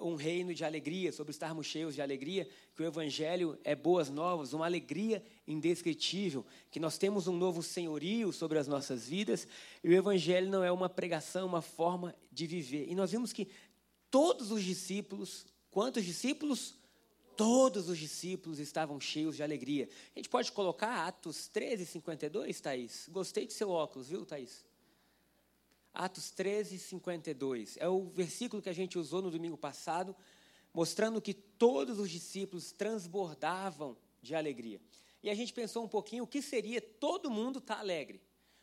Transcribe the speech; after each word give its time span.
um 0.00 0.14
reino 0.14 0.54
de 0.54 0.64
alegria, 0.64 1.12
sobre 1.12 1.30
estarmos 1.30 1.66
cheios 1.66 1.94
de 1.94 2.02
alegria, 2.02 2.48
que 2.74 2.82
o 2.82 2.86
Evangelho 2.86 3.58
é 3.64 3.74
boas 3.74 4.08
novas, 4.08 4.52
uma 4.52 4.66
alegria 4.66 5.22
indescritível, 5.46 6.44
que 6.70 6.80
nós 6.80 6.98
temos 6.98 7.26
um 7.26 7.36
novo 7.36 7.62
senhorio 7.62 8.32
sobre 8.32 8.58
as 8.58 8.66
nossas 8.66 9.08
vidas, 9.08 9.46
e 9.82 9.88
o 9.88 9.92
Evangelho 9.92 10.48
não 10.48 10.62
é 10.62 10.70
uma 10.70 10.88
pregação, 10.88 11.46
uma 11.46 11.62
forma 11.62 12.14
de 12.30 12.46
viver. 12.46 12.86
E 12.88 12.94
nós 12.94 13.10
vimos 13.10 13.32
que 13.32 13.48
todos 14.10 14.50
os 14.50 14.62
discípulos, 14.62 15.46
quantos 15.70 16.04
discípulos? 16.04 16.74
Todos 17.36 17.88
os 17.88 17.96
discípulos 17.96 18.58
estavam 18.58 19.00
cheios 19.00 19.36
de 19.36 19.44
alegria. 19.44 19.88
A 20.14 20.18
gente 20.18 20.28
pode 20.28 20.50
colocar 20.50 21.06
Atos 21.06 21.46
13, 21.46 21.86
52, 21.86 22.60
Thaís? 22.60 23.08
Gostei 23.12 23.46
de 23.46 23.52
seu 23.52 23.70
óculos, 23.70 24.08
viu, 24.08 24.26
Thaís? 24.26 24.67
Atos 25.92 26.30
13, 26.30 26.78
52. 26.78 27.76
É 27.78 27.88
o 27.88 28.04
versículo 28.10 28.62
que 28.62 28.68
a 28.68 28.74
gente 28.74 28.98
usou 28.98 29.20
no 29.22 29.30
domingo 29.30 29.56
passado, 29.56 30.14
mostrando 30.72 31.20
que 31.20 31.34
todos 31.34 31.98
os 31.98 32.10
discípulos 32.10 32.72
transbordavam 32.72 33.96
de 34.22 34.34
alegria. 34.34 34.80
E 35.22 35.30
a 35.30 35.34
gente 35.34 35.52
pensou 35.52 35.84
um 35.84 35.88
pouquinho 35.88 36.24
o 36.24 36.26
que 36.26 36.40
seria 36.40 36.80
todo 36.80 37.30
mundo 37.30 37.58
estar 37.58 37.76
tá 37.76 37.80
alegre. 37.80 38.20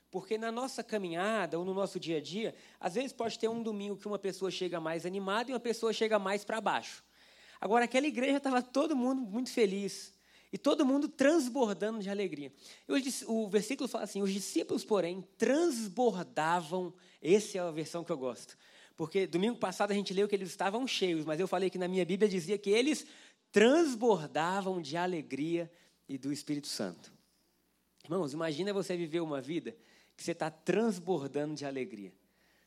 Porque 0.10 0.38
na 0.38 0.52
nossa 0.52 0.82
caminhada 0.82 1.60
ou 1.60 1.66
no 1.66 1.74
nosso 1.74 2.00
dia 2.00 2.18
a 2.18 2.22
dia, 2.22 2.56
às 2.80 2.96
vezes 2.96 3.12
pode 3.12 3.38
ter 3.38 3.50
um 3.50 3.62
domingo 3.62 3.98
que 3.98 4.08
uma 4.08 4.18
pessoa 4.18 4.50
chega 4.50 4.80
mais 4.80 5.06
animada 5.06 5.52
e 5.52 5.54
uma 5.54 5.60
pessoa 5.60 5.92
chega 5.92 6.18
mais 6.18 6.46
para 6.46 6.62
baixo. 6.62 7.04
Agora, 7.60 7.86
aquela 7.86 8.08
igreja 8.08 8.38
estava 8.38 8.62
todo 8.62 8.96
mundo 8.96 9.22
muito 9.22 9.52
feliz, 9.52 10.14
e 10.52 10.58
todo 10.58 10.86
mundo 10.86 11.08
transbordando 11.08 12.00
de 12.00 12.10
alegria. 12.10 12.52
o 13.28 13.50
versículo 13.50 13.88
fala 13.88 14.04
assim: 14.04 14.22
os 14.22 14.32
discípulos, 14.32 14.84
porém, 14.84 15.24
transbordavam. 15.38 16.94
Essa 17.22 17.58
é 17.58 17.62
a 17.62 17.72
versão 17.72 18.04
que 18.04 18.12
eu 18.12 18.18
gosto. 18.18 18.58
Porque 18.96 19.28
domingo 19.28 19.58
passado 19.58 19.92
a 19.92 19.94
gente 19.94 20.14
leu 20.14 20.28
que 20.28 20.36
eles 20.36 20.50
estavam 20.50 20.88
cheios, 20.88 21.26
mas 21.26 21.40
eu 21.40 21.48
falei 21.48 21.70
que 21.70 21.78
na 21.78 21.88
minha 21.88 22.06
Bíblia 22.06 22.30
dizia 22.30 22.58
que 22.58 22.70
eles 22.70 23.06
transbordavam 23.52 24.82
de 24.82 24.96
alegria 24.96 25.72
e 26.08 26.18
do 26.18 26.32
Espírito 26.32 26.68
Santo. 26.68 27.12
Irmãos, 28.04 28.34
imagina 28.34 28.72
você 28.72 28.96
viver 28.96 29.20
uma 29.20 29.42
vida 29.42 29.76
que 30.16 30.24
você 30.24 30.32
está 30.32 30.50
transbordando 30.50 31.56
de 31.56 31.66
alegria. 31.66 32.14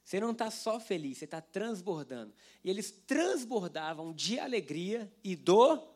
Você 0.05 0.19
não 0.21 0.33
está 0.33 0.51
só 0.51 0.81
feliz, 0.81 1.19
você 1.19 1.27
está 1.27 1.41
transbordando. 1.41 2.33
E 2.65 2.71
eles 2.71 2.91
transbordavam 2.91 4.13
de 4.13 4.39
alegria 4.39 5.11
e 5.23 5.37
do 5.37 5.87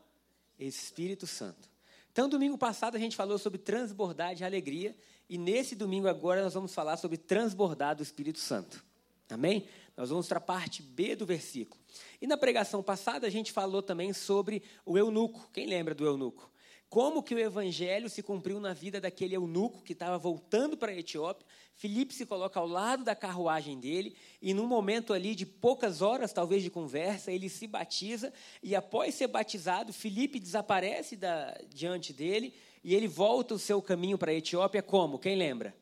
Espírito 0.57 1.25
Santo. 1.25 1.72
Então, 2.13 2.29
domingo 2.29 2.59
passado 2.59 2.95
a 2.95 2.99
gente 2.99 3.15
falou 3.15 3.39
sobre 3.39 3.57
transbordar 3.57 4.35
de 4.35 4.43
alegria 4.43 4.95
e 5.27 5.35
nesse 5.35 5.75
domingo 5.75 6.07
agora 6.07 6.43
nós 6.43 6.53
vamos 6.53 6.71
falar 6.71 6.95
sobre 6.95 7.17
transbordar 7.17 7.95
do 7.95 8.03
Espírito 8.03 8.37
Santo. 8.37 8.85
Amém? 9.31 9.67
Nós 9.97 10.11
vamos 10.11 10.27
para 10.27 10.37
a 10.37 10.41
parte 10.41 10.83
B 10.83 11.15
do 11.15 11.25
versículo. 11.25 11.81
E 12.21 12.27
na 12.27 12.37
pregação 12.37 12.83
passada 12.83 13.25
a 13.25 13.31
gente 13.31 13.51
falou 13.51 13.81
também 13.81 14.13
sobre 14.13 14.61
o 14.85 14.95
eunuco. 14.95 15.49
Quem 15.51 15.65
lembra 15.65 15.95
do 15.95 16.05
eunuco? 16.05 16.52
Como 16.93 17.23
que 17.23 17.33
o 17.33 17.39
evangelho 17.39 18.07
se 18.07 18.21
cumpriu 18.21 18.59
na 18.59 18.71
vida 18.71 19.01
daquele 19.01 19.35
eunuco 19.35 19.81
que 19.81 19.93
estava 19.93 20.15
voltando 20.15 20.77
para 20.77 20.91
a 20.91 20.95
Etiópia. 20.95 21.43
Filipe 21.73 22.13
se 22.13 22.23
coloca 22.23 22.59
ao 22.59 22.67
lado 22.67 23.03
da 23.03 23.15
carruagem 23.15 23.79
dele 23.79 24.15
e 24.39 24.53
num 24.53 24.67
momento 24.67 25.11
ali 25.11 25.33
de 25.33 25.43
poucas 25.43 26.03
horas, 26.03 26.31
talvez 26.31 26.61
de 26.61 26.69
conversa, 26.69 27.31
ele 27.31 27.49
se 27.49 27.65
batiza 27.65 28.31
e 28.61 28.75
após 28.75 29.15
ser 29.15 29.25
batizado, 29.25 29.91
Filipe 29.91 30.39
desaparece 30.39 31.15
da, 31.15 31.59
diante 31.67 32.13
dele 32.13 32.53
e 32.83 32.93
ele 32.93 33.07
volta 33.07 33.55
o 33.55 33.59
seu 33.59 33.81
caminho 33.81 34.15
para 34.15 34.29
a 34.29 34.35
Etiópia 34.35 34.83
como? 34.83 35.17
Quem 35.17 35.35
lembra? 35.35 35.75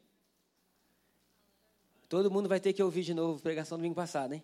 Todo 2.07 2.31
mundo 2.31 2.47
vai 2.47 2.61
ter 2.61 2.71
que 2.71 2.81
ouvir 2.81 3.03
de 3.03 3.13
novo 3.13 3.37
a 3.37 3.41
pregação 3.41 3.77
do 3.77 3.81
domingo 3.81 3.95
passado, 3.95 4.33
hein? 4.33 4.43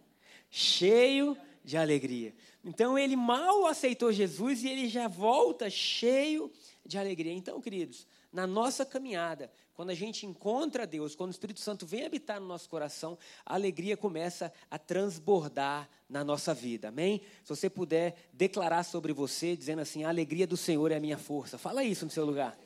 Cheio 0.51 1.37
de 1.67 1.75
alegria. 1.75 2.33
Então 2.63 2.97
ele 2.97 3.17
mal 3.17 3.67
aceitou 3.67 4.09
Jesus 4.09 4.63
e 4.63 4.69
ele 4.69 4.87
já 4.87 5.09
volta 5.09 5.69
cheio 5.69 6.49
de 6.85 6.97
alegria. 6.97 7.33
Então, 7.33 7.59
queridos, 7.59 8.07
na 8.31 8.47
nossa 8.47 8.85
caminhada, 8.85 9.51
quando 9.73 9.89
a 9.89 9.93
gente 9.93 10.25
encontra 10.25 10.87
Deus, 10.87 11.13
quando 11.13 11.27
o 11.27 11.31
Espírito 11.31 11.59
Santo 11.59 11.85
vem 11.85 12.05
habitar 12.05 12.39
no 12.39 12.47
nosso 12.47 12.69
coração, 12.69 13.17
a 13.45 13.55
alegria 13.55 13.97
começa 13.97 14.53
a 14.71 14.79
transbordar 14.79 15.89
na 16.09 16.23
nossa 16.23 16.53
vida. 16.53 16.87
Amém? 16.87 17.21
Se 17.43 17.49
você 17.49 17.69
puder 17.69 18.15
declarar 18.31 18.83
sobre 18.83 19.11
você, 19.11 19.53
dizendo 19.53 19.81
assim: 19.81 20.05
a 20.05 20.09
alegria 20.09 20.47
do 20.47 20.55
Senhor 20.55 20.89
é 20.89 20.95
a 20.95 21.01
minha 21.01 21.17
força. 21.17 21.57
Fala 21.57 21.83
isso 21.83 22.05
no 22.05 22.11
seu 22.11 22.25
lugar. 22.25 22.57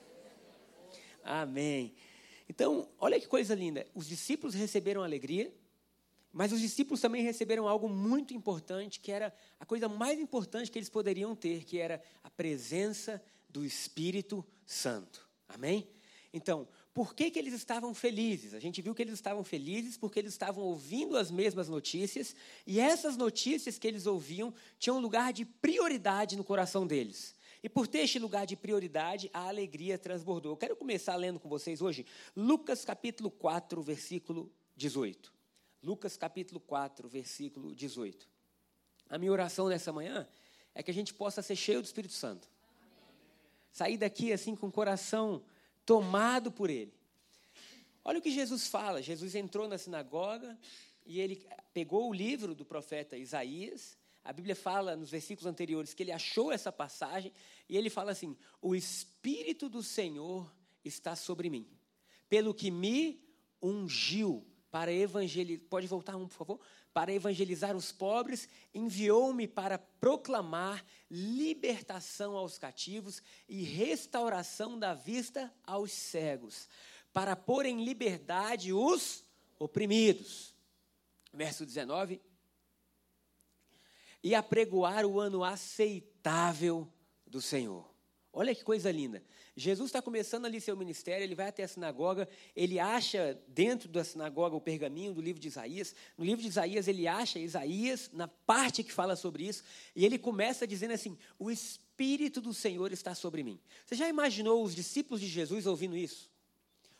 Amém. 1.23 1.95
Então, 2.47 2.87
olha 2.99 3.19
que 3.19 3.27
coisa 3.27 3.55
linda. 3.55 3.87
Os 3.95 4.07
discípulos 4.07 4.53
receberam 4.53 5.01
alegria, 5.01 5.51
mas 6.31 6.51
os 6.51 6.61
discípulos 6.61 7.01
também 7.01 7.23
receberam 7.23 7.67
algo 7.67 7.89
muito 7.89 8.33
importante, 8.33 8.99
que 8.99 9.11
era 9.11 9.33
a 9.59 9.65
coisa 9.65 9.89
mais 9.89 10.19
importante 10.19 10.71
que 10.71 10.79
eles 10.79 10.89
poderiam 10.89 11.35
ter, 11.35 11.63
que 11.65 11.77
era 11.77 12.01
a 12.23 12.29
presença 12.29 13.21
do 13.49 13.65
Espírito 13.65 14.45
Santo. 14.65 15.27
Amém? 15.47 15.87
Então, 16.33 16.67
por 16.93 17.13
que, 17.13 17.29
que 17.29 17.37
eles 17.37 17.53
estavam 17.53 17.93
felizes? 17.93 18.53
A 18.53 18.59
gente 18.59 18.81
viu 18.81 18.95
que 18.95 19.01
eles 19.01 19.13
estavam 19.13 19.43
felizes 19.43 19.97
porque 19.97 20.19
eles 20.19 20.31
estavam 20.31 20.63
ouvindo 20.63 21.17
as 21.17 21.29
mesmas 21.29 21.67
notícias, 21.67 22.33
e 22.65 22.79
essas 22.79 23.17
notícias 23.17 23.77
que 23.77 23.87
eles 23.87 24.05
ouviam 24.05 24.53
tinham 24.79 24.97
um 24.97 25.01
lugar 25.01 25.33
de 25.33 25.43
prioridade 25.43 26.37
no 26.37 26.43
coração 26.43 26.87
deles. 26.87 27.35
E 27.63 27.69
por 27.69 27.87
ter 27.87 27.99
este 27.99 28.17
lugar 28.17 28.45
de 28.45 28.55
prioridade, 28.55 29.29
a 29.33 29.47
alegria 29.47 29.97
transbordou. 29.97 30.53
Eu 30.53 30.57
quero 30.57 30.75
começar 30.75 31.15
lendo 31.15 31.39
com 31.39 31.47
vocês 31.47 31.81
hoje 31.81 32.05
Lucas 32.35 32.83
capítulo 32.83 33.29
4, 33.29 33.81
versículo 33.83 34.51
18. 34.75 35.40
Lucas 35.83 36.15
capítulo 36.15 36.59
4, 36.59 37.07
versículo 37.09 37.73
18. 37.73 38.29
A 39.09 39.17
minha 39.17 39.31
oração 39.31 39.67
nessa 39.67 39.91
manhã 39.91 40.27
é 40.75 40.83
que 40.83 40.91
a 40.91 40.93
gente 40.93 41.13
possa 41.13 41.41
ser 41.41 41.55
cheio 41.55 41.81
do 41.81 41.85
Espírito 41.85 42.13
Santo. 42.13 42.47
Sair 43.71 43.97
daqui 43.97 44.31
assim 44.31 44.55
com 44.55 44.67
o 44.67 44.71
coração 44.71 45.43
tomado 45.85 46.51
por 46.51 46.69
Ele. 46.69 46.93
Olha 48.03 48.19
o 48.19 48.21
que 48.21 48.31
Jesus 48.31 48.67
fala. 48.67 49.01
Jesus 49.01 49.33
entrou 49.33 49.67
na 49.67 49.77
sinagoga 49.77 50.57
e 51.05 51.19
ele 51.19 51.47
pegou 51.73 52.09
o 52.09 52.13
livro 52.13 52.53
do 52.53 52.65
profeta 52.65 53.17
Isaías. 53.17 53.97
A 54.23 54.31
Bíblia 54.31 54.55
fala 54.55 54.95
nos 54.95 55.09
versículos 55.09 55.45
anteriores 55.45 55.93
que 55.93 56.03
ele 56.03 56.11
achou 56.11 56.51
essa 56.51 56.71
passagem 56.71 57.31
e 57.67 57.75
ele 57.75 57.89
fala 57.89 58.11
assim: 58.11 58.37
O 58.61 58.75
Espírito 58.75 59.67
do 59.67 59.81
Senhor 59.81 60.51
está 60.85 61.15
sobre 61.15 61.49
mim, 61.49 61.67
pelo 62.29 62.53
que 62.53 62.69
me 62.69 63.19
ungiu 63.61 64.45
para 64.71 64.91
evangelizar, 64.91 65.67
pode 65.69 65.85
voltar 65.85 66.15
um, 66.15 66.27
por 66.27 66.33
favor? 66.33 66.59
Para 66.93 67.11
evangelizar 67.11 67.75
os 67.75 67.91
pobres, 67.91 68.47
enviou-me 68.73 69.47
para 69.47 69.77
proclamar 69.77 70.83
libertação 71.09 72.37
aos 72.37 72.57
cativos 72.57 73.21
e 73.47 73.63
restauração 73.63 74.79
da 74.79 74.93
vista 74.93 75.53
aos 75.65 75.91
cegos, 75.91 76.69
para 77.11 77.35
pôr 77.35 77.65
em 77.65 77.83
liberdade 77.83 78.71
os 78.71 79.25
oprimidos. 79.59 80.55
Verso 81.33 81.65
19. 81.65 82.21
E 84.23 84.33
apregoar 84.33 85.05
o 85.05 85.19
ano 85.19 85.43
aceitável 85.43 86.87
do 87.27 87.41
Senhor. 87.41 87.91
Olha 88.31 88.55
que 88.55 88.63
coisa 88.63 88.89
linda. 88.89 89.21
Jesus 89.55 89.89
está 89.89 90.01
começando 90.01 90.45
ali 90.45 90.61
seu 90.61 90.77
ministério, 90.77 91.23
ele 91.23 91.35
vai 91.35 91.49
até 91.49 91.63
a 91.63 91.67
sinagoga, 91.67 92.27
ele 92.55 92.79
acha 92.79 93.37
dentro 93.47 93.89
da 93.89 94.03
sinagoga 94.03 94.55
o 94.55 94.61
pergaminho 94.61 95.13
do 95.13 95.21
livro 95.21 95.41
de 95.41 95.49
Isaías. 95.49 95.93
No 96.17 96.23
livro 96.23 96.41
de 96.41 96.47
Isaías, 96.47 96.87
ele 96.87 97.05
acha 97.05 97.37
Isaías 97.37 98.09
na 98.13 98.29
parte 98.29 98.81
que 98.81 98.93
fala 98.93 99.15
sobre 99.15 99.45
isso, 99.45 99.63
e 99.93 100.05
ele 100.05 100.17
começa 100.17 100.65
dizendo 100.65 100.93
assim: 100.93 101.17
O 101.37 101.51
Espírito 101.51 102.39
do 102.39 102.53
Senhor 102.53 102.93
está 102.93 103.13
sobre 103.13 103.43
mim. 103.43 103.59
Você 103.85 103.95
já 103.95 104.07
imaginou 104.07 104.63
os 104.63 104.73
discípulos 104.73 105.19
de 105.19 105.27
Jesus 105.27 105.67
ouvindo 105.67 105.97
isso? 105.97 106.31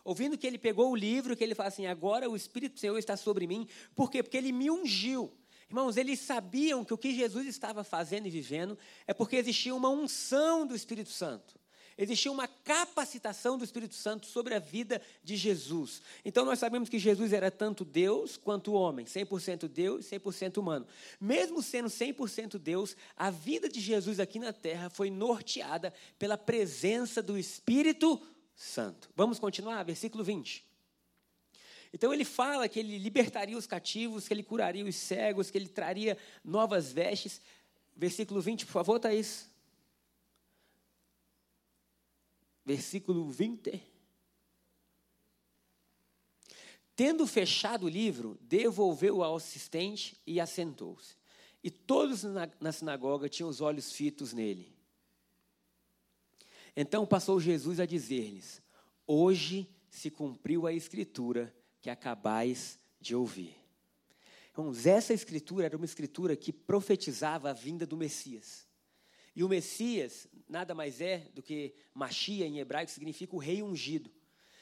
Ouvindo 0.03 0.37
que 0.37 0.45
ele 0.45 0.57
pegou 0.57 0.91
o 0.91 0.95
livro, 0.95 1.37
que 1.37 1.43
ele 1.43 1.55
fala 1.55 1.69
assim: 1.69 1.85
Agora 1.85 2.29
o 2.29 2.35
Espírito 2.35 2.73
do 2.73 2.79
Senhor 2.79 2.97
está 2.97 3.15
sobre 3.15 3.47
mim. 3.47 3.65
Por 3.95 4.11
quê? 4.11 4.21
Porque 4.21 4.37
ele 4.37 4.51
me 4.51 4.69
ungiu. 4.69 5.31
Irmãos, 5.69 5.95
eles 5.95 6.19
sabiam 6.19 6.83
que 6.83 6.93
o 6.93 6.97
que 6.97 7.15
Jesus 7.15 7.47
estava 7.47 7.81
fazendo 7.81 8.27
e 8.27 8.29
vivendo 8.29 8.77
é 9.07 9.13
porque 9.13 9.37
existia 9.37 9.73
uma 9.73 9.87
unção 9.87 10.67
do 10.67 10.75
Espírito 10.75 11.09
Santo. 11.09 11.60
Existia 12.01 12.31
uma 12.31 12.47
capacitação 12.47 13.57
do 13.57 13.63
Espírito 13.63 13.93
Santo 13.93 14.25
sobre 14.25 14.55
a 14.55 14.59
vida 14.59 15.01
de 15.23 15.35
Jesus. 15.35 16.01
Então 16.25 16.43
nós 16.43 16.59
sabemos 16.59 16.89
que 16.89 16.97
Jesus 16.97 17.31
era 17.31 17.51
tanto 17.51 17.85
Deus 17.85 18.37
quanto 18.37 18.73
homem, 18.73 19.05
100% 19.05 19.67
Deus 19.67 20.11
e 20.11 20.19
100% 20.19 20.57
humano. 20.57 20.87
Mesmo 21.19 21.61
sendo 21.61 21.89
100% 21.89 22.57
Deus, 22.57 22.95
a 23.15 23.29
vida 23.29 23.69
de 23.69 23.79
Jesus 23.79 24.19
aqui 24.19 24.39
na 24.39 24.51
terra 24.51 24.89
foi 24.89 25.09
norteada 25.09 25.93
pela 26.17 26.37
presença 26.37 27.21
do 27.21 27.37
Espírito 27.37 28.19
Santo. 28.55 29.09
Vamos 29.15 29.37
continuar? 29.37 29.83
Versículo 29.83 30.23
20. 30.23 30.65
Então 31.93 32.13
ele 32.13 32.23
fala 32.23 32.69
que 32.69 32.79
ele 32.79 32.97
libertaria 32.97 33.57
os 33.57 33.67
cativos, 33.67 34.27
que 34.27 34.33
ele 34.33 34.43
curaria 34.43 34.85
os 34.85 34.95
cegos, 34.95 35.51
que 35.51 35.57
ele 35.57 35.67
traria 35.67 36.17
novas 36.43 36.91
vestes. 36.91 37.41
Versículo 37.95 38.41
20, 38.41 38.65
por 38.65 38.71
favor, 38.71 38.99
Thaís. 38.99 39.50
Versículo 42.65 43.29
20. 43.29 43.81
Tendo 46.95 47.25
fechado 47.25 47.85
o 47.85 47.89
livro, 47.89 48.37
devolveu 48.41 49.23
ao 49.23 49.35
assistente 49.35 50.15
e 50.25 50.39
assentou-se. 50.39 51.15
E 51.63 51.69
todos 51.69 52.23
na, 52.23 52.49
na 52.59 52.71
sinagoga 52.71 53.29
tinham 53.29 53.49
os 53.49 53.61
olhos 53.61 53.91
fitos 53.91 54.33
nele. 54.33 54.71
Então 56.75 57.05
passou 57.05 57.39
Jesus 57.39 57.79
a 57.79 57.85
dizer-lhes: 57.85 58.61
Hoje 59.05 59.69
se 59.89 60.09
cumpriu 60.09 60.65
a 60.65 60.73
escritura 60.73 61.53
que 61.81 61.89
acabais 61.89 62.79
de 62.99 63.15
ouvir. 63.15 63.55
Irmãos, 64.55 64.85
essa 64.85 65.13
escritura 65.13 65.65
era 65.65 65.77
uma 65.77 65.85
escritura 65.85 66.35
que 66.35 66.51
profetizava 66.51 67.49
a 67.49 67.53
vinda 67.53 67.85
do 67.85 67.97
Messias. 67.97 68.67
E 69.35 69.43
o 69.43 69.49
Messias 69.49 70.27
nada 70.51 70.75
mais 70.75 70.99
é 70.99 71.29
do 71.33 71.41
que 71.41 71.73
Machia 71.93 72.45
em 72.45 72.59
hebraico 72.59 72.91
significa 72.91 73.35
o 73.35 73.39
rei 73.39 73.63
ungido. 73.63 74.11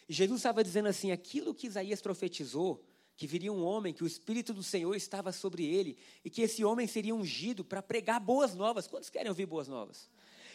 E 0.07 0.13
Jesus 0.13 0.39
estava 0.39 0.63
dizendo 0.63 0.88
assim: 0.88 1.12
aquilo 1.12 1.53
que 1.53 1.68
Isaías 1.68 2.01
profetizou, 2.01 2.83
que 3.18 3.27
viria 3.27 3.51
um 3.51 3.63
homem, 3.63 3.94
que 3.94 4.03
o 4.03 4.07
Espírito 4.07 4.53
do 4.53 4.63
Senhor 4.63 4.95
estava 4.95 5.31
sobre 5.31 5.65
ele, 5.65 5.97
e 6.24 6.30
que 6.30 6.41
esse 6.41 6.63
homem 6.63 6.88
seria 6.88 7.13
ungido 7.13 7.65
para 7.65 7.81
pregar 7.81 8.19
boas 8.19 8.53
novas. 8.56 8.88
Quantos 8.88 9.09
querem 9.09 9.30
ouvir 9.30 9.47
boas 9.47 9.68
novas? 9.68 10.09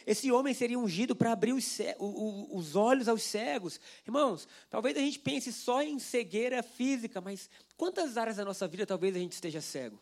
Esse 0.06 0.30
homem 0.30 0.54
seria 0.54 0.78
ungido 0.78 1.16
para 1.16 1.32
abrir 1.32 1.52
os, 1.52 1.78
os, 1.98 2.76
olhos 2.76 3.08
aos 3.08 3.22
cegos. 3.22 3.80
Irmãos, 4.06 4.46
talvez 4.68 4.96
a 4.96 5.00
gente 5.00 5.18
pense 5.18 5.50
só 5.52 5.82
em 5.82 5.98
cegueira 5.98 6.62
física, 6.62 7.20
mas 7.22 7.48
quantas 7.76 8.18
áreas 8.18 8.36
da 8.36 8.44
nossa 8.44 8.68
vida 8.68 8.86
talvez 8.86 9.16
a 9.16 9.18
gente 9.18 9.32
esteja 9.32 9.62
cego? 9.62 9.98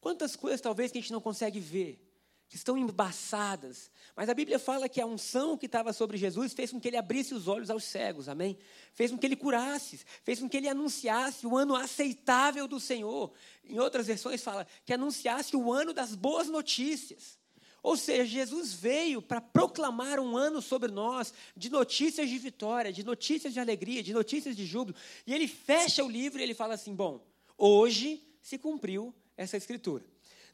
Quantas 0.00 0.36
coisas 0.36 0.60
talvez 0.60 0.92
que 0.92 0.98
a 0.98 1.00
gente 1.00 1.12
não 1.12 1.20
consegue 1.20 1.58
ver? 1.58 2.09
Que 2.50 2.56
estão 2.56 2.76
embaçadas. 2.76 3.92
Mas 4.16 4.28
a 4.28 4.34
Bíblia 4.34 4.58
fala 4.58 4.88
que 4.88 5.00
a 5.00 5.06
unção 5.06 5.56
que 5.56 5.66
estava 5.66 5.92
sobre 5.92 6.18
Jesus 6.18 6.52
fez 6.52 6.72
com 6.72 6.80
que 6.80 6.88
ele 6.88 6.96
abrisse 6.96 7.32
os 7.32 7.46
olhos 7.46 7.70
aos 7.70 7.84
cegos, 7.84 8.28
amém? 8.28 8.58
Fez 8.92 9.12
com 9.12 9.16
que 9.16 9.24
ele 9.24 9.36
curasse, 9.36 10.00
fez 10.24 10.40
com 10.40 10.48
que 10.48 10.56
ele 10.56 10.68
anunciasse 10.68 11.46
o 11.46 11.56
ano 11.56 11.76
aceitável 11.76 12.66
do 12.66 12.80
Senhor. 12.80 13.32
Em 13.64 13.78
outras 13.78 14.08
versões 14.08 14.42
fala 14.42 14.66
que 14.84 14.92
anunciasse 14.92 15.56
o 15.56 15.72
ano 15.72 15.92
das 15.92 16.16
boas 16.16 16.48
notícias. 16.48 17.38
Ou 17.84 17.96
seja, 17.96 18.26
Jesus 18.26 18.74
veio 18.74 19.22
para 19.22 19.40
proclamar 19.40 20.18
um 20.18 20.36
ano 20.36 20.60
sobre 20.60 20.90
nós 20.90 21.32
de 21.56 21.70
notícias 21.70 22.28
de 22.28 22.36
vitória, 22.36 22.92
de 22.92 23.04
notícias 23.04 23.52
de 23.54 23.60
alegria, 23.60 24.02
de 24.02 24.12
notícias 24.12 24.56
de 24.56 24.66
júbilo. 24.66 24.98
E 25.24 25.32
ele 25.32 25.46
fecha 25.46 26.04
o 26.04 26.10
livro 26.10 26.40
e 26.40 26.42
ele 26.42 26.52
fala 26.52 26.74
assim: 26.74 26.96
Bom, 26.96 27.24
hoje 27.56 28.20
se 28.42 28.58
cumpriu 28.58 29.14
essa 29.36 29.56
escritura. 29.56 30.04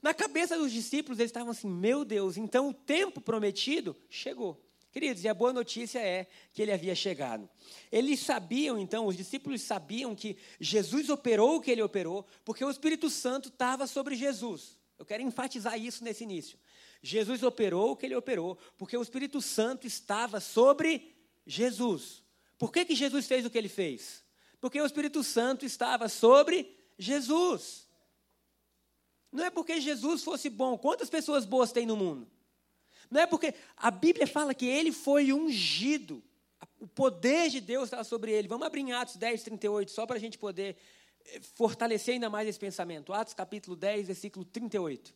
Na 0.03 0.15
cabeça 0.15 0.57
dos 0.57 0.73
discípulos, 0.73 1.19
eles 1.19 1.31
estavam 1.31 1.51
assim: 1.51 1.69
Meu 1.69 2.05
Deus, 2.05 2.37
então 2.37 2.69
o 2.69 2.75
tempo 2.75 3.21
prometido 3.21 3.97
chegou. 4.09 4.63
Queridos, 4.97 5.25
e 5.25 5.29
a 5.29 5.35
boa 5.35 5.53
notícia 5.53 5.99
é 5.99 6.27
que 6.55 6.63
ele 6.63 6.73
havia 6.73 6.95
chegado. 6.95 7.47
Eles 7.93 8.19
sabiam, 8.21 8.79
então, 8.79 9.07
os 9.07 9.15
discípulos 9.15 9.61
sabiam 9.61 10.15
que 10.15 10.39
Jesus 10.59 11.11
operou 11.11 11.57
o 11.57 11.61
que 11.61 11.71
ele 11.71 11.83
operou, 11.83 12.27
porque 12.43 12.65
o 12.65 12.71
Espírito 12.71 13.11
Santo 13.11 13.51
estava 13.51 13.87
sobre 13.87 14.17
Jesus. 14.17 14.79
Eu 14.99 15.05
quero 15.05 15.23
enfatizar 15.23 15.79
isso 15.79 16.03
nesse 16.03 16.25
início. 16.25 16.59
Jesus 17.03 17.43
operou 17.43 17.91
o 17.91 17.97
que 17.97 18.07
ele 18.07 18.15
operou, 18.15 18.57
porque 18.79 18.97
o 18.97 19.03
Espírito 19.03 19.43
Santo 19.43 19.87
estava 19.87 20.41
sobre 20.41 21.15
Jesus. 21.47 22.23
Por 22.59 22.73
que, 22.73 22.87
que 22.87 22.95
Jesus 22.95 23.27
fez 23.27 23.45
o 23.45 23.51
que 23.51 23.59
ele 23.59 23.69
fez? 23.69 24.25
Porque 24.63 24.81
o 24.81 24.87
Espírito 24.87 25.23
Santo 25.23 25.67
estava 25.67 26.09
sobre 26.09 26.75
Jesus. 26.99 27.86
Não 29.37 29.45
é 29.45 29.51
porque 29.51 29.83
Jesus 29.83 30.25
fosse 30.25 30.49
bom. 30.49 30.79
Quantas 30.79 31.11
pessoas 31.11 31.45
boas 31.45 31.71
tem 31.71 31.85
no 31.85 31.95
mundo? 31.95 32.27
Não 33.11 33.21
é 33.21 33.27
porque 33.27 33.55
a 33.77 33.91
Bíblia 33.91 34.27
fala 34.27 34.55
que 34.55 34.65
ele 34.65 34.91
foi 34.91 35.31
ungido. 35.31 36.25
O 36.81 36.89
poder 36.89 37.51
de 37.51 37.61
Deus 37.61 37.85
estava 37.85 38.03
sobre 38.03 38.33
ele. 38.33 38.49
Vamos 38.49 38.67
abrir 38.67 38.81
em 38.81 38.95
Atos 38.95 39.17
10, 39.17 39.43
38, 39.43 39.91
só 39.91 40.07
para 40.07 40.17
a 40.17 40.19
gente 40.19 40.39
poder 40.39 40.75
eh, 41.27 41.41
fortalecer 41.55 42.15
ainda 42.15 42.31
mais 42.31 42.49
esse 42.49 42.59
pensamento. 42.59 43.13
Atos 43.13 43.35
capítulo 43.35 43.77
10, 43.77 44.07
versículo 44.07 44.43
38. 44.43 45.15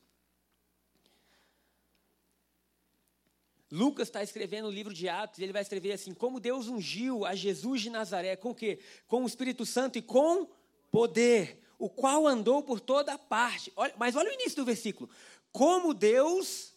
Lucas 3.71 4.09
está 4.09 4.23
escrevendo 4.23 4.69
o 4.69 4.71
livro 4.71 4.93
de 4.93 5.09
Atos 5.09 5.39
e 5.39 5.45
ele 5.45 5.53
vai 5.53 5.63
escrever 5.63 5.93
assim: 5.93 6.13
como 6.13 6.39
Deus 6.41 6.69
ungiu 6.69 7.25
a 7.25 7.35
Jesus 7.35 7.81
de 7.81 7.89
Nazaré, 7.89 8.37
com 8.37 8.51
o 8.51 8.55
quê? 8.55 8.81
Com 9.07 9.25
o 9.25 9.27
Espírito 9.27 9.65
Santo 9.65 9.97
e 9.97 10.03
com 10.03 10.47
poder, 10.91 11.59
o 11.81 11.89
qual 11.89 12.27
andou 12.27 12.63
por 12.63 12.79
toda 12.79 13.17
parte. 13.17 13.73
Olha, 13.75 13.95
mas 13.97 14.15
olha 14.15 14.31
o 14.31 14.35
início 14.35 14.57
do 14.57 14.67
versículo. 14.67 15.09
Como 15.51 15.95
Deus 15.95 16.75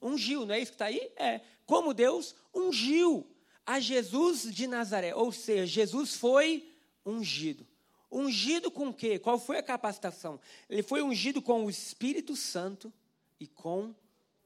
ungiu, 0.00 0.46
não 0.46 0.54
é 0.54 0.60
isso 0.60 0.70
que 0.70 0.76
está 0.76 0.86
aí? 0.86 1.10
É. 1.16 1.40
Como 1.66 1.92
Deus 1.92 2.36
ungiu 2.54 3.26
a 3.66 3.80
Jesus 3.80 4.42
de 4.54 4.68
Nazaré. 4.68 5.12
Ou 5.12 5.32
seja, 5.32 5.66
Jesus 5.66 6.14
foi 6.14 6.72
ungido. 7.04 7.66
Ungido 8.10 8.70
com 8.70 8.88
o 8.88 8.94
quê? 8.94 9.18
Qual 9.18 9.40
foi 9.40 9.58
a 9.58 9.62
capacitação? 9.62 10.38
Ele 10.70 10.84
foi 10.84 11.02
ungido 11.02 11.42
com 11.42 11.64
o 11.64 11.70
Espírito 11.70 12.36
Santo 12.36 12.92
e 13.40 13.48
com 13.48 13.92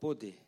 poder. 0.00 0.40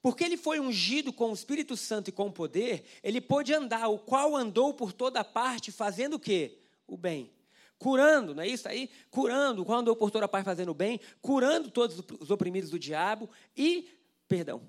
Porque 0.00 0.22
ele 0.22 0.36
foi 0.36 0.60
ungido 0.60 1.12
com 1.12 1.30
o 1.30 1.34
Espírito 1.34 1.76
Santo 1.76 2.10
e 2.10 2.12
com 2.12 2.30
poder, 2.30 2.84
ele 3.02 3.20
pôde 3.20 3.52
andar, 3.52 3.88
o 3.88 3.98
qual 3.98 4.36
andou 4.36 4.72
por 4.72 4.92
toda 4.92 5.24
parte, 5.24 5.72
fazendo 5.72 6.14
o 6.14 6.20
quê? 6.20 6.58
O 6.86 6.96
bem. 6.96 7.33
Curando, 7.78 8.34
não 8.34 8.42
é 8.42 8.48
isso 8.48 8.68
aí? 8.68 8.90
Curando, 9.10 9.62
o 9.62 9.64
qual 9.64 9.80
andou 9.80 9.96
por 9.96 10.10
toda 10.10 10.28
parte 10.28 10.44
fazendo 10.44 10.72
bem, 10.72 11.00
curando 11.20 11.70
todos 11.70 12.02
os 12.20 12.30
oprimidos 12.30 12.70
do 12.70 12.78
diabo 12.78 13.28
e, 13.56 13.88
perdão, 14.28 14.62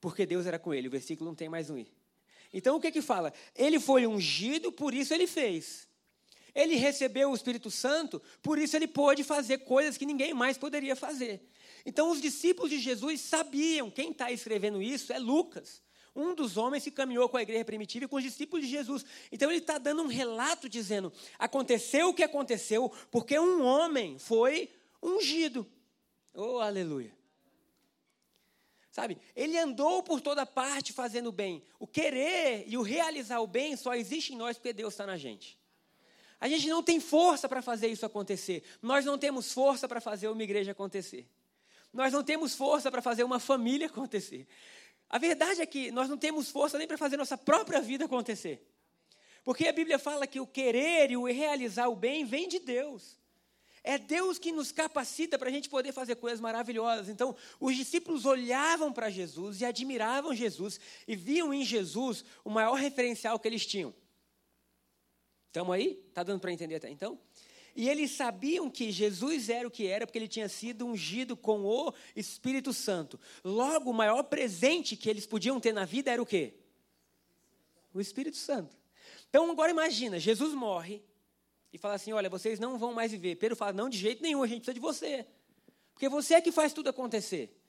porque 0.00 0.26
Deus 0.26 0.46
era 0.46 0.58
com 0.58 0.72
ele. 0.72 0.88
O 0.88 0.90
versículo 0.90 1.28
não 1.28 1.34
tem 1.34 1.48
mais 1.48 1.70
um 1.70 1.78
i. 1.78 1.90
Então 2.52 2.76
o 2.76 2.80
que 2.80 2.92
que 2.92 3.02
fala? 3.02 3.32
Ele 3.56 3.80
foi 3.80 4.06
ungido, 4.06 4.70
por 4.70 4.94
isso 4.94 5.12
ele 5.12 5.26
fez. 5.26 5.88
Ele 6.54 6.76
recebeu 6.76 7.30
o 7.30 7.34
Espírito 7.34 7.70
Santo, 7.70 8.22
por 8.40 8.58
isso 8.58 8.76
ele 8.76 8.86
pôde 8.86 9.24
fazer 9.24 9.58
coisas 9.58 9.96
que 9.96 10.06
ninguém 10.06 10.32
mais 10.32 10.56
poderia 10.56 10.94
fazer. 10.94 11.42
Então, 11.84 12.10
os 12.10 12.20
discípulos 12.20 12.70
de 12.70 12.78
Jesus 12.78 13.20
sabiam, 13.20 13.90
quem 13.90 14.12
está 14.12 14.32
escrevendo 14.32 14.80
isso 14.80 15.12
é 15.12 15.18
Lucas, 15.18 15.82
um 16.14 16.34
dos 16.34 16.56
homens 16.56 16.84
que 16.84 16.90
caminhou 16.90 17.28
com 17.28 17.36
a 17.36 17.42
igreja 17.42 17.64
primitiva 17.64 18.04
e 18.04 18.08
com 18.08 18.16
os 18.16 18.22
discípulos 18.22 18.64
de 18.64 18.70
Jesus. 18.70 19.04
Então, 19.32 19.50
ele 19.50 19.58
está 19.58 19.78
dando 19.78 20.02
um 20.02 20.06
relato 20.06 20.68
dizendo: 20.68 21.12
aconteceu 21.38 22.08
o 22.08 22.14
que 22.14 22.22
aconteceu, 22.22 22.90
porque 23.10 23.38
um 23.38 23.64
homem 23.64 24.18
foi 24.18 24.70
ungido. 25.02 25.66
Oh, 26.34 26.58
aleluia. 26.58 27.12
Sabe, 28.90 29.18
ele 29.34 29.58
andou 29.58 30.04
por 30.04 30.20
toda 30.20 30.46
parte 30.46 30.92
fazendo 30.92 31.26
o 31.26 31.32
bem. 31.32 31.64
O 31.80 31.86
querer 31.86 32.64
e 32.68 32.78
o 32.78 32.82
realizar 32.82 33.40
o 33.40 33.46
bem 33.46 33.76
só 33.76 33.92
existe 33.92 34.32
em 34.32 34.36
nós 34.36 34.56
porque 34.56 34.72
Deus 34.72 34.94
está 34.94 35.04
na 35.04 35.16
gente. 35.16 35.58
A 36.40 36.46
gente 36.46 36.68
não 36.68 36.80
tem 36.80 37.00
força 37.00 37.48
para 37.48 37.60
fazer 37.60 37.88
isso 37.88 38.06
acontecer. 38.06 38.62
Nós 38.80 39.04
não 39.04 39.18
temos 39.18 39.52
força 39.52 39.88
para 39.88 40.00
fazer 40.00 40.28
uma 40.28 40.42
igreja 40.42 40.70
acontecer. 40.70 41.26
Nós 41.92 42.12
não 42.12 42.22
temos 42.22 42.54
força 42.54 42.88
para 42.88 43.02
fazer 43.02 43.24
uma 43.24 43.40
família 43.40 43.88
acontecer. 43.88 44.46
A 45.08 45.18
verdade 45.18 45.60
é 45.60 45.66
que 45.66 45.90
nós 45.90 46.08
não 46.08 46.18
temos 46.18 46.50
força 46.50 46.78
nem 46.78 46.86
para 46.86 46.98
fazer 46.98 47.16
nossa 47.16 47.38
própria 47.38 47.80
vida 47.80 48.04
acontecer. 48.04 48.66
Porque 49.44 49.68
a 49.68 49.72
Bíblia 49.72 49.98
fala 49.98 50.26
que 50.26 50.40
o 50.40 50.46
querer 50.46 51.10
e 51.10 51.16
o 51.16 51.26
realizar 51.26 51.88
o 51.88 51.94
bem 51.94 52.24
vem 52.24 52.48
de 52.48 52.58
Deus. 52.58 53.20
É 53.86 53.98
Deus 53.98 54.38
que 54.38 54.50
nos 54.50 54.72
capacita 54.72 55.38
para 55.38 55.50
a 55.50 55.52
gente 55.52 55.68
poder 55.68 55.92
fazer 55.92 56.16
coisas 56.16 56.40
maravilhosas. 56.40 57.10
Então, 57.10 57.36
os 57.60 57.76
discípulos 57.76 58.24
olhavam 58.24 58.90
para 58.90 59.10
Jesus 59.10 59.60
e 59.60 59.64
admiravam 59.66 60.34
Jesus 60.34 60.80
e 61.06 61.14
viam 61.14 61.52
em 61.52 61.62
Jesus 61.62 62.24
o 62.42 62.48
maior 62.48 62.74
referencial 62.74 63.38
que 63.38 63.46
eles 63.46 63.66
tinham. 63.66 63.94
Estamos 65.48 65.74
aí? 65.74 66.02
Está 66.08 66.22
dando 66.22 66.40
para 66.40 66.50
entender 66.50 66.76
até 66.76 66.88
então? 66.88 67.20
E 67.76 67.88
eles 67.88 68.12
sabiam 68.12 68.70
que 68.70 68.92
Jesus 68.92 69.48
era 69.48 69.66
o 69.66 69.70
que 69.70 69.86
era, 69.86 70.06
porque 70.06 70.18
ele 70.18 70.28
tinha 70.28 70.48
sido 70.48 70.86
ungido 70.86 71.36
com 71.36 71.64
o 71.64 71.92
Espírito 72.14 72.72
Santo. 72.72 73.18
Logo, 73.42 73.90
o 73.90 73.94
maior 73.94 74.22
presente 74.24 74.96
que 74.96 75.10
eles 75.10 75.26
podiam 75.26 75.58
ter 75.58 75.72
na 75.72 75.84
vida 75.84 76.10
era 76.10 76.22
o 76.22 76.26
quê? 76.26 76.54
O 77.92 78.00
Espírito 78.00 78.36
Santo. 78.36 78.76
Então, 79.28 79.50
agora 79.50 79.72
imagina, 79.72 80.20
Jesus 80.20 80.54
morre 80.54 81.02
e 81.72 81.78
fala 81.78 81.94
assim: 81.94 82.12
olha, 82.12 82.30
vocês 82.30 82.60
não 82.60 82.78
vão 82.78 82.92
mais 82.92 83.10
viver. 83.10 83.34
Pedro 83.36 83.56
fala: 83.56 83.72
não, 83.72 83.88
de 83.88 83.98
jeito 83.98 84.22
nenhum, 84.22 84.42
a 84.44 84.46
gente 84.46 84.58
precisa 84.58 84.74
de 84.74 84.80
você. 84.80 85.26
Porque 85.92 86.08
você 86.08 86.34
é 86.34 86.40
que 86.40 86.52
faz 86.52 86.72
tudo 86.72 86.88
acontecer. 86.88 87.60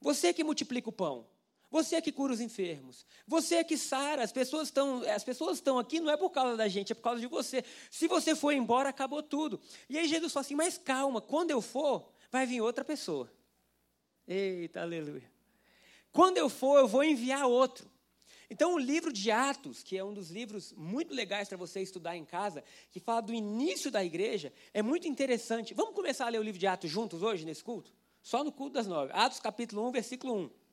Você 0.00 0.28
é 0.28 0.32
que 0.34 0.44
multiplica 0.44 0.90
o 0.90 0.92
pão. 0.92 1.26
Você 1.74 1.96
é 1.96 2.00
que 2.00 2.12
cura 2.12 2.32
os 2.32 2.40
enfermos. 2.40 3.04
Você 3.26 3.56
é 3.56 3.64
que 3.64 3.76
sara. 3.76 4.22
As 4.22 4.30
pessoas 4.30 4.68
estão, 4.68 5.02
as 5.10 5.24
pessoas 5.24 5.56
estão 5.56 5.76
aqui 5.76 5.98
não 5.98 6.08
é 6.08 6.16
por 6.16 6.30
causa 6.30 6.56
da 6.56 6.68
gente, 6.68 6.92
é 6.92 6.94
por 6.94 7.02
causa 7.02 7.20
de 7.20 7.26
você. 7.26 7.64
Se 7.90 8.06
você 8.06 8.36
for 8.36 8.52
embora, 8.52 8.90
acabou 8.90 9.20
tudo. 9.24 9.60
E 9.88 9.98
aí 9.98 10.06
Jesus 10.06 10.32
fala 10.32 10.42
assim: 10.42 10.54
"Mas 10.54 10.78
calma, 10.78 11.20
quando 11.20 11.50
eu 11.50 11.60
for, 11.60 12.08
vai 12.30 12.46
vir 12.46 12.60
outra 12.60 12.84
pessoa". 12.84 13.28
Eita, 14.24 14.82
aleluia. 14.82 15.28
Quando 16.12 16.38
eu 16.38 16.48
for, 16.48 16.78
eu 16.78 16.86
vou 16.86 17.02
enviar 17.02 17.44
outro. 17.44 17.90
Então, 18.48 18.74
o 18.74 18.78
livro 18.78 19.12
de 19.12 19.32
Atos, 19.32 19.82
que 19.82 19.98
é 19.98 20.04
um 20.04 20.14
dos 20.14 20.30
livros 20.30 20.72
muito 20.76 21.12
legais 21.12 21.48
para 21.48 21.58
você 21.58 21.80
estudar 21.80 22.16
em 22.16 22.24
casa, 22.24 22.62
que 22.92 23.00
fala 23.00 23.20
do 23.20 23.34
início 23.34 23.90
da 23.90 24.04
igreja, 24.04 24.52
é 24.72 24.80
muito 24.80 25.08
interessante. 25.08 25.74
Vamos 25.74 25.92
começar 25.92 26.26
a 26.26 26.28
ler 26.28 26.38
o 26.38 26.44
livro 26.44 26.60
de 26.60 26.68
Atos 26.68 26.88
juntos 26.88 27.20
hoje, 27.20 27.44
nesse 27.44 27.64
culto? 27.64 27.92
Só 28.22 28.44
no 28.44 28.52
culto 28.52 28.74
das 28.74 28.86
nove. 28.86 29.10
Atos, 29.12 29.40
capítulo 29.40 29.88
1, 29.88 29.90
versículo 29.90 30.34
1. 30.36 30.63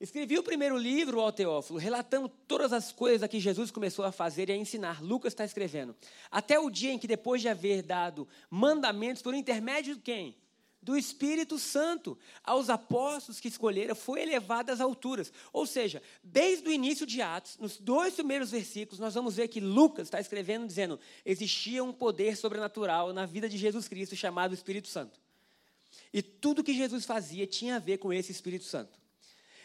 Escrevi 0.00 0.38
o 0.38 0.44
primeiro 0.44 0.78
livro 0.78 1.20
ao 1.20 1.32
Teófilo, 1.32 1.76
relatando 1.76 2.28
todas 2.28 2.72
as 2.72 2.92
coisas 2.92 3.28
que 3.28 3.40
Jesus 3.40 3.72
começou 3.72 4.04
a 4.04 4.12
fazer 4.12 4.48
e 4.48 4.52
a 4.52 4.56
ensinar. 4.56 5.02
Lucas 5.02 5.32
está 5.32 5.44
escrevendo. 5.44 5.96
Até 6.30 6.56
o 6.56 6.70
dia 6.70 6.92
em 6.92 6.98
que, 6.98 7.08
depois 7.08 7.42
de 7.42 7.48
haver 7.48 7.82
dado 7.82 8.28
mandamentos 8.48 9.22
por 9.22 9.34
intermédio 9.34 9.96
de 9.96 10.00
quem? 10.00 10.36
Do 10.80 10.96
Espírito 10.96 11.58
Santo 11.58 12.16
aos 12.44 12.70
apóstolos 12.70 13.40
que 13.40 13.48
escolheram, 13.48 13.96
foi 13.96 14.22
elevado 14.22 14.70
às 14.70 14.80
alturas. 14.80 15.32
Ou 15.52 15.66
seja, 15.66 16.00
desde 16.22 16.68
o 16.68 16.72
início 16.72 17.04
de 17.04 17.20
Atos, 17.20 17.58
nos 17.58 17.76
dois 17.76 18.14
primeiros 18.14 18.52
versículos, 18.52 19.00
nós 19.00 19.14
vamos 19.14 19.34
ver 19.34 19.48
que 19.48 19.58
Lucas 19.58 20.06
está 20.06 20.20
escrevendo 20.20 20.64
dizendo: 20.64 21.00
existia 21.24 21.82
um 21.82 21.92
poder 21.92 22.36
sobrenatural 22.36 23.12
na 23.12 23.26
vida 23.26 23.48
de 23.48 23.58
Jesus 23.58 23.88
Cristo 23.88 24.14
chamado 24.14 24.54
Espírito 24.54 24.86
Santo. 24.86 25.20
E 26.12 26.22
tudo 26.22 26.62
que 26.62 26.72
Jesus 26.72 27.04
fazia 27.04 27.48
tinha 27.48 27.76
a 27.76 27.80
ver 27.80 27.98
com 27.98 28.12
esse 28.12 28.30
Espírito 28.30 28.64
Santo. 28.64 29.07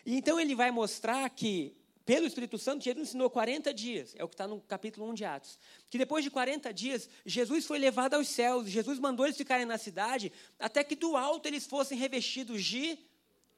E 0.05 0.15
então 0.15 0.39
ele 0.39 0.55
vai 0.55 0.71
mostrar 0.71 1.29
que, 1.29 1.75
pelo 2.05 2.25
Espírito 2.25 2.57
Santo, 2.57 2.83
Jesus 2.83 3.09
ensinou 3.09 3.29
40 3.29 3.73
dias, 3.73 4.13
é 4.17 4.23
o 4.23 4.27
que 4.27 4.33
está 4.33 4.47
no 4.47 4.59
capítulo 4.61 5.09
1 5.09 5.13
de 5.13 5.25
Atos. 5.25 5.59
Que 5.89 5.97
depois 5.97 6.23
de 6.23 6.29
40 6.29 6.73
dias, 6.73 7.09
Jesus 7.25 7.65
foi 7.65 7.79
levado 7.79 8.15
aos 8.15 8.27
céus, 8.27 8.69
Jesus 8.69 8.99
mandou 8.99 9.25
eles 9.25 9.37
ficarem 9.37 9.65
na 9.65 9.77
cidade, 9.77 10.31
até 10.59 10.83
que 10.83 10.95
do 10.95 11.15
alto 11.15 11.47
eles 11.47 11.65
fossem 11.65 11.97
revestidos 11.97 12.63
de 12.63 12.97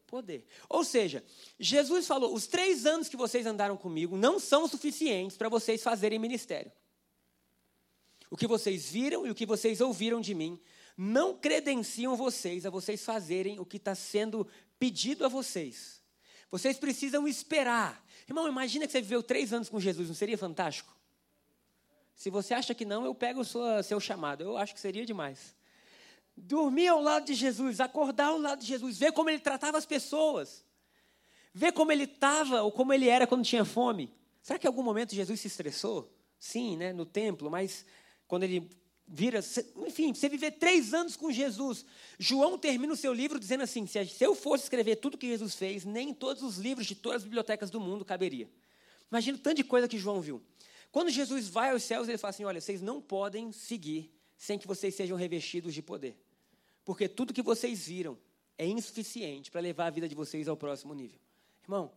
poder. 0.05 0.45
Ou 0.69 0.83
seja, 0.83 1.23
Jesus 1.59 2.07
falou: 2.07 2.33
os 2.33 2.47
três 2.47 2.85
anos 2.85 3.09
que 3.09 3.17
vocês 3.17 3.45
andaram 3.45 3.75
comigo 3.75 4.15
não 4.15 4.39
são 4.39 4.67
suficientes 4.67 5.37
para 5.37 5.49
vocês 5.49 5.81
fazerem 5.81 6.19
ministério. 6.19 6.71
O 8.29 8.37
que 8.37 8.47
vocês 8.47 8.89
viram 8.89 9.25
e 9.25 9.31
o 9.31 9.35
que 9.35 9.45
vocês 9.45 9.81
ouviram 9.81 10.19
de 10.21 10.33
mim 10.33 10.59
não 10.97 11.37
credenciam 11.37 12.15
vocês 12.15 12.65
a 12.65 12.69
vocês 12.69 13.03
fazerem 13.03 13.59
o 13.59 13.65
que 13.65 13.77
está 13.77 13.93
sendo 13.93 14.47
pedido 14.79 15.25
a 15.25 15.27
vocês. 15.27 15.94
Vocês 16.55 16.77
precisam 16.77 17.27
esperar. 17.27 18.01
Irmão, 18.25 18.47
imagina 18.47 18.85
que 18.85 18.93
você 18.93 19.01
viveu 19.01 19.21
três 19.21 19.51
anos 19.51 19.67
com 19.67 19.77
Jesus, 19.77 20.07
não 20.07 20.15
seria 20.15 20.37
fantástico? 20.37 20.95
Se 22.15 22.29
você 22.29 22.53
acha 22.53 22.73
que 22.73 22.85
não, 22.85 23.03
eu 23.03 23.13
pego 23.13 23.41
o 23.41 23.83
seu, 23.83 23.99
chamado. 23.99 24.41
Eu 24.41 24.55
acho 24.55 24.73
que 24.73 24.79
seria 24.79 25.05
demais. 25.05 25.53
Dormir 26.33 26.87
ao 26.87 27.01
lado 27.01 27.25
de 27.25 27.33
Jesus, 27.33 27.81
acordar 27.81 28.27
ao 28.27 28.37
lado 28.37 28.61
de 28.61 28.67
Jesus, 28.67 28.97
ver 28.97 29.11
como 29.11 29.29
ele 29.29 29.39
tratava 29.39 29.77
as 29.77 29.85
pessoas, 29.85 30.63
ver 31.53 31.73
como 31.73 31.91
ele 31.91 32.05
estava 32.05 32.61
ou 32.61 32.71
como 32.71 32.93
ele 32.93 33.09
era 33.09 33.27
quando 33.27 33.43
tinha 33.43 33.65
fome. 33.65 34.13
Será 34.41 34.57
que 34.57 34.65
em 34.65 34.69
algum 34.69 34.81
momento 34.81 35.13
Jesus 35.13 35.41
se 35.41 35.47
estressou? 35.47 36.09
Sim, 36.39 36.77
né, 36.77 36.93
no 36.93 37.05
templo, 37.05 37.51
mas 37.51 37.85
quando 38.29 38.43
ele 38.43 38.69
vira, 39.07 39.39
enfim, 39.85 40.13
você 40.13 40.27
viver 40.27 40.51
três 40.51 40.93
anos 40.93 41.15
com 41.15 41.31
Jesus. 41.31 41.85
João 42.17 42.57
termina 42.57 42.93
o 42.93 42.97
seu 42.97 43.13
livro 43.13 43.39
dizendo 43.39 43.63
assim: 43.63 43.85
se 43.85 44.07
eu 44.19 44.35
fosse 44.35 44.63
escrever 44.63 44.97
tudo 44.97 45.17
que 45.17 45.27
Jesus 45.27 45.55
fez, 45.55 45.85
nem 45.85 46.13
todos 46.13 46.43
os 46.43 46.57
livros 46.57 46.85
de 46.85 46.95
todas 46.95 47.17
as 47.17 47.23
bibliotecas 47.23 47.69
do 47.69 47.79
mundo 47.79 48.03
caberia. 48.03 48.49
Imagina 49.11 49.37
o 49.37 49.41
tanto 49.41 49.57
de 49.57 49.63
coisa 49.63 49.87
que 49.87 49.97
João 49.97 50.21
viu. 50.21 50.41
Quando 50.91 51.09
Jesus 51.09 51.47
vai 51.47 51.71
aos 51.71 51.83
céus, 51.83 52.07
ele 52.07 52.17
fala 52.17 52.29
assim: 52.29 52.45
olha, 52.45 52.59
vocês 52.61 52.81
não 52.81 53.01
podem 53.01 53.51
seguir 53.51 54.11
sem 54.37 54.57
que 54.57 54.67
vocês 54.67 54.95
sejam 54.95 55.17
revestidos 55.17 55.73
de 55.73 55.81
poder. 55.81 56.17
Porque 56.83 57.07
tudo 57.07 57.33
que 57.33 57.41
vocês 57.41 57.87
viram 57.87 58.17
é 58.57 58.65
insuficiente 58.65 59.51
para 59.51 59.61
levar 59.61 59.87
a 59.87 59.89
vida 59.89 60.07
de 60.07 60.15
vocês 60.15 60.47
ao 60.47 60.55
próximo 60.55 60.93
nível. 60.93 61.19
Irmão, 61.63 61.91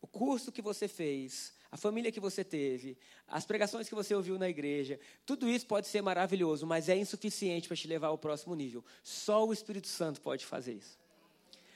o 0.00 0.06
curso 0.06 0.52
que 0.52 0.62
você 0.62 0.88
fez, 0.88 1.52
a 1.72 1.76
família 1.76 2.10
que 2.10 2.18
você 2.18 2.42
teve, 2.42 2.98
as 3.28 3.46
pregações 3.46 3.88
que 3.88 3.94
você 3.94 4.14
ouviu 4.14 4.38
na 4.38 4.48
igreja, 4.48 4.98
tudo 5.24 5.48
isso 5.48 5.66
pode 5.66 5.86
ser 5.86 6.02
maravilhoso, 6.02 6.66
mas 6.66 6.88
é 6.88 6.96
insuficiente 6.96 7.68
para 7.68 7.76
te 7.76 7.86
levar 7.86 8.08
ao 8.08 8.18
próximo 8.18 8.54
nível. 8.54 8.84
Só 9.02 9.46
o 9.46 9.52
Espírito 9.52 9.86
Santo 9.86 10.20
pode 10.20 10.44
fazer 10.44 10.74
isso. 10.74 10.98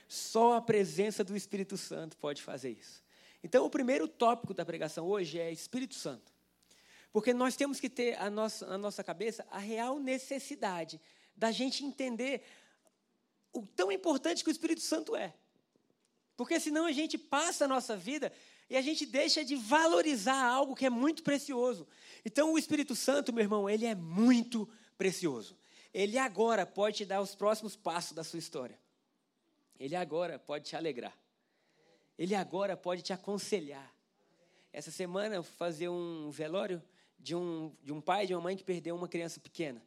Só 0.07 0.55
a 0.55 0.61
presença 0.61 1.23
do 1.23 1.35
Espírito 1.35 1.77
Santo 1.77 2.17
pode 2.17 2.41
fazer 2.41 2.71
isso. 2.71 3.03
Então, 3.43 3.65
o 3.65 3.69
primeiro 3.69 4.07
tópico 4.07 4.53
da 4.53 4.65
pregação 4.65 5.05
hoje 5.05 5.39
é 5.39 5.51
Espírito 5.51 5.95
Santo. 5.95 6.33
Porque 7.13 7.33
nós 7.33 7.55
temos 7.55 7.79
que 7.79 7.89
ter 7.89 8.19
a 8.19 8.29
nossa, 8.29 8.65
na 8.67 8.77
nossa 8.77 9.03
cabeça 9.03 9.47
a 9.49 9.59
real 9.59 9.97
necessidade 9.99 10.99
da 11.35 11.51
gente 11.51 11.85
entender 11.85 12.43
o 13.53 13.65
tão 13.65 13.91
importante 13.91 14.43
que 14.43 14.49
o 14.49 14.51
Espírito 14.51 14.81
Santo 14.81 15.15
é. 15.15 15.33
Porque 16.35 16.59
senão 16.59 16.85
a 16.85 16.91
gente 16.91 17.17
passa 17.17 17.63
a 17.63 17.67
nossa 17.67 17.95
vida 17.95 18.33
e 18.69 18.75
a 18.75 18.81
gente 18.81 19.05
deixa 19.05 19.45
de 19.45 19.55
valorizar 19.55 20.43
algo 20.43 20.75
que 20.75 20.85
é 20.85 20.89
muito 20.89 21.23
precioso. 21.23 21.87
Então, 22.23 22.53
o 22.53 22.57
Espírito 22.57 22.95
Santo, 22.95 23.31
meu 23.31 23.43
irmão, 23.43 23.69
ele 23.69 23.85
é 23.85 23.93
muito 23.93 24.67
precioso. 24.97 25.55
Ele 25.93 26.17
agora 26.17 26.65
pode 26.65 26.97
te 26.97 27.05
dar 27.05 27.21
os 27.21 27.35
próximos 27.35 27.75
passos 27.75 28.13
da 28.13 28.23
sua 28.23 28.39
história. 28.39 28.77
Ele 29.79 29.95
agora 29.95 30.39
pode 30.39 30.65
te 30.65 30.75
alegrar. 30.75 31.15
Ele 32.17 32.33
agora 32.33 32.75
pode 32.75 33.01
te 33.01 33.13
aconselhar. 33.13 33.93
Essa 34.73 34.91
semana 34.91 35.35
eu 35.35 35.43
fui 35.43 35.55
fazer 35.55 35.89
um 35.89 36.29
velório 36.31 36.81
de 37.19 37.35
um, 37.35 37.73
de 37.83 37.93
um 37.93 38.01
pai 38.01 38.23
e 38.23 38.27
de 38.27 38.33
uma 38.33 38.41
mãe 38.41 38.57
que 38.57 38.63
perdeu 38.63 38.95
uma 38.95 39.07
criança 39.07 39.39
pequena. 39.39 39.81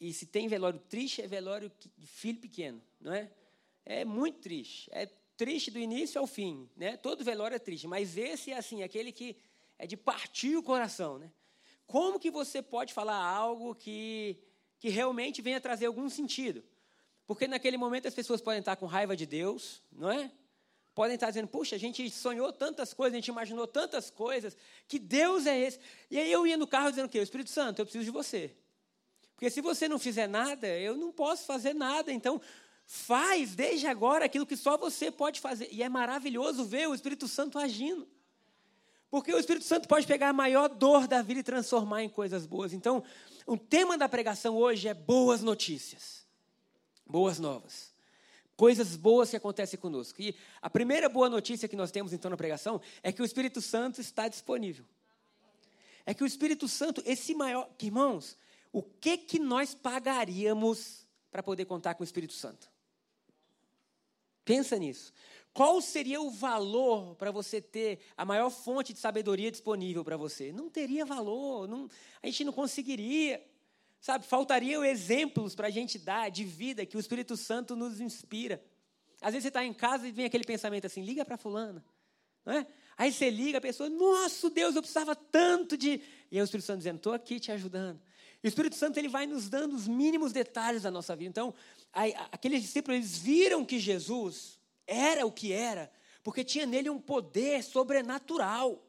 E 0.00 0.12
se 0.12 0.26
tem 0.26 0.48
velório 0.48 0.78
triste, 0.78 1.22
é 1.22 1.26
velório 1.26 1.70
de 1.96 2.06
filho 2.06 2.40
pequeno, 2.40 2.82
não 3.00 3.12
é? 3.12 3.30
É 3.84 4.04
muito 4.04 4.40
triste. 4.40 4.90
É 4.92 5.08
triste 5.36 5.70
do 5.70 5.78
início 5.78 6.20
ao 6.20 6.26
fim, 6.26 6.68
né? 6.76 6.96
Todo 6.96 7.24
velório 7.24 7.54
é 7.54 7.58
triste, 7.58 7.86
mas 7.86 8.16
esse 8.16 8.52
é 8.52 8.58
assim, 8.58 8.82
aquele 8.82 9.12
que 9.12 9.36
é 9.78 9.86
de 9.86 9.96
partir 9.96 10.56
o 10.56 10.62
coração, 10.62 11.18
né? 11.18 11.30
Como 11.86 12.18
que 12.18 12.30
você 12.30 12.62
pode 12.62 12.92
falar 12.92 13.22
algo 13.22 13.74
que 13.74 14.38
que 14.78 14.88
realmente 14.90 15.40
venha 15.40 15.60
trazer 15.60 15.86
algum 15.86 16.08
sentido? 16.08 16.62
Porque 17.26 17.48
naquele 17.48 17.76
momento 17.76 18.06
as 18.06 18.14
pessoas 18.14 18.40
podem 18.40 18.60
estar 18.60 18.76
com 18.76 18.86
raiva 18.86 19.16
de 19.16 19.26
Deus, 19.26 19.82
não 19.90 20.10
é? 20.10 20.30
Podem 20.94 21.14
estar 21.14 21.28
dizendo, 21.28 21.48
puxa, 21.48 21.76
a 21.76 21.78
gente 21.78 22.08
sonhou 22.10 22.52
tantas 22.52 22.94
coisas, 22.94 23.14
a 23.14 23.16
gente 23.16 23.28
imaginou 23.28 23.66
tantas 23.66 24.10
coisas, 24.10 24.56
que 24.88 24.98
Deus 24.98 25.44
é 25.46 25.58
esse. 25.58 25.78
E 26.10 26.18
aí 26.18 26.30
eu 26.30 26.46
ia 26.46 26.56
no 26.56 26.66
carro 26.66 26.90
dizendo 26.90 27.06
o 27.06 27.08
quê? 27.08 27.18
Espírito 27.18 27.50
Santo, 27.50 27.80
eu 27.80 27.84
preciso 27.84 28.04
de 28.04 28.10
você. 28.10 28.54
Porque 29.34 29.50
se 29.50 29.60
você 29.60 29.88
não 29.88 29.98
fizer 29.98 30.26
nada, 30.26 30.66
eu 30.66 30.96
não 30.96 31.12
posso 31.12 31.44
fazer 31.44 31.74
nada. 31.74 32.10
Então, 32.10 32.40
Faz 32.86 33.56
desde 33.56 33.88
agora 33.88 34.24
aquilo 34.24 34.46
que 34.46 34.56
só 34.56 34.78
você 34.78 35.10
pode 35.10 35.40
fazer. 35.40 35.68
E 35.72 35.82
é 35.82 35.88
maravilhoso 35.88 36.64
ver 36.64 36.88
o 36.88 36.94
Espírito 36.94 37.26
Santo 37.26 37.58
agindo. 37.58 38.06
Porque 39.10 39.32
o 39.32 39.38
Espírito 39.38 39.64
Santo 39.64 39.88
pode 39.88 40.06
pegar 40.06 40.28
a 40.28 40.32
maior 40.32 40.68
dor 40.68 41.08
da 41.08 41.20
vida 41.20 41.40
e 41.40 41.42
transformar 41.42 42.04
em 42.04 42.08
coisas 42.08 42.46
boas. 42.46 42.72
Então, 42.72 43.02
o 43.44 43.56
tema 43.56 43.98
da 43.98 44.08
pregação 44.08 44.56
hoje 44.56 44.86
é 44.86 44.94
boas 44.94 45.42
notícias. 45.42 46.24
Boas 47.04 47.40
novas. 47.40 47.92
Coisas 48.56 48.96
boas 48.96 49.30
que 49.30 49.36
acontecem 49.36 49.78
conosco. 49.78 50.22
E 50.22 50.34
a 50.62 50.70
primeira 50.70 51.08
boa 51.08 51.28
notícia 51.28 51.68
que 51.68 51.76
nós 51.76 51.90
temos 51.90 52.12
então 52.12 52.30
na 52.30 52.36
pregação 52.36 52.80
é 53.02 53.10
que 53.12 53.20
o 53.20 53.24
Espírito 53.24 53.60
Santo 53.60 54.00
está 54.00 54.28
disponível. 54.28 54.84
É 56.04 56.14
que 56.14 56.22
o 56.22 56.26
Espírito 56.26 56.68
Santo, 56.68 57.02
esse 57.04 57.34
maior. 57.34 57.68
Irmãos, 57.80 58.36
o 58.72 58.80
que, 58.80 59.18
que 59.18 59.40
nós 59.40 59.74
pagaríamos 59.74 61.04
para 61.32 61.42
poder 61.42 61.64
contar 61.64 61.94
com 61.94 62.02
o 62.02 62.04
Espírito 62.04 62.32
Santo? 62.32 62.75
Pensa 64.46 64.78
nisso. 64.78 65.12
Qual 65.52 65.80
seria 65.80 66.20
o 66.20 66.30
valor 66.30 67.16
para 67.16 67.30
você 67.32 67.60
ter 67.60 67.98
a 68.16 68.24
maior 68.24 68.48
fonte 68.48 68.92
de 68.92 69.00
sabedoria 69.00 69.50
disponível 69.50 70.04
para 70.04 70.16
você? 70.16 70.52
Não 70.52 70.70
teria 70.70 71.04
valor, 71.04 71.66
não, 71.66 71.88
a 72.22 72.26
gente 72.26 72.44
não 72.44 72.52
conseguiria. 72.52 73.44
Sabe, 74.00 74.24
faltariam 74.24 74.84
exemplos 74.84 75.54
para 75.54 75.66
a 75.66 75.70
gente 75.70 75.98
dar 75.98 76.30
de 76.30 76.44
vida 76.44 76.86
que 76.86 76.96
o 76.96 77.00
Espírito 77.00 77.36
Santo 77.36 77.74
nos 77.74 78.00
inspira. 78.00 78.62
Às 79.20 79.32
vezes 79.32 79.42
você 79.42 79.48
está 79.48 79.64
em 79.64 79.74
casa 79.74 80.06
e 80.06 80.12
vem 80.12 80.26
aquele 80.26 80.44
pensamento 80.44 80.86
assim: 80.86 81.02
liga 81.02 81.24
para 81.24 81.36
Fulana. 81.36 81.84
Não 82.44 82.52
é? 82.52 82.66
Aí 82.96 83.12
você 83.12 83.28
liga, 83.28 83.58
a 83.58 83.60
pessoa, 83.60 83.88
nosso 83.88 84.48
Deus, 84.48 84.76
eu 84.76 84.82
precisava 84.82 85.16
tanto 85.16 85.76
de. 85.76 86.00
E 86.30 86.36
aí 86.36 86.40
o 86.40 86.44
Espírito 86.44 86.66
Santo 86.66 86.78
dizendo: 86.78 86.98
estou 86.98 87.14
aqui 87.14 87.40
te 87.40 87.50
ajudando. 87.50 88.00
O 88.42 88.46
Espírito 88.46 88.76
Santo 88.76 88.98
ele 88.98 89.08
vai 89.08 89.26
nos 89.26 89.48
dando 89.48 89.74
os 89.74 89.88
mínimos 89.88 90.32
detalhes 90.32 90.82
da 90.82 90.90
nossa 90.90 91.16
vida. 91.16 91.30
Então, 91.30 91.54
aqueles 92.30 92.62
discípulos 92.62 92.96
eles 92.96 93.18
viram 93.18 93.64
que 93.64 93.78
Jesus 93.78 94.58
era 94.86 95.26
o 95.26 95.32
que 95.32 95.52
era, 95.52 95.90
porque 96.22 96.44
tinha 96.44 96.66
nele 96.66 96.90
um 96.90 97.00
poder 97.00 97.62
sobrenatural. 97.62 98.82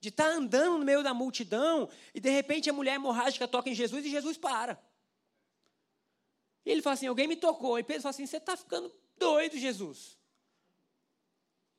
De 0.00 0.08
estar 0.08 0.24
tá 0.24 0.30
andando 0.30 0.78
no 0.78 0.84
meio 0.84 1.02
da 1.02 1.14
multidão 1.14 1.88
e 2.12 2.18
de 2.18 2.28
repente 2.28 2.68
a 2.68 2.72
mulher 2.72 2.96
hemorrágica 2.96 3.46
toca 3.46 3.70
em 3.70 3.74
Jesus 3.74 4.04
e 4.04 4.10
Jesus 4.10 4.36
para. 4.36 4.76
E 6.66 6.70
ele 6.70 6.82
fala 6.82 6.94
assim: 6.94 7.06
alguém 7.06 7.28
me 7.28 7.36
tocou. 7.36 7.78
E 7.78 7.84
Pedro 7.84 8.02
fala 8.02 8.10
assim: 8.10 8.26
você 8.26 8.38
está 8.38 8.56
ficando 8.56 8.92
doido, 9.16 9.56
Jesus. 9.56 10.18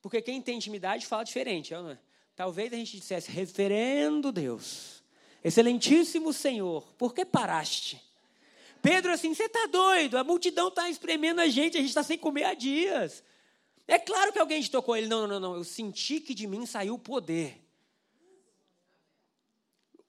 Porque 0.01 0.21
quem 0.21 0.41
tem 0.41 0.55
intimidade 0.55 1.05
fala 1.05 1.23
diferente, 1.23 1.73
não 1.73 1.91
é? 1.91 1.99
Talvez 2.35 2.73
a 2.73 2.75
gente 2.75 2.97
dissesse, 2.97 3.29
reverendo 3.31 4.31
Deus, 4.31 5.02
excelentíssimo 5.43 6.31
Senhor, 6.31 6.83
por 6.97 7.13
que 7.13 7.25
paraste? 7.25 8.01
Pedro 8.81 9.13
assim, 9.13 9.33
você 9.33 9.45
está 9.45 9.65
doido? 9.67 10.17
A 10.17 10.23
multidão 10.23 10.67
está 10.67 10.89
espremendo 10.89 11.39
a 11.39 11.47
gente, 11.47 11.77
a 11.77 11.79
gente 11.79 11.89
está 11.89 12.03
sem 12.03 12.17
comer 12.17 12.43
há 12.43 12.53
dias. 12.53 13.23
É 13.87 13.97
claro 13.97 14.31
que 14.31 14.39
alguém 14.39 14.61
te 14.61 14.69
tocou 14.69 14.95
ele. 14.95 15.07
Não, 15.07 15.27
não, 15.27 15.39
não, 15.39 15.55
eu 15.55 15.63
senti 15.63 16.19
que 16.19 16.33
de 16.33 16.47
mim 16.47 16.65
saiu 16.65 16.95
o 16.95 16.99
poder. 16.99 17.61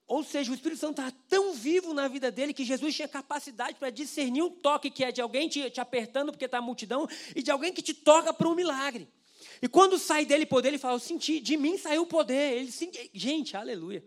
Ou 0.06 0.22
seja, 0.22 0.50
o 0.50 0.54
Espírito 0.54 0.80
Santo 0.80 1.00
estava 1.00 1.12
tão 1.28 1.54
vivo 1.54 1.94
na 1.94 2.08
vida 2.08 2.30
dele 2.30 2.52
que 2.52 2.64
Jesus 2.64 2.94
tinha 2.94 3.08
capacidade 3.08 3.78
para 3.78 3.90
discernir 3.90 4.42
um 4.42 4.50
toque 4.50 4.90
que 4.90 5.02
é 5.02 5.10
de 5.10 5.20
alguém 5.20 5.48
te, 5.48 5.70
te 5.70 5.80
apertando 5.80 6.30
porque 6.30 6.44
está 6.44 6.58
a 6.58 6.62
multidão 6.62 7.08
e 7.34 7.42
de 7.42 7.50
alguém 7.50 7.72
que 7.72 7.80
te 7.80 7.94
toca 7.94 8.32
para 8.32 8.48
um 8.48 8.54
milagre. 8.54 9.08
E 9.62 9.68
quando 9.68 9.98
sai 9.98 10.26
dele 10.26 10.46
poder, 10.46 10.68
ele 10.68 10.78
fala: 10.78 10.94
Eu 10.94 11.00
senti, 11.00 11.40
de 11.40 11.56
mim 11.56 11.78
saiu 11.78 12.02
o 12.02 12.06
poder. 12.06 12.58
Ele 12.58 12.72
gente, 13.12 13.56
aleluia. 13.56 14.04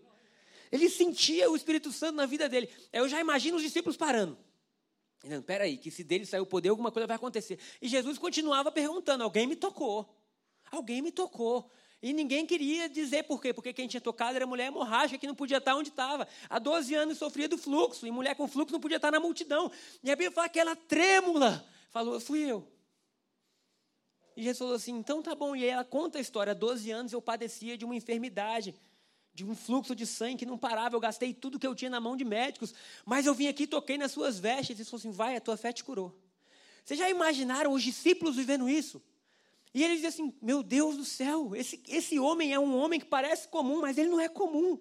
Ele 0.72 0.90
sentia 0.90 1.50
o 1.50 1.56
Espírito 1.56 1.92
Santo 1.92 2.16
na 2.16 2.26
vida 2.26 2.48
dele. 2.50 2.70
Eu 2.92 3.08
já 3.08 3.20
imagino 3.20 3.58
os 3.58 3.64
discípulos 3.64 3.98
parando. 3.98 4.38
Dizendo, 5.22 5.44
peraí, 5.44 5.78
que 5.78 5.90
se 5.90 6.04
dele 6.04 6.26
saiu 6.26 6.44
o 6.44 6.46
poder, 6.46 6.70
alguma 6.70 6.92
coisa 6.92 7.08
vai 7.08 7.16
acontecer. 7.16 7.60
E 7.82 7.88
Jesus 7.88 8.18
continuava 8.18 8.72
perguntando: 8.72 9.24
alguém 9.24 9.48
me 9.48 9.56
tocou. 9.56 10.08
Alguém 10.72 11.02
me 11.02 11.12
tocou. 11.12 11.72
E 12.02 12.14
ninguém 12.14 12.46
queria 12.46 12.88
dizer 12.88 13.24
por 13.24 13.42
quê, 13.42 13.54
porque 13.54 13.74
quem 13.74 13.88
tinha 13.88 14.00
tocado 14.00 14.36
era 14.36 14.46
mulher 14.46 14.68
hemorrágica 14.68 15.18
que 15.18 15.26
não 15.26 15.34
podia 15.34 15.58
estar 15.58 15.76
onde 15.76 15.90
estava. 15.90 16.28
Há 16.48 16.60
12 16.60 16.94
anos 16.94 17.18
sofria 17.18 17.50
do 17.50 17.58
fluxo, 17.58 18.06
e 18.06 18.12
mulher 18.12 18.36
com 18.36 18.48
fluxo 18.48 18.72
não 18.72 18.80
podia 18.80 18.98
estar 18.98 19.12
na 19.12 19.20
multidão. 19.20 19.72
E 20.04 20.12
a 20.12 20.16
Bíblia 20.16 20.32
fala 20.32 20.48
que 20.48 20.60
ela 20.60 20.76
trêmula. 20.76 21.68
Falou, 21.90 22.20
fui 22.20 22.40
eu. 22.40 22.68
E 24.36 24.44
Jesus 24.44 24.60
falou 24.60 24.76
assim: 24.76 24.94
então 24.94 25.24
tá 25.24 25.34
bom. 25.34 25.56
E 25.56 25.66
ela 25.66 25.84
conta 25.84 26.20
a 26.20 26.22
história: 26.22 26.52
há 26.52 26.54
12 26.54 26.92
anos 26.92 27.12
eu 27.12 27.22
padecia 27.22 27.76
de 27.76 27.84
uma 27.84 27.96
enfermidade, 27.96 28.76
de 29.38 29.46
um 29.46 29.56
fluxo 29.56 29.96
de 29.96 30.04
sangue 30.08 30.38
que 30.38 30.46
não 30.48 30.58
parava. 30.58 30.96
Eu 30.96 31.00
gastei 31.00 31.32
tudo 31.32 31.60
que 31.60 31.68
eu 31.68 31.76
tinha 31.76 31.92
na 31.92 32.00
mão 32.00 32.18
de 32.18 32.26
médicos, 32.26 32.74
mas 33.06 33.28
eu 33.28 33.36
vim 33.36 33.46
aqui, 33.46 33.68
toquei 33.68 33.96
nas 33.96 34.12
suas 34.12 34.40
vestes. 34.40 34.80
E 34.80 34.84
falou 34.84 34.98
assim: 34.98 35.12
vai, 35.12 35.36
a 35.36 35.40
tua 35.40 35.56
fé 35.56 35.72
te 35.72 35.84
curou. 35.84 36.12
Vocês 36.84 37.00
já 37.00 37.08
imaginaram 37.08 37.72
os 37.72 37.84
discípulos 37.84 38.36
vivendo 38.36 38.68
isso? 38.68 39.00
E 39.76 39.84
ele 39.84 39.98
diz 39.98 40.06
assim: 40.06 40.34
Meu 40.42 40.64
Deus 40.64 40.98
do 40.98 41.06
céu, 41.06 41.56
esse, 41.56 41.80
esse 41.88 42.18
homem 42.18 42.52
é 42.52 42.60
um 42.60 42.76
homem 42.76 43.00
que 43.00 43.06
parece 43.06 43.48
comum, 43.48 43.82
mas 43.82 44.00
ele 44.00 44.10
não 44.10 44.20
é 44.20 44.28
comum. 44.28 44.80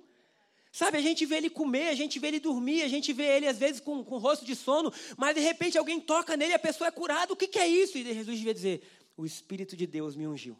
Sabe, 0.72 0.96
a 0.96 1.02
gente 1.02 1.26
vê 1.26 1.36
ele 1.36 1.50
comer, 1.50 1.88
a 1.88 1.94
gente 1.94 2.18
vê 2.18 2.28
ele 2.28 2.40
dormir, 2.40 2.80
a 2.80 2.88
gente 2.88 3.12
vê 3.12 3.24
ele 3.36 3.46
às 3.46 3.58
vezes 3.58 3.78
com, 3.78 4.02
com 4.02 4.16
rosto 4.16 4.46
de 4.46 4.56
sono, 4.56 4.90
mas 5.18 5.34
de 5.34 5.40
repente 5.42 5.76
alguém 5.76 6.00
toca 6.00 6.34
nele 6.34 6.52
e 6.52 6.54
a 6.54 6.58
pessoa 6.58 6.88
é 6.88 6.90
curada. 6.90 7.30
O 7.30 7.36
que, 7.36 7.46
que 7.46 7.58
é 7.58 7.68
isso? 7.68 7.98
E 7.98 8.04
Jesus 8.04 8.38
devia 8.38 8.54
dizer: 8.54 8.82
O 9.18 9.26
Espírito 9.26 9.76
de 9.76 9.86
Deus 9.86 10.16
me 10.16 10.26
ungiu. 10.26 10.56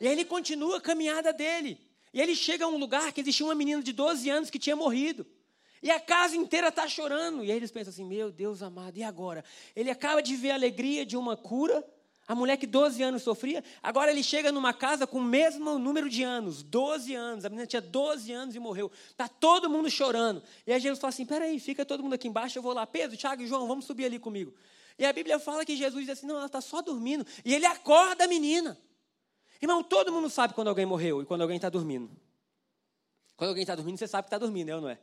E 0.00 0.06
aí 0.06 0.12
ele 0.12 0.24
continua 0.24 0.76
a 0.76 0.80
caminhada 0.80 1.32
dele. 1.32 1.92
E 2.14 2.20
ele 2.20 2.34
chega 2.34 2.64
a 2.64 2.68
um 2.68 2.78
lugar 2.78 3.12
que 3.12 3.20
existia 3.20 3.44
uma 3.44 3.54
menina 3.54 3.82
de 3.82 3.92
12 3.92 4.30
anos 4.30 4.48
que 4.48 4.58
tinha 4.58 4.74
morrido. 4.74 5.26
E 5.82 5.90
a 5.90 6.00
casa 6.00 6.34
inteira 6.34 6.68
está 6.68 6.88
chorando. 6.88 7.44
E 7.44 7.50
aí 7.50 7.56
eles 7.58 7.70
pensam 7.70 7.90
assim: 7.90 8.04
Meu 8.04 8.32
Deus 8.32 8.62
amado, 8.62 8.96
e 8.96 9.02
agora? 9.02 9.44
Ele 9.76 9.90
acaba 9.90 10.22
de 10.22 10.34
ver 10.34 10.52
a 10.52 10.54
alegria 10.54 11.04
de 11.04 11.16
uma 11.16 11.36
cura 11.36 11.84
a 12.26 12.34
mulher 12.34 12.56
que 12.56 12.66
12 12.66 13.02
anos 13.02 13.22
sofria, 13.22 13.62
agora 13.82 14.10
ele 14.10 14.22
chega 14.22 14.50
numa 14.50 14.72
casa 14.72 15.06
com 15.06 15.18
o 15.18 15.22
mesmo 15.22 15.78
número 15.78 16.08
de 16.08 16.22
anos, 16.22 16.62
12 16.62 17.14
anos. 17.14 17.44
A 17.44 17.50
menina 17.50 17.66
tinha 17.66 17.82
12 17.82 18.32
anos 18.32 18.54
e 18.54 18.58
morreu. 18.58 18.90
Está 19.10 19.28
todo 19.28 19.68
mundo 19.68 19.90
chorando. 19.90 20.42
E 20.66 20.72
aí 20.72 20.80
Jesus 20.80 20.98
fala 20.98 21.10
assim: 21.10 21.26
peraí, 21.26 21.60
fica 21.60 21.84
todo 21.84 22.02
mundo 22.02 22.14
aqui 22.14 22.26
embaixo, 22.26 22.56
eu 22.56 22.62
vou 22.62 22.72
lá. 22.72 22.86
Pedro, 22.86 23.16
Tiago 23.16 23.42
e 23.42 23.46
João, 23.46 23.68
vamos 23.68 23.84
subir 23.84 24.06
ali 24.06 24.18
comigo. 24.18 24.54
E 24.98 25.04
a 25.04 25.12
Bíblia 25.12 25.38
fala 25.38 25.66
que 25.66 25.76
Jesus 25.76 26.06
diz 26.06 26.16
assim: 26.16 26.26
não, 26.26 26.36
ela 26.36 26.46
está 26.46 26.62
só 26.62 26.80
dormindo. 26.80 27.26
E 27.44 27.54
ele 27.54 27.66
acorda 27.66 28.24
a 28.24 28.28
menina. 28.28 28.78
Irmão, 29.64 29.82
todo 29.82 30.12
mundo 30.12 30.28
sabe 30.28 30.52
quando 30.52 30.68
alguém 30.68 30.84
morreu 30.84 31.22
e 31.22 31.24
quando 31.24 31.40
alguém 31.40 31.56
está 31.56 31.70
dormindo. 31.70 32.10
Quando 33.34 33.48
alguém 33.48 33.62
está 33.62 33.74
dormindo, 33.74 33.96
você 33.96 34.06
sabe 34.06 34.24
que 34.24 34.28
está 34.28 34.36
dormindo, 34.36 34.68
é 34.68 34.74
ou 34.74 34.82
não 34.82 34.90
é? 34.90 34.98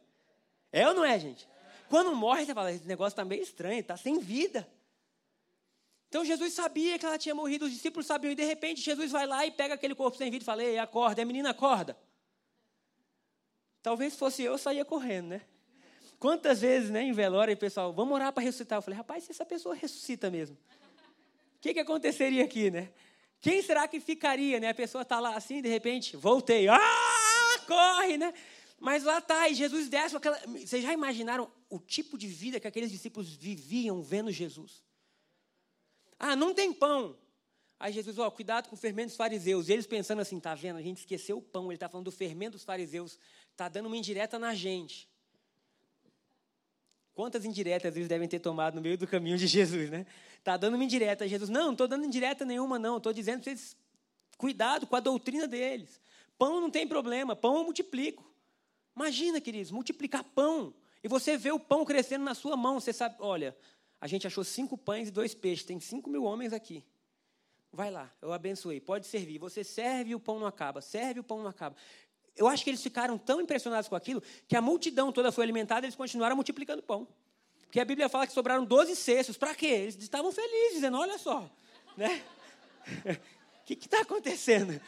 É 0.72 0.88
ou 0.88 0.94
não 0.94 1.04
é, 1.04 1.18
gente? 1.18 1.50
Quando 1.90 2.16
morre, 2.16 2.46
você 2.46 2.54
fala: 2.54 2.72
esse 2.72 2.88
negócio 2.88 3.14
está 3.14 3.26
meio 3.26 3.42
estranho, 3.42 3.80
está 3.80 3.98
sem 3.98 4.20
vida. 4.20 4.70
Então 6.10 6.24
Jesus 6.24 6.54
sabia 6.54 7.00
que 7.00 7.06
ela 7.06 7.18
tinha 7.18 7.34
morrido, 7.34 7.66
os 7.66 7.72
discípulos 7.72 8.06
sabiam, 8.06 8.32
e 8.32 8.36
de 8.36 8.44
repente 8.44 8.82
Jesus 8.82 9.12
vai 9.12 9.26
lá 9.26 9.44
e 9.48 9.52
pega 9.52 9.74
aquele 9.74 9.96
corpo 9.96 10.16
sem 10.16 10.30
vida 10.30 10.44
e 10.44 10.46
fala: 10.46 10.64
Ei, 10.64 10.78
acorda, 10.78 11.22
e 11.22 11.24
a 11.24 11.26
menina 11.26 11.50
acorda. 11.50 11.98
Talvez 13.82 14.16
fosse 14.16 14.44
eu, 14.44 14.52
eu 14.52 14.58
saía 14.60 14.86
correndo, 14.86 15.30
né? 15.30 15.42
Quantas 16.20 16.62
vezes, 16.62 16.92
né, 16.92 17.02
em 17.02 17.14
velório, 17.14 17.52
o 17.56 17.58
pessoal, 17.58 17.92
vamos 17.92 18.14
orar 18.14 18.32
para 18.32 18.44
ressuscitar. 18.44 18.78
Eu 18.78 18.84
falei, 18.84 18.96
rapaz, 18.96 19.24
se 19.24 19.32
essa 19.32 19.44
pessoa 19.44 19.74
ressuscita 19.74 20.30
mesmo, 20.30 20.56
o 20.56 21.60
que, 21.60 21.74
que 21.74 21.80
aconteceria 21.80 22.44
aqui, 22.44 22.70
né? 22.70 22.92
Quem 23.42 23.62
será 23.64 23.88
que 23.88 24.00
ficaria, 24.00 24.60
né? 24.60 24.70
A 24.70 24.74
pessoa 24.76 25.02
está 25.02 25.20
lá 25.20 25.36
assim, 25.36 25.62
de 25.62 25.68
repente, 25.68 26.16
voltei, 26.16 26.68
ah, 26.68 27.60
corre, 27.68 28.18
né? 28.18 28.34
Mas 28.80 29.04
lá 29.04 29.18
está, 29.18 29.50
e 29.50 29.56
Jesus 29.56 29.90
desce 29.90 30.16
aquela. 30.16 30.40
Vocês 30.48 30.84
já 30.84 30.94
imaginaram 30.94 31.52
o 31.70 31.80
tipo 31.80 32.18
de 32.18 32.28
vida 32.28 32.60
que 32.60 32.68
aqueles 32.68 32.92
discípulos 32.92 33.34
viviam 33.36 34.02
vendo 34.02 34.32
Jesus? 34.32 34.84
Ah, 36.18 36.36
não 36.36 36.54
tem 36.54 36.72
pão. 36.72 37.18
Aí 37.80 37.92
Jesus, 37.92 38.20
ó, 38.20 38.30
cuidado 38.30 38.70
com 38.70 38.76
o 38.76 38.78
fermento 38.78 39.08
dos 39.08 39.18
fariseus. 39.18 39.68
E 39.68 39.74
eles 39.74 39.88
pensando 39.88 40.22
assim, 40.22 40.40
tá 40.40 40.54
vendo? 40.54 40.78
A 40.78 40.82
gente 40.84 41.00
esqueceu 41.00 41.38
o 41.40 41.42
pão. 41.42 41.66
Ele 41.66 41.76
está 41.76 41.90
falando 41.90 42.06
do 42.06 42.12
fermento 42.12 42.52
dos 42.52 42.64
fariseus. 42.64 43.18
Está 43.52 43.68
dando 43.68 43.88
uma 43.88 43.98
indireta 43.98 44.38
na 44.38 44.54
gente. 44.54 45.10
Quantas 47.14 47.44
indiretas 47.44 47.96
eles 47.96 48.08
devem 48.08 48.28
ter 48.28 48.40
tomado 48.40 48.76
no 48.76 48.82
meio 48.82 48.98
do 48.98 49.06
caminho 49.06 49.38
de 49.38 49.46
Jesus, 49.48 49.90
né? 49.90 50.06
Está 50.38 50.56
dando 50.58 50.76
uma 50.76 50.84
indireta. 50.84 51.28
Jesus, 51.28 51.50
não, 51.50 51.66
não 51.66 51.72
estou 51.74 51.88
dando 51.88 52.06
indireta 52.06 52.46
nenhuma, 52.46 52.80
não. 52.80 52.98
Estou 52.98 53.12
dizendo 53.12 53.44
para 53.44 53.52
vocês, 53.52 53.76
cuidado 54.38 54.88
com 54.88 54.96
a 54.96 55.00
doutrina 55.00 55.48
deles. 55.48 56.00
Pão 56.38 56.62
não 56.62 56.72
tem 56.72 56.88
problema, 56.88 57.36
pão 57.36 57.58
eu 57.58 57.64
multiplico. 57.64 58.32
Imagina, 58.96 59.40
queridos, 59.40 59.72
multiplicar 59.72 60.24
pão. 60.24 60.74
E 61.04 61.08
você 61.08 61.38
vê 61.38 61.52
o 61.52 61.60
pão 61.60 61.84
crescendo 61.84 62.24
na 62.24 62.34
sua 62.34 62.56
mão. 62.56 62.80
Você 62.80 62.94
sabe, 62.94 63.16
olha, 63.20 63.56
a 64.00 64.08
gente 64.08 64.26
achou 64.26 64.44
cinco 64.44 64.78
pães 64.78 65.10
e 65.10 65.12
dois 65.12 65.34
peixes. 65.34 65.66
Tem 65.66 65.80
cinco 65.80 66.10
mil 66.10 66.24
homens 66.24 66.54
aqui. 66.54 66.84
Vai 67.72 67.90
lá, 67.90 68.12
eu 68.22 68.34
abençoei. 68.34 68.82
Pode 68.82 69.08
servir. 69.08 69.38
Você 69.40 69.64
serve 69.64 70.12
e 70.12 70.16
o 70.16 70.20
pão 70.20 70.40
não 70.40 70.48
acaba. 70.48 70.82
Serve 70.82 71.20
e 71.20 71.22
o 71.22 71.24
pão 71.24 71.42
não 71.42 71.50
acaba. 71.50 71.76
Eu 72.36 72.48
acho 72.48 72.64
que 72.64 72.70
eles 72.70 72.82
ficaram 72.82 73.18
tão 73.18 73.42
impressionados 73.42 73.88
com 73.88 73.96
aquilo 73.96 74.22
que 74.48 74.56
a 74.56 74.62
multidão 74.62 75.12
toda 75.12 75.32
foi 75.32 75.44
alimentada 75.44 75.86
e 75.86 75.88
eles 75.88 75.96
continuaram 75.96 76.36
multiplicando 76.36 76.82
pão. 76.82 77.08
Porque 77.64 77.80
a 77.80 77.86
Bíblia 77.86 78.10
fala 78.10 78.28
que 78.28 78.34
sobraram 78.34 78.66
12 78.66 78.96
cestos. 78.96 79.38
Para 79.38 79.56
quê? 79.56 79.68
Eles 79.68 79.96
estavam 79.96 80.32
felizes, 80.32 80.74
dizendo: 80.74 80.98
olha 80.98 81.18
só. 81.18 81.50
Né? 81.96 82.22
O 83.62 83.66
que 83.66 83.74
está 83.74 84.02
acontecendo? 84.02 84.82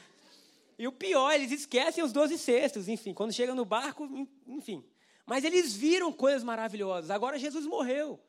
E 0.77 0.87
o 0.87 0.91
pior, 0.91 1.31
eles 1.33 1.51
esquecem 1.51 2.03
os 2.03 2.11
12 2.11 2.37
cestos, 2.37 2.87
enfim, 2.87 3.13
quando 3.13 3.31
chegam 3.31 3.55
no 3.55 3.63
barco, 3.63 4.27
enfim. 4.47 4.83
Mas 5.25 5.43
eles 5.43 5.73
viram 5.73 6.11
coisas 6.11 6.43
maravilhosas. 6.43 7.09
Agora 7.09 7.39
Jesus 7.39 7.65
morreu. 7.65 8.19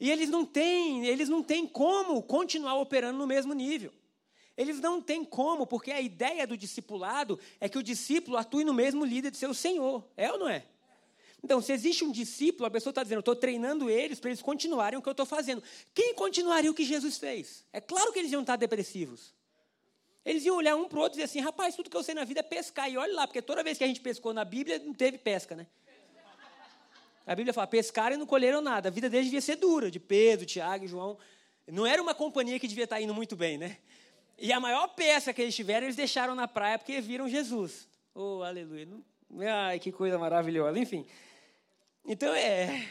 E 0.00 0.10
eles 0.10 0.28
não 0.28 0.44
têm, 0.44 1.06
eles 1.06 1.28
não 1.28 1.42
têm 1.42 1.66
como 1.66 2.22
continuar 2.22 2.74
operando 2.76 3.18
no 3.18 3.26
mesmo 3.26 3.54
nível. 3.54 3.92
Eles 4.56 4.80
não 4.80 5.00
têm 5.00 5.24
como, 5.24 5.66
porque 5.66 5.90
a 5.90 6.00
ideia 6.00 6.46
do 6.46 6.56
discipulado 6.56 7.38
é 7.60 7.68
que 7.68 7.78
o 7.78 7.82
discípulo 7.82 8.36
atue 8.36 8.64
no 8.64 8.72
mesmo 8.72 9.04
líder 9.04 9.30
de 9.30 9.36
seu 9.36 9.52
Senhor. 9.52 10.04
É 10.16 10.30
ou 10.30 10.38
não 10.38 10.48
é? 10.48 10.64
Então, 11.42 11.60
se 11.60 11.72
existe 11.72 12.04
um 12.04 12.10
discípulo, 12.10 12.66
a 12.66 12.70
pessoa 12.70 12.90
está 12.90 13.02
dizendo, 13.02 13.18
eu 13.18 13.20
estou 13.20 13.36
treinando 13.36 13.90
eles 13.90 14.18
para 14.18 14.30
eles 14.30 14.40
continuarem 14.40 14.98
o 14.98 15.02
que 15.02 15.08
eu 15.08 15.12
estou 15.12 15.26
fazendo. 15.26 15.62
Quem 15.92 16.14
continuaria 16.14 16.70
o 16.70 16.74
que 16.74 16.84
Jesus 16.84 17.18
fez? 17.18 17.66
É 17.72 17.80
claro 17.80 18.12
que 18.12 18.18
eles 18.18 18.32
iam 18.32 18.40
estar 18.40 18.56
depressivos. 18.56 19.34
Eles 20.24 20.42
iam 20.44 20.56
olhar 20.56 20.74
um 20.74 20.88
para 20.88 20.98
o 20.98 21.02
outro 21.02 21.18
e 21.18 21.22
dizer 21.22 21.24
assim, 21.24 21.40
rapaz, 21.40 21.76
tudo 21.76 21.90
que 21.90 21.96
eu 21.96 22.02
sei 22.02 22.14
na 22.14 22.24
vida 22.24 22.40
é 22.40 22.42
pescar. 22.42 22.90
E 22.90 22.96
olha 22.96 23.12
lá, 23.12 23.26
porque 23.26 23.42
toda 23.42 23.62
vez 23.62 23.76
que 23.76 23.84
a 23.84 23.86
gente 23.86 24.00
pescou 24.00 24.32
na 24.32 24.42
Bíblia, 24.42 24.78
não 24.78 24.94
teve 24.94 25.18
pesca, 25.18 25.54
né? 25.54 25.66
A 27.26 27.34
Bíblia 27.34 27.52
fala: 27.52 27.66
pescaram 27.66 28.16
e 28.16 28.18
não 28.18 28.26
colheram 28.26 28.60
nada. 28.60 28.88
A 28.88 28.92
vida 28.92 29.08
deles 29.08 29.26
devia 29.26 29.40
ser 29.40 29.56
dura, 29.56 29.90
de 29.90 29.98
Pedro, 29.98 30.46
Tiago 30.46 30.84
e 30.84 30.88
João. 30.88 31.18
Não 31.66 31.86
era 31.86 32.00
uma 32.02 32.14
companhia 32.14 32.58
que 32.58 32.68
devia 32.68 32.84
estar 32.84 33.00
indo 33.00 33.14
muito 33.14 33.34
bem, 33.34 33.56
né? 33.56 33.78
E 34.38 34.52
a 34.52 34.60
maior 34.60 34.88
peça 34.88 35.32
que 35.32 35.42
eles 35.42 35.54
tiveram, 35.54 35.86
eles 35.86 35.96
deixaram 35.96 36.34
na 36.34 36.48
praia 36.48 36.78
porque 36.78 37.00
viram 37.00 37.28
Jesus. 37.28 37.88
Oh, 38.14 38.42
aleluia. 38.42 38.88
Ai, 39.66 39.78
que 39.78 39.92
coisa 39.92 40.18
maravilhosa. 40.18 40.78
Enfim. 40.78 41.06
Então 42.04 42.34
é. 42.34 42.88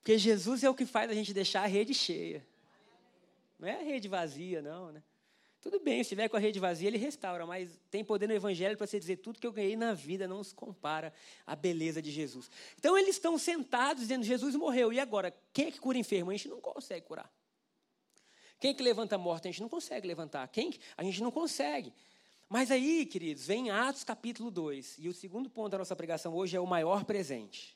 Porque 0.00 0.18
Jesus 0.18 0.64
é 0.64 0.70
o 0.70 0.74
que 0.74 0.86
faz 0.86 1.10
a 1.10 1.14
gente 1.14 1.32
deixar 1.32 1.62
a 1.62 1.66
rede 1.66 1.94
cheia. 1.94 2.46
Não 3.58 3.68
é 3.68 3.74
a 3.74 3.82
rede 3.82 4.08
vazia, 4.08 4.62
não, 4.62 4.90
né? 4.90 5.02
Tudo 5.60 5.78
bem, 5.78 5.96
se 5.96 6.00
estiver 6.00 6.26
com 6.30 6.38
a 6.38 6.40
rede 6.40 6.58
vazia, 6.58 6.88
ele 6.88 6.96
restaura, 6.96 7.44
mas 7.44 7.78
tem 7.90 8.02
poder 8.02 8.26
no 8.26 8.32
Evangelho 8.32 8.78
para 8.78 8.86
você 8.86 8.98
dizer 8.98 9.18
tudo 9.18 9.38
que 9.38 9.46
eu 9.46 9.52
ganhei 9.52 9.76
na 9.76 9.92
vida 9.92 10.26
não 10.26 10.42
se 10.42 10.54
compara 10.54 11.12
à 11.46 11.54
beleza 11.54 12.00
de 12.00 12.10
Jesus. 12.10 12.50
Então 12.78 12.96
eles 12.96 13.16
estão 13.16 13.36
sentados 13.36 14.04
dizendo: 14.04 14.24
Jesus 14.24 14.56
morreu, 14.56 14.90
e 14.90 14.98
agora? 14.98 15.34
Quem 15.52 15.66
é 15.66 15.70
que 15.70 15.78
cura 15.78 15.98
enfermo? 15.98 16.30
A 16.30 16.34
gente 16.34 16.48
não 16.48 16.62
consegue 16.62 17.04
curar. 17.06 17.30
Quem 18.60 18.72
é 18.72 18.74
que 18.74 18.82
levanta 18.82 19.16
morto? 19.16 19.48
A 19.48 19.50
gente 19.50 19.62
não 19.62 19.70
consegue 19.70 20.06
levantar. 20.06 20.46
Quem? 20.48 20.78
A 20.94 21.02
gente 21.02 21.22
não 21.22 21.30
consegue. 21.30 21.92
Mas 22.46 22.70
aí, 22.70 23.06
queridos, 23.06 23.46
vem 23.46 23.70
Atos 23.70 24.04
capítulo 24.04 24.50
2, 24.50 24.96
e 24.98 25.08
o 25.08 25.14
segundo 25.14 25.48
ponto 25.48 25.70
da 25.70 25.78
nossa 25.78 25.96
pregação 25.96 26.34
hoje 26.34 26.56
é 26.56 26.60
o 26.60 26.66
maior 26.66 27.04
presente. 27.04 27.74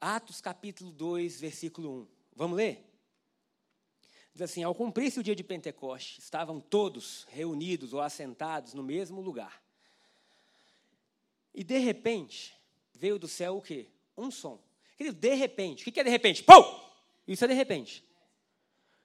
Atos 0.00 0.40
capítulo 0.40 0.90
2, 0.92 1.40
versículo 1.40 1.90
1. 1.90 2.06
Vamos 2.34 2.56
ler? 2.56 2.88
Diz 4.32 4.42
assim: 4.42 4.62
ao 4.62 4.74
cumprir-se 4.74 5.20
o 5.20 5.22
dia 5.22 5.36
de 5.36 5.44
Pentecoste, 5.44 6.20
estavam 6.20 6.58
todos 6.58 7.26
reunidos 7.28 7.92
ou 7.92 8.00
assentados 8.00 8.72
no 8.72 8.82
mesmo 8.82 9.20
lugar. 9.20 9.62
E 11.54 11.62
de 11.62 11.76
repente, 11.78 12.56
veio 12.94 13.18
do 13.18 13.28
céu 13.28 13.58
o 13.58 13.62
quê? 13.62 13.88
Um 14.16 14.30
som. 14.30 14.58
Querido, 14.96 15.18
de 15.18 15.34
repente. 15.34 15.86
O 15.86 15.92
que 15.92 16.00
é 16.00 16.04
de 16.04 16.10
repente? 16.10 16.42
Pum! 16.42 16.80
Isso 17.28 17.44
é 17.44 17.48
de 17.48 17.54
repente. 17.54 18.02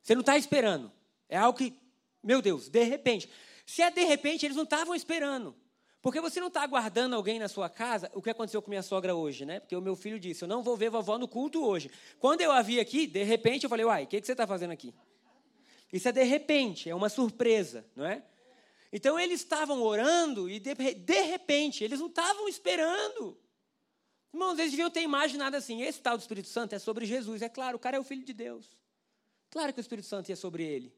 Você 0.08 0.16
não 0.16 0.22
está 0.22 0.38
esperando. 0.38 0.90
É 1.28 1.36
algo 1.36 1.60
que, 1.60 1.78
meu 2.24 2.42
Deus, 2.42 2.70
de 2.70 2.82
repente. 2.82 3.30
Se 3.66 3.82
é 3.82 3.92
de 3.92 4.06
repente, 4.06 4.46
eles 4.46 4.56
não 4.56 4.64
estavam 4.64 4.96
esperando. 4.96 5.54
Porque 6.02 6.22
você 6.22 6.40
não 6.40 6.48
está 6.48 6.64
aguardando 6.64 7.14
alguém 7.14 7.38
na 7.40 7.50
sua 7.50 7.70
casa, 7.70 8.10
o 8.14 8.22
que 8.22 8.30
aconteceu 8.30 8.62
com 8.62 8.70
minha 8.70 8.82
sogra 8.82 9.14
hoje, 9.14 9.46
né? 9.46 9.60
Porque 9.60 9.76
o 9.76 9.82
meu 9.82 9.98
filho 9.98 10.18
disse: 10.18 10.46
Eu 10.46 10.48
não 10.48 10.64
vou 10.64 10.78
ver 10.78 10.90
vovó 10.90 11.18
no 11.18 11.28
culto 11.28 11.62
hoje. 11.62 11.92
Quando 12.20 12.40
eu 12.40 12.54
a 12.54 12.62
vi 12.62 12.80
aqui, 12.80 13.06
de 13.06 13.22
repente, 13.24 13.66
eu 13.66 13.70
falei: 13.70 13.86
Uai, 13.86 14.06
o 14.06 14.08
que, 14.08 14.22
que 14.22 14.26
você 14.26 14.32
está 14.32 14.48
fazendo 14.48 14.72
aqui? 14.72 14.94
Isso 15.92 16.08
é 16.08 16.14
de 16.14 16.24
repente, 16.24 16.90
é 16.90 16.96
uma 16.96 17.10
surpresa, 17.10 17.86
não 17.94 18.06
é? 18.06 18.24
Então 18.94 19.20
eles 19.20 19.42
estavam 19.42 19.82
orando 19.82 20.50
e 20.50 20.58
de, 20.58 20.74
de 20.74 21.22
repente, 21.24 21.84
eles 21.84 22.00
não 22.00 22.08
estavam 22.08 22.48
esperando. 22.48 23.38
Irmãos, 24.34 24.58
eles 24.58 24.72
deviam 24.72 24.90
ter 24.90 25.02
imaginado 25.02 25.58
assim: 25.58 25.82
esse 25.82 26.00
tal 26.02 26.16
do 26.16 26.22
Espírito 26.22 26.48
Santo 26.48 26.74
é 26.74 26.80
sobre 26.80 27.06
Jesus. 27.06 27.42
É 27.42 27.50
claro, 27.50 27.76
o 27.76 27.80
cara 27.80 27.98
é 27.98 28.00
o 28.00 28.06
filho 28.06 28.24
de 28.24 28.32
Deus. 28.32 28.70
Claro 29.58 29.74
que 29.74 29.80
o 29.80 29.82
Espírito 29.82 30.06
Santo 30.06 30.32
é 30.32 30.36
sobre 30.36 30.64
ele. 30.64 30.94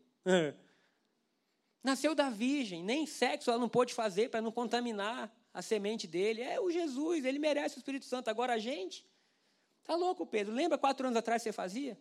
Nasceu 1.82 2.14
da 2.14 2.30
virgem, 2.30 2.84
nem 2.84 3.06
sexo 3.06 3.50
ela 3.50 3.58
não 3.58 3.70
pôde 3.70 3.94
fazer 3.94 4.30
para 4.30 4.42
não 4.42 4.52
contaminar 4.52 5.34
a 5.54 5.62
semente 5.62 6.06
dele. 6.06 6.42
É 6.42 6.60
o 6.60 6.70
Jesus, 6.70 7.24
ele 7.24 7.40
merece 7.40 7.78
o 7.78 7.80
Espírito 7.80 8.04
Santo. 8.04 8.28
Agora 8.28 8.56
a 8.56 8.58
gente. 8.58 9.08
Tá 9.86 9.96
louco, 9.96 10.26
Pedro? 10.26 10.54
Lembra 10.54 10.78
quatro 10.78 11.08
anos 11.08 11.16
atrás 11.16 11.42
você 11.42 11.54
fazia? 11.54 11.98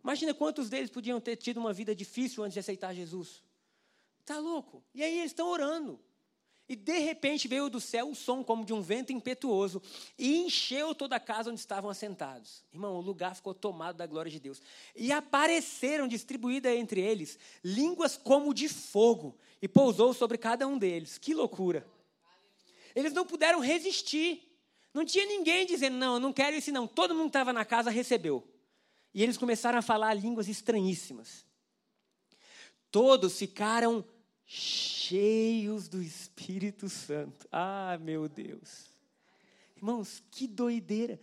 Imagina 0.00 0.32
quantos 0.32 0.70
deles 0.70 0.90
podiam 0.90 1.20
ter 1.20 1.34
tido 1.34 1.58
uma 1.58 1.72
vida 1.72 1.92
difícil 1.92 2.44
antes 2.44 2.54
de 2.54 2.60
aceitar 2.60 2.94
Jesus. 2.94 3.42
Tá 4.24 4.38
louco? 4.38 4.84
E 4.94 5.02
aí 5.02 5.18
eles 5.18 5.32
estão 5.32 5.48
orando. 5.48 5.98
E 6.70 6.76
de 6.76 7.00
repente 7.00 7.48
veio 7.48 7.68
do 7.68 7.80
céu 7.80 8.06
um 8.06 8.14
som 8.14 8.44
como 8.44 8.64
de 8.64 8.72
um 8.72 8.80
vento 8.80 9.12
impetuoso 9.12 9.82
e 10.16 10.38
encheu 10.38 10.94
toda 10.94 11.16
a 11.16 11.20
casa 11.20 11.50
onde 11.50 11.58
estavam 11.58 11.90
assentados. 11.90 12.62
Irmão, 12.72 12.94
o 12.94 13.00
lugar 13.00 13.34
ficou 13.34 13.52
tomado 13.52 13.96
da 13.96 14.06
glória 14.06 14.30
de 14.30 14.38
Deus. 14.38 14.62
E 14.94 15.10
apareceram 15.10 16.06
distribuídas 16.06 16.72
entre 16.76 17.00
eles 17.00 17.40
línguas 17.64 18.16
como 18.16 18.54
de 18.54 18.68
fogo 18.68 19.36
e 19.60 19.66
pousou 19.66 20.14
sobre 20.14 20.38
cada 20.38 20.64
um 20.68 20.78
deles. 20.78 21.18
Que 21.18 21.34
loucura! 21.34 21.84
Eles 22.94 23.12
não 23.12 23.26
puderam 23.26 23.58
resistir. 23.58 24.40
Não 24.94 25.04
tinha 25.04 25.26
ninguém 25.26 25.66
dizendo, 25.66 25.96
não, 25.96 26.14
eu 26.14 26.20
não 26.20 26.32
quero 26.32 26.54
isso 26.54 26.70
não. 26.70 26.86
Todo 26.86 27.16
mundo 27.16 27.24
que 27.24 27.30
estava 27.30 27.52
na 27.52 27.64
casa 27.64 27.90
recebeu. 27.90 28.46
E 29.12 29.24
eles 29.24 29.36
começaram 29.36 29.80
a 29.80 29.82
falar 29.82 30.14
línguas 30.14 30.46
estranhíssimas. 30.46 31.44
Todos 32.92 33.36
ficaram 33.36 34.04
cheios 34.52 35.88
do 35.88 36.02
Espírito 36.02 36.88
Santo. 36.88 37.46
Ah, 37.52 37.96
meu 38.00 38.28
Deus. 38.28 38.90
Irmãos, 39.76 40.20
que 40.28 40.48
doideira. 40.48 41.20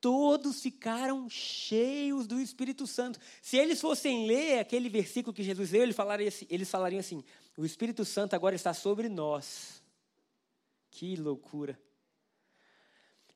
Todos 0.00 0.62
ficaram 0.62 1.28
cheios 1.28 2.26
do 2.26 2.40
Espírito 2.40 2.86
Santo. 2.86 3.18
Se 3.42 3.58
eles 3.58 3.82
fossem 3.82 4.26
ler 4.26 4.60
aquele 4.60 4.88
versículo 4.88 5.34
que 5.34 5.42
Jesus 5.42 5.72
leu, 5.72 5.82
eles 5.82 5.94
falariam 5.94 6.28
assim, 6.28 6.46
eles 6.48 6.70
falariam 6.70 7.00
assim: 7.00 7.22
o 7.54 7.66
Espírito 7.66 8.02
Santo 8.02 8.34
agora 8.34 8.54
está 8.54 8.72
sobre 8.72 9.10
nós. 9.10 9.82
Que 10.90 11.16
loucura. 11.16 11.78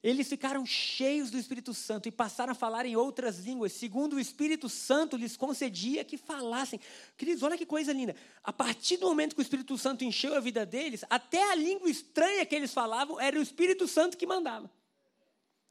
Eles 0.02 0.28
ficaram 0.28 0.64
cheios 0.64 1.28
do 1.28 1.37
Espírito 1.37 1.74
Santo 1.74 2.08
e 2.08 2.12
passaram 2.12 2.52
a 2.52 2.54
falar 2.54 2.87
em 2.87 2.94
outras 2.94 3.40
línguas, 3.40 3.72
segundo 3.72 4.14
o 4.14 4.20
Espírito 4.20 4.68
Santo 4.68 5.16
lhes 5.16 5.37
concedia 5.37 6.04
que 6.04 6.16
falassem. 6.16 6.78
Queridos, 7.16 7.42
olha 7.42 7.58
que 7.58 7.66
coisa 7.66 7.92
linda. 7.92 8.14
A 8.44 8.52
partir 8.52 8.98
do 8.98 9.06
momento 9.06 9.34
que 9.34 9.40
o 9.40 9.42
Espírito 9.42 9.76
Santo 9.76 10.04
encheu 10.04 10.37
a 10.37 10.40
vida 10.40 10.64
deles, 10.64 11.04
até 11.11 11.50
a 11.50 11.56
língua 11.56 11.90
estranha 11.90 12.46
que 12.46 12.54
eles 12.54 12.72
falavam 12.72 13.20
era 13.20 13.37
o 13.38 13.42
Espírito 13.42 13.88
Santo 13.88 14.16
que 14.16 14.24
mandava. 14.24 14.70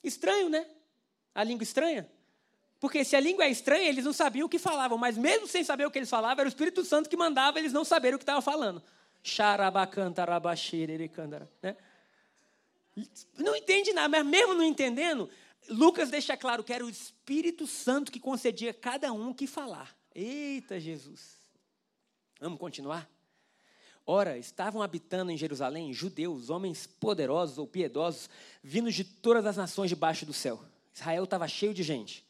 Estranho, 0.03 0.49
né? 0.49 0.67
A 1.33 1.41
língua 1.41 1.63
estranha. 1.63 2.05
Porque 2.81 3.05
se 3.05 3.15
a 3.15 3.21
língua 3.21 3.45
é 3.45 3.49
estranha, 3.49 3.87
eles 3.87 4.03
não 4.03 4.13
sabiam 4.13 4.45
o 4.45 4.49
que 4.49 4.59
falavam, 4.59 4.97
mas 4.97 5.17
mesmo 5.17 5.47
sem 5.47 5.63
saber 5.63 5.87
o 5.87 5.91
que 5.91 5.99
eles 5.99 6.09
falavam, 6.09 6.41
era 6.41 6.47
o 6.47 6.49
Espírito 6.49 6.83
Santo 6.83 7.09
que 7.09 7.15
mandava 7.15 7.59
eles 7.59 7.71
não 7.71 7.85
saberem 7.85 8.15
o 8.15 8.19
que 8.19 8.23
estavam 8.23 8.41
falando. 8.41 8.83
Xarabacantarabaxererecandara, 9.23 11.49
né? 11.61 11.77
Não 13.37 13.55
entende 13.55 13.93
nada, 13.93 14.09
mas 14.09 14.25
mesmo 14.25 14.53
não 14.53 14.63
entendendo, 14.63 15.29
Lucas 15.69 16.09
deixa 16.09 16.35
claro 16.35 16.63
que 16.63 16.73
era 16.73 16.85
o 16.85 16.89
Espírito 16.89 17.67
Santo 17.67 18.11
que 18.11 18.19
concedia 18.19 18.71
a 18.71 18.73
cada 18.73 19.11
um 19.11 19.33
que 19.33 19.45
falar. 19.45 19.95
Eita 20.15 20.79
Jesus. 20.79 21.37
Vamos 22.39 22.59
continuar? 22.59 23.09
Ora, 24.05 24.37
estavam 24.37 24.81
habitando 24.81 25.31
em 25.31 25.37
Jerusalém 25.37 25.93
judeus, 25.93 26.49
homens 26.49 26.87
poderosos 26.87 27.57
ou 27.57 27.67
piedosos, 27.67 28.29
vindos 28.63 28.95
de 28.95 29.03
todas 29.03 29.45
as 29.45 29.57
nações 29.57 29.89
debaixo 29.89 30.25
do 30.25 30.33
céu. 30.33 30.63
Israel 30.93 31.25
estava 31.25 31.47
cheio 31.47 31.73
de 31.73 31.83
gente, 31.83 32.25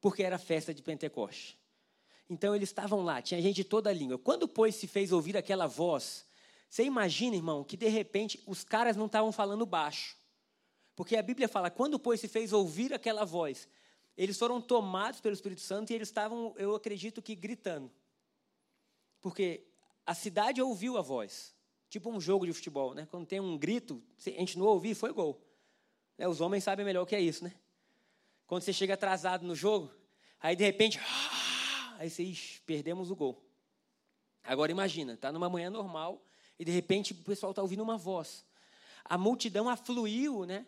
porque 0.00 0.22
era 0.22 0.38
festa 0.38 0.72
de 0.72 0.82
Pentecoste. 0.82 1.58
Então 2.30 2.54
eles 2.54 2.68
estavam 2.68 3.02
lá, 3.02 3.20
tinha 3.20 3.40
gente 3.42 3.56
de 3.56 3.64
toda 3.64 3.90
a 3.90 3.92
língua. 3.92 4.18
Quando, 4.18 4.48
pois, 4.48 4.74
se 4.74 4.86
fez 4.86 5.12
ouvir 5.12 5.36
aquela 5.36 5.66
voz 5.66 6.25
você 6.68 6.84
imagina, 6.84 7.36
irmão, 7.36 7.64
que 7.64 7.76
de 7.76 7.88
repente 7.88 8.42
os 8.46 8.64
caras 8.64 8.96
não 8.96 9.06
estavam 9.06 9.32
falando 9.32 9.64
baixo. 9.64 10.16
Porque 10.94 11.16
a 11.16 11.22
Bíblia 11.22 11.48
fala, 11.48 11.70
quando, 11.70 11.98
pois, 11.98 12.20
se 12.20 12.28
fez 12.28 12.52
ouvir 12.52 12.92
aquela 12.92 13.24
voz, 13.24 13.68
eles 14.16 14.38
foram 14.38 14.60
tomados 14.60 15.20
pelo 15.20 15.34
Espírito 15.34 15.60
Santo 15.60 15.90
e 15.90 15.94
eles 15.94 16.08
estavam, 16.08 16.54
eu 16.56 16.74
acredito 16.74 17.20
que, 17.20 17.34
gritando. 17.34 17.92
Porque 19.20 19.66
a 20.06 20.14
cidade 20.14 20.62
ouviu 20.62 20.96
a 20.96 21.02
voz. 21.02 21.54
Tipo 21.88 22.10
um 22.10 22.20
jogo 22.20 22.46
de 22.46 22.52
futebol, 22.52 22.94
né? 22.94 23.06
Quando 23.10 23.26
tem 23.26 23.40
um 23.40 23.56
grito, 23.56 24.02
a 24.26 24.30
gente 24.30 24.58
não 24.58 24.66
ouvir, 24.66 24.94
foi 24.94 25.12
gol. 25.12 25.40
Né? 26.18 26.26
Os 26.26 26.40
homens 26.40 26.64
sabem 26.64 26.84
melhor 26.84 27.02
o 27.02 27.06
que 27.06 27.14
é 27.14 27.20
isso, 27.20 27.44
né? 27.44 27.54
Quando 28.46 28.62
você 28.62 28.72
chega 28.72 28.94
atrasado 28.94 29.46
no 29.46 29.54
jogo, 29.54 29.92
aí 30.40 30.56
de 30.56 30.64
repente, 30.64 30.98
aí 31.98 32.08
você, 32.08 32.22
ixi, 32.22 32.60
perdemos 32.62 33.10
o 33.10 33.16
gol. 33.16 33.44
Agora 34.42 34.70
imagina, 34.70 35.16
tá 35.16 35.32
numa 35.32 35.48
manhã 35.48 35.68
normal, 35.68 36.24
e 36.58 36.64
de 36.64 36.70
repente 36.70 37.12
o 37.12 37.16
pessoal 37.16 37.50
está 37.50 37.62
ouvindo 37.62 37.82
uma 37.82 37.96
voz. 37.96 38.44
A 39.04 39.16
multidão 39.16 39.68
afluiu, 39.68 40.44
né? 40.44 40.66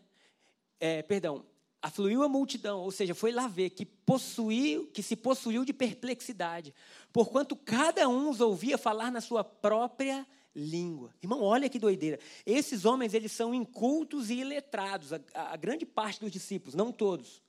É, 0.79 1.03
perdão, 1.03 1.45
afluiu 1.83 2.23
a 2.23 2.29
multidão, 2.29 2.81
ou 2.81 2.91
seja, 2.91 3.15
foi 3.15 3.33
lá 3.33 3.49
ver 3.49 3.71
que 3.71 3.85
possuiu, 3.85 4.87
que 4.89 5.03
se 5.03 5.17
possuiu 5.17 5.65
de 5.65 5.73
perplexidade, 5.73 6.75
porquanto 7.13 7.57
cada 7.57 8.09
um 8.09 8.31
os 8.31 8.41
ouvia 8.41 8.77
falar 8.77 9.11
na 9.11 9.21
sua 9.21 9.43
própria 9.43 10.27
língua. 10.55 11.15
Irmão, 11.23 11.43
olha 11.43 11.69
que 11.69 11.79
doideira. 11.79 12.19
Esses 12.45 12.85
homens, 12.85 13.15
eles 13.15 13.33
são 13.33 13.55
incultos 13.55 14.31
e 14.31 14.35
iletrados, 14.35 15.13
a, 15.13 15.21
a 15.35 15.57
grande 15.57 15.87
parte 15.87 16.21
dos 16.21 16.31
discípulos, 16.31 16.75
não 16.75 16.93
todos. 16.93 17.43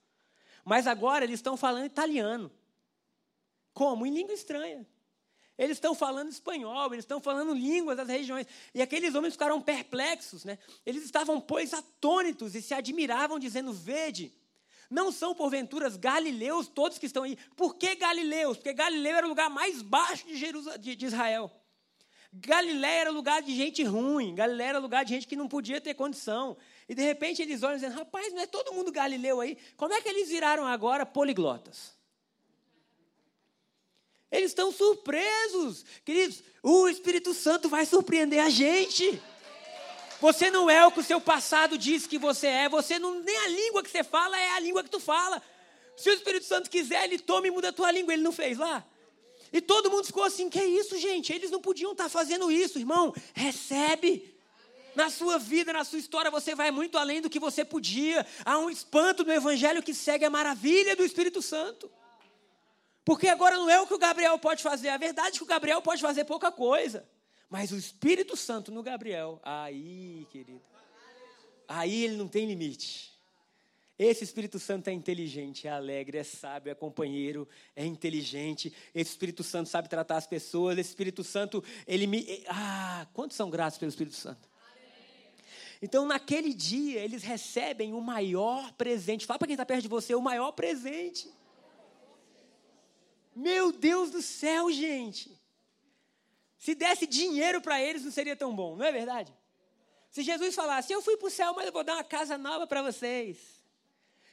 Mas 0.64 0.86
agora 0.86 1.26
eles 1.26 1.40
estão 1.40 1.58
falando 1.58 1.86
italiano. 1.86 2.52
Como? 3.74 4.06
Em 4.06 4.14
língua 4.14 4.34
estranha. 4.34 4.86
Eles 5.60 5.76
estão 5.76 5.94
falando 5.94 6.30
espanhol, 6.30 6.94
eles 6.94 7.04
estão 7.04 7.20
falando 7.20 7.54
línguas 7.54 7.98
das 7.98 8.08
regiões. 8.08 8.48
E 8.74 8.82
aqueles 8.82 9.14
homens 9.14 9.34
ficaram 9.34 9.62
perplexos, 9.62 10.46
né? 10.46 10.58
Eles 10.86 11.04
estavam, 11.04 11.42
pois, 11.42 11.74
atônitos 11.74 12.56
e 12.56 12.62
se 12.62 12.74
admiravam, 12.74 13.38
dizendo: 13.38 13.74
Vede, 13.74 14.34
não 14.90 15.12
são 15.12 15.36
porventuras 15.36 15.98
galileus 15.98 16.70
todos 16.70 16.98
que 16.98 17.06
estão 17.06 17.24
aí. 17.24 17.38
Por 17.58 17.76
que 17.76 17.94
galileus? 17.94 18.56
Porque 18.56 18.72
Galileu 18.72 19.18
era 19.18 19.26
o 19.26 19.30
lugar 19.30 19.50
mais 19.50 19.82
baixo 19.82 20.26
de, 20.26 20.38
Jerusalém, 20.38 20.80
de, 20.80 21.06
Israel. 21.06 21.52
Galiléia 22.32 23.02
era 23.02 23.12
lugar 23.12 23.42
de 23.42 23.54
gente 23.54 23.84
ruim, 23.84 24.34
Galiléia 24.34 24.70
era 24.70 24.80
lugar 24.80 25.04
de 25.04 25.14
gente 25.14 25.28
que 25.28 25.36
não 25.36 25.50
podia 25.50 25.82
ter 25.82 25.94
condição. 25.94 26.56
E 26.88 26.96
de 26.96 27.02
repente 27.02 27.42
eles 27.42 27.64
olham 27.64 27.76
dizendo: 27.76 27.96
rapaz, 27.96 28.32
não 28.32 28.42
é 28.42 28.48
todo 28.48 28.74
mundo 28.74 28.94
galileu 28.94 29.42
aí? 29.42 29.58
Como 29.76 29.94
é 29.94 30.02
que 30.02 30.08
eles 30.08 30.30
viraram 30.30 30.66
agora 30.66 31.06
poliglotas? 31.06 31.99
Eles 34.32 34.52
estão 34.52 34.72
surpresos. 34.72 35.86
Queridos, 36.06 36.44
o 36.62 36.88
Espírito 36.88 37.34
Santo 37.34 37.68
vai 37.68 37.86
surpreender 37.86 38.40
a 38.44 38.50
gente. 38.50 39.22
Você 40.22 40.52
não 40.52 40.70
é 40.70 40.86
o 40.86 40.92
que 40.92 41.00
o 41.00 41.04
seu 41.04 41.20
passado 41.20 41.78
diz 41.78 42.06
que 42.06 42.18
você 42.18 42.48
é. 42.48 42.70
Você 42.70 43.00
não 43.00 43.22
nem 43.22 43.38
a 43.38 43.48
língua 43.48 43.82
que 43.84 43.90
você 43.90 44.04
fala 44.04 44.40
é 44.40 44.52
a 44.52 44.60
língua 44.60 44.84
que 44.84 44.90
tu 44.90 45.00
fala. 45.00 45.42
Se 45.96 46.10
o 46.10 46.14
Espírito 46.14 46.46
Santo 46.46 46.70
quiser, 46.70 47.06
ele 47.06 47.18
toma 47.18 47.48
e 47.48 47.52
muda 47.52 47.70
a 47.70 47.74
tua 47.74 47.92
língua. 47.92 48.14
Ele 48.14 48.24
não 48.24 48.32
fez 48.32 48.58
lá? 48.58 48.86
E 49.52 49.62
todo 49.62 49.90
mundo 49.90 50.06
ficou 50.06 50.24
assim: 50.24 50.50
que 50.50 50.60
é 50.60 50.66
isso, 50.66 50.98
gente? 50.98 51.34
Eles 51.34 51.50
não 51.50 51.62
podiam 51.62 51.94
estar 51.94 52.10
fazendo 52.10 52.52
isso, 52.52 52.78
irmão. 52.78 53.14
Recebe. 53.34 54.36
Na 54.96 55.10
sua 55.10 55.38
vida, 55.38 55.72
na 55.72 55.86
sua 55.86 56.00
história, 56.00 56.32
você 56.32 56.56
vai 56.56 56.72
muito 56.72 56.98
além 56.98 57.22
do 57.22 57.30
que 57.30 57.40
você 57.40 57.64
podia. 57.64 58.26
Há 58.44 58.58
um 58.58 58.70
espanto 58.70 59.24
no 59.24 59.32
Evangelho 59.32 59.84
que 59.84 59.94
segue 59.94 60.26
a 60.26 60.30
maravilha 60.30 60.96
do 60.96 61.06
Espírito 61.06 61.42
Santo. 61.42 61.90
Porque 63.10 63.28
agora 63.28 63.58
não 63.58 63.68
é 63.68 63.82
o 63.82 63.88
que 63.88 63.94
o 63.96 63.98
Gabriel 63.98 64.38
pode 64.38 64.62
fazer. 64.62 64.90
A 64.90 64.98
verdade 64.98 65.30
é 65.30 65.38
que 65.40 65.44
o 65.44 65.48
Gabriel 65.48 65.82
pode 65.82 66.00
fazer 66.00 66.26
pouca 66.26 66.52
coisa. 66.52 67.10
Mas 67.50 67.72
o 67.72 67.76
Espírito 67.76 68.38
Santo 68.38 68.72
no 68.72 68.84
Gabriel, 68.84 69.40
aí, 69.42 70.28
querido, 70.30 70.62
aí 71.68 72.04
ele 72.04 72.18
não 72.18 72.28
tem 72.28 72.46
limite. 72.46 73.12
Esse 73.98 74.24
Espírito 74.24 74.60
Santo 74.60 74.90
é 74.90 74.94
inteligente, 74.94 75.68
é 75.68 75.72
alegre, 75.72 76.20
é 76.20 76.24
sábio, 76.24 76.70
é 76.70 76.76
companheiro, 76.76 77.50
é 77.76 77.84
inteligente. 77.84 78.72
Esse 78.94 79.10
Espírito 79.10 79.44
Santo 79.44 79.70
sabe 79.70 79.90
tratar 79.90 80.18
as 80.18 80.28
pessoas. 80.28 80.78
Esse 80.78 80.90
Espírito 80.92 81.24
Santo, 81.24 81.64
ele 81.88 82.06
me. 82.06 82.44
Ah, 82.48 83.08
quantos 83.12 83.36
são 83.36 83.50
gratos 83.50 83.80
pelo 83.80 83.90
Espírito 83.90 84.18
Santo? 84.18 84.48
Então, 85.82 86.06
naquele 86.06 86.54
dia, 86.54 87.00
eles 87.00 87.24
recebem 87.24 87.92
o 87.92 88.02
maior 88.02 88.72
presente. 88.74 89.26
Fala 89.26 89.40
para 89.40 89.48
quem 89.48 89.56
está 89.56 89.66
perto 89.66 89.82
de 89.82 89.88
você, 89.88 90.14
o 90.14 90.22
maior 90.22 90.52
presente. 90.52 91.39
Meu 93.40 93.72
Deus 93.72 94.12
do 94.12 94.22
céu, 94.22 94.70
gente. 94.70 95.32
Se 96.58 96.76
desse 96.76 97.08
dinheiro 97.08 97.62
para 97.62 97.82
eles, 97.82 98.04
não 98.04 98.12
seria 98.12 98.36
tão 98.36 98.54
bom, 98.54 98.76
não 98.76 98.86
é 98.86 98.92
verdade? 98.92 99.34
Se 100.12 100.24
Jesus 100.24 100.54
falasse, 100.54 100.92
eu 100.92 101.02
fui 101.02 101.16
para 101.16 101.28
o 101.28 101.32
céu, 101.32 101.54
mas 101.56 101.66
eu 101.66 101.72
vou 101.72 101.84
dar 101.84 101.94
uma 101.94 102.04
casa 102.04 102.38
nova 102.38 102.68
para 102.68 102.82
vocês. 102.82 103.38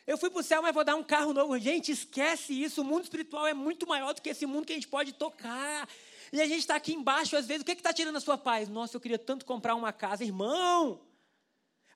Eu 0.04 0.18
fui 0.18 0.28
para 0.28 0.40
o 0.40 0.42
céu, 0.42 0.60
mas 0.60 0.74
vou 0.74 0.84
dar 0.84 0.96
um 0.96 1.04
carro 1.04 1.32
novo. 1.32 1.56
Gente, 1.56 1.92
esquece 1.92 2.52
isso. 2.52 2.82
O 2.82 2.84
mundo 2.84 3.04
espiritual 3.04 3.46
é 3.46 3.54
muito 3.54 3.86
maior 3.86 4.12
do 4.12 4.20
que 4.20 4.30
esse 4.30 4.44
mundo 4.44 4.66
que 4.66 4.72
a 4.72 4.76
gente 4.76 4.88
pode 4.88 5.12
tocar. 5.12 5.88
E 6.32 6.40
a 6.40 6.46
gente 6.46 6.60
está 6.60 6.74
aqui 6.74 6.92
embaixo, 6.92 7.36
às 7.36 7.46
vezes, 7.46 7.62
o 7.62 7.64
que 7.64 7.72
está 7.72 7.92
tirando 7.92 8.16
a 8.16 8.20
sua 8.20 8.36
paz? 8.36 8.68
Nossa, 8.68 8.96
eu 8.96 9.00
queria 9.00 9.18
tanto 9.18 9.44
comprar 9.44 9.76
uma 9.76 9.92
casa, 9.92 10.24
irmão. 10.24 11.00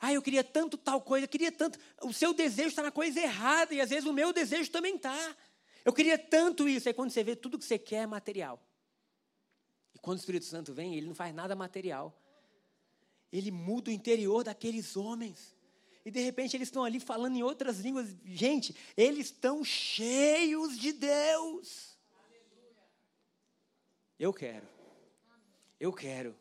Ah, 0.00 0.12
eu 0.12 0.22
queria 0.22 0.44
tanto 0.44 0.78
tal 0.78 1.00
coisa, 1.00 1.24
eu 1.24 1.28
queria 1.28 1.50
tanto. 1.50 1.76
O 2.02 2.12
seu 2.12 2.32
desejo 2.32 2.68
está 2.68 2.82
na 2.82 2.92
coisa 2.92 3.18
errada, 3.18 3.74
e 3.74 3.80
às 3.80 3.90
vezes 3.90 4.08
o 4.08 4.12
meu 4.12 4.32
desejo 4.32 4.70
também 4.70 4.94
está. 4.94 5.36
Eu 5.84 5.92
queria 5.92 6.18
tanto 6.18 6.68
isso. 6.68 6.88
Aí 6.88 6.94
quando 6.94 7.10
você 7.10 7.22
vê 7.24 7.34
tudo 7.34 7.58
que 7.58 7.64
você 7.64 7.78
quer 7.78 8.02
é 8.02 8.06
material. 8.06 8.62
E 9.94 9.98
quando 9.98 10.18
o 10.18 10.20
Espírito 10.20 10.46
Santo 10.46 10.72
vem, 10.72 10.94
ele 10.94 11.06
não 11.06 11.14
faz 11.14 11.34
nada 11.34 11.54
material. 11.54 12.16
Ele 13.32 13.50
muda 13.50 13.90
o 13.90 13.92
interior 13.92 14.44
daqueles 14.44 14.96
homens. 14.96 15.56
E 16.04 16.10
de 16.10 16.20
repente 16.20 16.56
eles 16.56 16.68
estão 16.68 16.84
ali 16.84 16.98
falando 16.98 17.36
em 17.36 17.42
outras 17.42 17.78
línguas. 17.78 18.14
Gente, 18.24 18.74
eles 18.96 19.26
estão 19.26 19.62
cheios 19.64 20.78
de 20.78 20.92
Deus. 20.92 21.98
Eu 24.18 24.32
quero. 24.32 24.66
Eu 25.78 25.92
quero. 25.92 26.36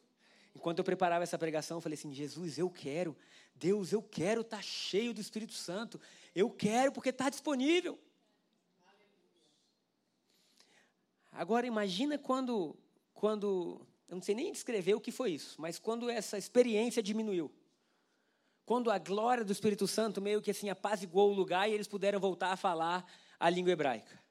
Enquanto 0.55 0.79
eu 0.79 0.83
preparava 0.83 1.23
essa 1.23 1.37
pregação, 1.37 1.77
eu 1.77 1.81
falei 1.81 1.97
assim: 1.97 2.13
Jesus, 2.13 2.57
eu 2.57 2.69
quero. 2.69 3.15
Deus, 3.55 3.91
eu 3.91 4.01
quero 4.01 4.41
estar 4.41 4.57
tá 4.57 4.63
cheio 4.63 5.13
do 5.13 5.21
Espírito 5.21 5.53
Santo. 5.53 5.99
Eu 6.33 6.49
quero 6.49 6.91
porque 6.91 7.09
está 7.09 7.29
disponível. 7.29 7.99
Agora 11.31 11.65
imagina 11.65 12.17
quando, 12.17 12.75
quando, 13.13 13.85
eu 14.07 14.15
não 14.15 14.21
sei 14.21 14.35
nem 14.35 14.51
descrever 14.51 14.95
o 14.95 15.01
que 15.01 15.11
foi 15.11 15.31
isso, 15.31 15.59
mas 15.59 15.77
quando 15.77 16.09
essa 16.09 16.37
experiência 16.37 17.03
diminuiu. 17.03 17.51
Quando 18.65 18.91
a 18.91 18.99
glória 18.99 19.43
do 19.43 19.51
Espírito 19.51 19.87
Santo 19.87 20.21
meio 20.21 20.41
que 20.41 20.51
assim 20.51 20.69
apaziguou 20.69 21.31
o 21.31 21.33
lugar 21.33 21.69
e 21.69 21.73
eles 21.73 21.87
puderam 21.87 22.19
voltar 22.19 22.51
a 22.51 22.55
falar 22.55 23.05
a 23.39 23.49
língua 23.49 23.71
hebraica. 23.71 24.21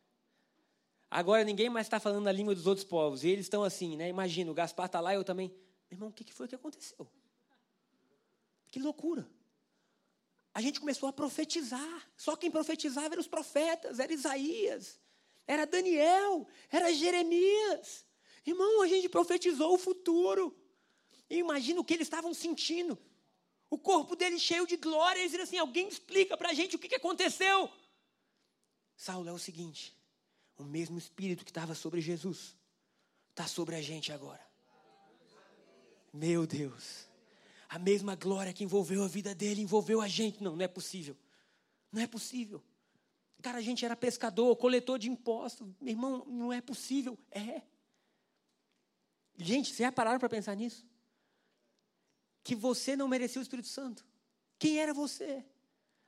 Agora 1.10 1.42
ninguém 1.42 1.68
mais 1.68 1.86
está 1.86 1.98
falando 1.98 2.28
a 2.28 2.32
língua 2.32 2.54
dos 2.54 2.66
outros 2.66 2.84
povos. 2.84 3.24
E 3.24 3.28
eles 3.28 3.46
estão 3.46 3.64
assim, 3.64 3.96
né? 3.96 4.08
Imagina, 4.08 4.50
o 4.50 4.54
Gaspar 4.54 4.86
está 4.86 5.00
lá 5.00 5.12
e 5.12 5.16
eu 5.16 5.24
também. 5.24 5.48
Meu 5.90 5.96
irmão, 5.96 6.08
o 6.10 6.12
que 6.12 6.32
foi 6.32 6.46
que 6.46 6.54
aconteceu? 6.54 7.10
Que 8.68 8.78
loucura. 8.78 9.28
A 10.54 10.60
gente 10.60 10.78
começou 10.78 11.08
a 11.08 11.12
profetizar. 11.12 12.08
Só 12.16 12.36
quem 12.36 12.50
profetizava 12.50 13.14
eram 13.14 13.20
os 13.20 13.26
profetas, 13.26 13.98
era 13.98 14.12
Isaías 14.12 15.00
era 15.48 15.66
Daniel, 15.66 16.46
era 16.70 16.92
Jeremias. 16.92 18.06
Irmão, 18.46 18.82
a 18.82 18.86
gente 18.86 19.08
profetizou 19.08 19.74
o 19.74 19.78
futuro. 19.78 20.54
E 21.28 21.38
imagina 21.38 21.80
o 21.80 21.84
que 21.84 21.94
eles 21.94 22.06
estavam 22.06 22.34
sentindo. 22.34 22.98
O 23.70 23.78
corpo 23.78 24.14
deles 24.14 24.42
cheio 24.42 24.66
de 24.66 24.76
glória. 24.76 25.18
Eles 25.18 25.32
disseram 25.32 25.44
assim: 25.44 25.58
alguém 25.58 25.88
explica 25.88 26.36
para 26.36 26.50
a 26.50 26.54
gente 26.54 26.76
o 26.76 26.78
que, 26.78 26.88
que 26.88 26.94
aconteceu. 26.94 27.70
Saulo, 28.94 29.28
é 29.28 29.32
o 29.32 29.38
seguinte: 29.38 29.96
o 30.58 30.64
mesmo 30.64 30.98
Espírito 30.98 31.44
que 31.44 31.50
estava 31.50 31.74
sobre 31.74 32.00
Jesus 32.02 32.54
está 33.30 33.46
sobre 33.46 33.74
a 33.74 33.82
gente 33.82 34.12
agora. 34.12 34.46
Meu 36.12 36.46
Deus. 36.46 37.08
A 37.70 37.78
mesma 37.78 38.14
glória 38.14 38.52
que 38.52 38.64
envolveu 38.64 39.02
a 39.02 39.08
vida 39.08 39.34
dele 39.34 39.62
envolveu 39.62 40.00
a 40.00 40.08
gente. 40.08 40.42
Não, 40.42 40.56
não 40.56 40.64
é 40.64 40.68
possível. 40.68 41.16
Não 41.90 42.02
é 42.02 42.06
possível. 42.06 42.62
Cara, 43.42 43.58
a 43.58 43.62
gente 43.62 43.84
era 43.84 43.94
pescador, 43.94 44.54
coletor 44.56 44.98
de 44.98 45.08
impostos. 45.08 45.66
Meu 45.80 45.92
irmão, 45.92 46.24
não 46.26 46.52
é 46.52 46.60
possível. 46.60 47.16
É. 47.30 47.62
Gente, 49.36 49.68
vocês 49.68 49.78
já 49.78 49.92
pararam 49.92 50.18
para 50.18 50.28
pensar 50.28 50.56
nisso? 50.56 50.84
Que 52.42 52.54
você 52.54 52.96
não 52.96 53.06
merecia 53.06 53.40
o 53.40 53.42
Espírito 53.42 53.68
Santo. 53.68 54.04
Quem 54.58 54.80
era 54.80 54.92
você? 54.92 55.44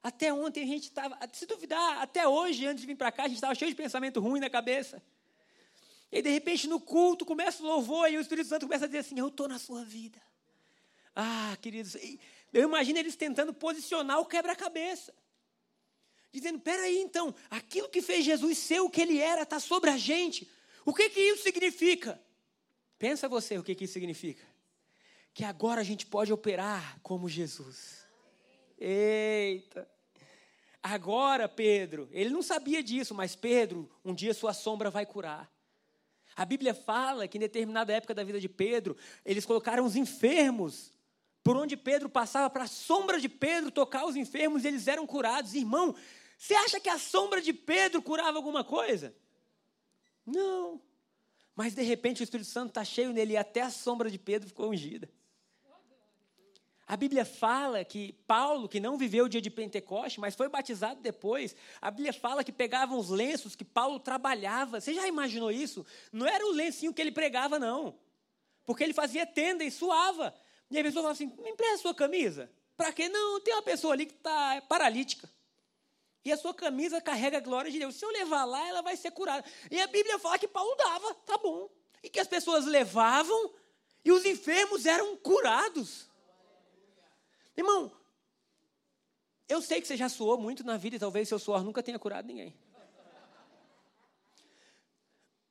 Até 0.02 0.32
ontem 0.32 0.64
a 0.64 0.66
gente 0.66 0.84
estava, 0.84 1.16
se 1.32 1.46
duvidar, 1.46 2.00
até 2.00 2.26
hoje, 2.26 2.66
antes 2.66 2.80
de 2.80 2.86
vir 2.86 2.96
para 2.96 3.12
cá, 3.12 3.24
a 3.24 3.28
gente 3.28 3.36
estava 3.36 3.54
cheio 3.54 3.70
de 3.70 3.76
pensamento 3.76 4.18
ruim 4.18 4.40
na 4.40 4.50
cabeça. 4.50 5.00
E 6.10 6.22
de 6.22 6.30
repente 6.30 6.66
no 6.66 6.80
culto 6.80 7.24
começa 7.24 7.62
o 7.62 7.66
louvor 7.66 8.10
e 8.10 8.16
o 8.16 8.20
Espírito 8.20 8.48
Santo 8.48 8.66
começa 8.66 8.86
a 8.86 8.88
dizer 8.88 8.98
assim: 8.98 9.18
Eu 9.18 9.28
estou 9.28 9.46
na 9.46 9.58
sua 9.58 9.84
vida. 9.84 10.20
Ah, 11.14 11.56
queridos, 11.60 11.96
eu 12.52 12.64
imagino 12.64 12.98
eles 12.98 13.14
tentando 13.14 13.54
posicionar 13.54 14.18
o 14.18 14.26
quebra-cabeça 14.26 15.14
dizendo: 16.32 16.60
peraí, 16.60 16.98
então, 16.98 17.34
aquilo 17.50 17.88
que 17.88 18.02
fez 18.02 18.24
Jesus 18.24 18.58
ser 18.58 18.80
o 18.80 18.90
que 18.90 19.00
ele 19.00 19.18
era 19.18 19.42
está 19.42 19.58
sobre 19.58 19.90
a 19.90 19.96
gente. 19.96 20.48
O 20.84 20.94
que, 20.94 21.08
que 21.10 21.20
isso 21.20 21.42
significa? 21.42 22.20
Pensa 22.98 23.28
você 23.28 23.58
o 23.58 23.62
que, 23.62 23.74
que 23.74 23.84
isso 23.84 23.94
significa. 23.94 24.46
Que 25.32 25.44
agora 25.44 25.80
a 25.80 25.84
gente 25.84 26.06
pode 26.06 26.32
operar 26.32 26.98
como 27.02 27.28
Jesus. 27.28 28.04
Eita! 28.78 29.88
Agora, 30.82 31.48
Pedro, 31.48 32.08
ele 32.10 32.30
não 32.30 32.42
sabia 32.42 32.82
disso, 32.82 33.14
mas 33.14 33.36
Pedro, 33.36 33.90
um 34.04 34.14
dia 34.14 34.32
sua 34.32 34.54
sombra 34.54 34.90
vai 34.90 35.04
curar. 35.04 35.50
A 36.34 36.44
Bíblia 36.44 36.72
fala 36.72 37.28
que 37.28 37.36
em 37.36 37.40
determinada 37.40 37.92
época 37.92 38.14
da 38.14 38.24
vida 38.24 38.40
de 38.40 38.48
Pedro, 38.48 38.96
eles 39.24 39.44
colocaram 39.44 39.84
os 39.84 39.94
enfermos 39.94 40.92
por 41.42 41.56
onde 41.56 41.76
Pedro 41.76 42.08
passava, 42.08 42.50
para 42.50 42.64
a 42.64 42.68
sombra 42.68 43.18
de 43.18 43.28
Pedro 43.28 43.70
tocar 43.70 44.04
os 44.04 44.16
enfermos, 44.16 44.64
e 44.64 44.68
eles 44.68 44.86
eram 44.86 45.06
curados. 45.06 45.54
Irmão, 45.54 45.94
você 46.40 46.54
acha 46.54 46.80
que 46.80 46.88
a 46.88 46.98
sombra 46.98 47.42
de 47.42 47.52
Pedro 47.52 48.00
curava 48.00 48.38
alguma 48.38 48.64
coisa? 48.64 49.14
Não. 50.24 50.80
Mas 51.54 51.74
de 51.74 51.82
repente 51.82 52.22
o 52.22 52.24
Espírito 52.24 52.48
Santo 52.48 52.70
está 52.70 52.82
cheio 52.82 53.12
nele 53.12 53.34
e 53.34 53.36
até 53.36 53.60
a 53.60 53.68
sombra 53.68 54.10
de 54.10 54.18
Pedro 54.18 54.48
ficou 54.48 54.70
ungida. 54.70 55.06
A 56.86 56.96
Bíblia 56.96 57.26
fala 57.26 57.84
que 57.84 58.14
Paulo, 58.26 58.70
que 58.70 58.80
não 58.80 58.96
viveu 58.96 59.26
o 59.26 59.28
dia 59.28 59.42
de 59.42 59.50
Pentecoste, 59.50 60.18
mas 60.18 60.34
foi 60.34 60.48
batizado 60.48 61.02
depois, 61.02 61.54
a 61.78 61.90
Bíblia 61.90 62.14
fala 62.14 62.42
que 62.42 62.50
pegavam 62.50 62.98
os 62.98 63.10
lenços 63.10 63.54
que 63.54 63.64
Paulo 63.64 64.00
trabalhava. 64.00 64.80
Você 64.80 64.94
já 64.94 65.06
imaginou 65.06 65.52
isso? 65.52 65.84
Não 66.10 66.26
era 66.26 66.46
o 66.46 66.52
lencinho 66.52 66.94
que 66.94 67.02
ele 67.02 67.12
pregava, 67.12 67.58
não. 67.58 67.98
Porque 68.64 68.82
ele 68.82 68.94
fazia 68.94 69.26
tenda 69.26 69.62
e 69.62 69.70
suava. 69.70 70.34
E 70.70 70.78
a 70.78 70.82
pessoa 70.82 71.02
falava 71.02 71.12
assim: 71.12 71.26
me 71.26 71.50
empresta 71.50 71.74
a 71.74 71.82
sua 71.82 71.94
camisa. 71.94 72.50
Para 72.78 72.94
quê? 72.94 73.10
Não, 73.10 73.38
tem 73.40 73.52
uma 73.52 73.62
pessoa 73.62 73.92
ali 73.92 74.06
que 74.06 74.14
está 74.14 74.62
paralítica. 74.62 75.28
E 76.24 76.30
a 76.30 76.36
sua 76.36 76.52
camisa 76.52 77.00
carrega 77.00 77.38
a 77.38 77.40
glória 77.40 77.70
de 77.70 77.78
Deus. 77.78 77.96
Se 77.96 78.04
eu 78.04 78.10
levar 78.10 78.44
lá, 78.44 78.66
ela 78.68 78.82
vai 78.82 78.96
ser 78.96 79.10
curada. 79.10 79.44
E 79.70 79.80
a 79.80 79.86
Bíblia 79.86 80.18
fala 80.18 80.38
que 80.38 80.48
Paulo 80.48 80.74
dava, 80.76 81.14
tá 81.14 81.38
bom. 81.38 81.70
E 82.02 82.10
que 82.10 82.20
as 82.20 82.28
pessoas 82.28 82.66
levavam 82.66 83.54
e 84.04 84.12
os 84.12 84.24
enfermos 84.24 84.86
eram 84.86 85.16
curados. 85.16 86.08
Irmão, 87.56 87.92
eu 89.48 89.60
sei 89.60 89.80
que 89.80 89.86
você 89.86 89.96
já 89.96 90.08
suou 90.08 90.38
muito 90.38 90.64
na 90.64 90.76
vida 90.76 90.96
e 90.96 90.98
talvez 90.98 91.28
seu 91.28 91.38
suor 91.38 91.62
nunca 91.62 91.82
tenha 91.82 91.98
curado 91.98 92.26
ninguém. 92.26 92.54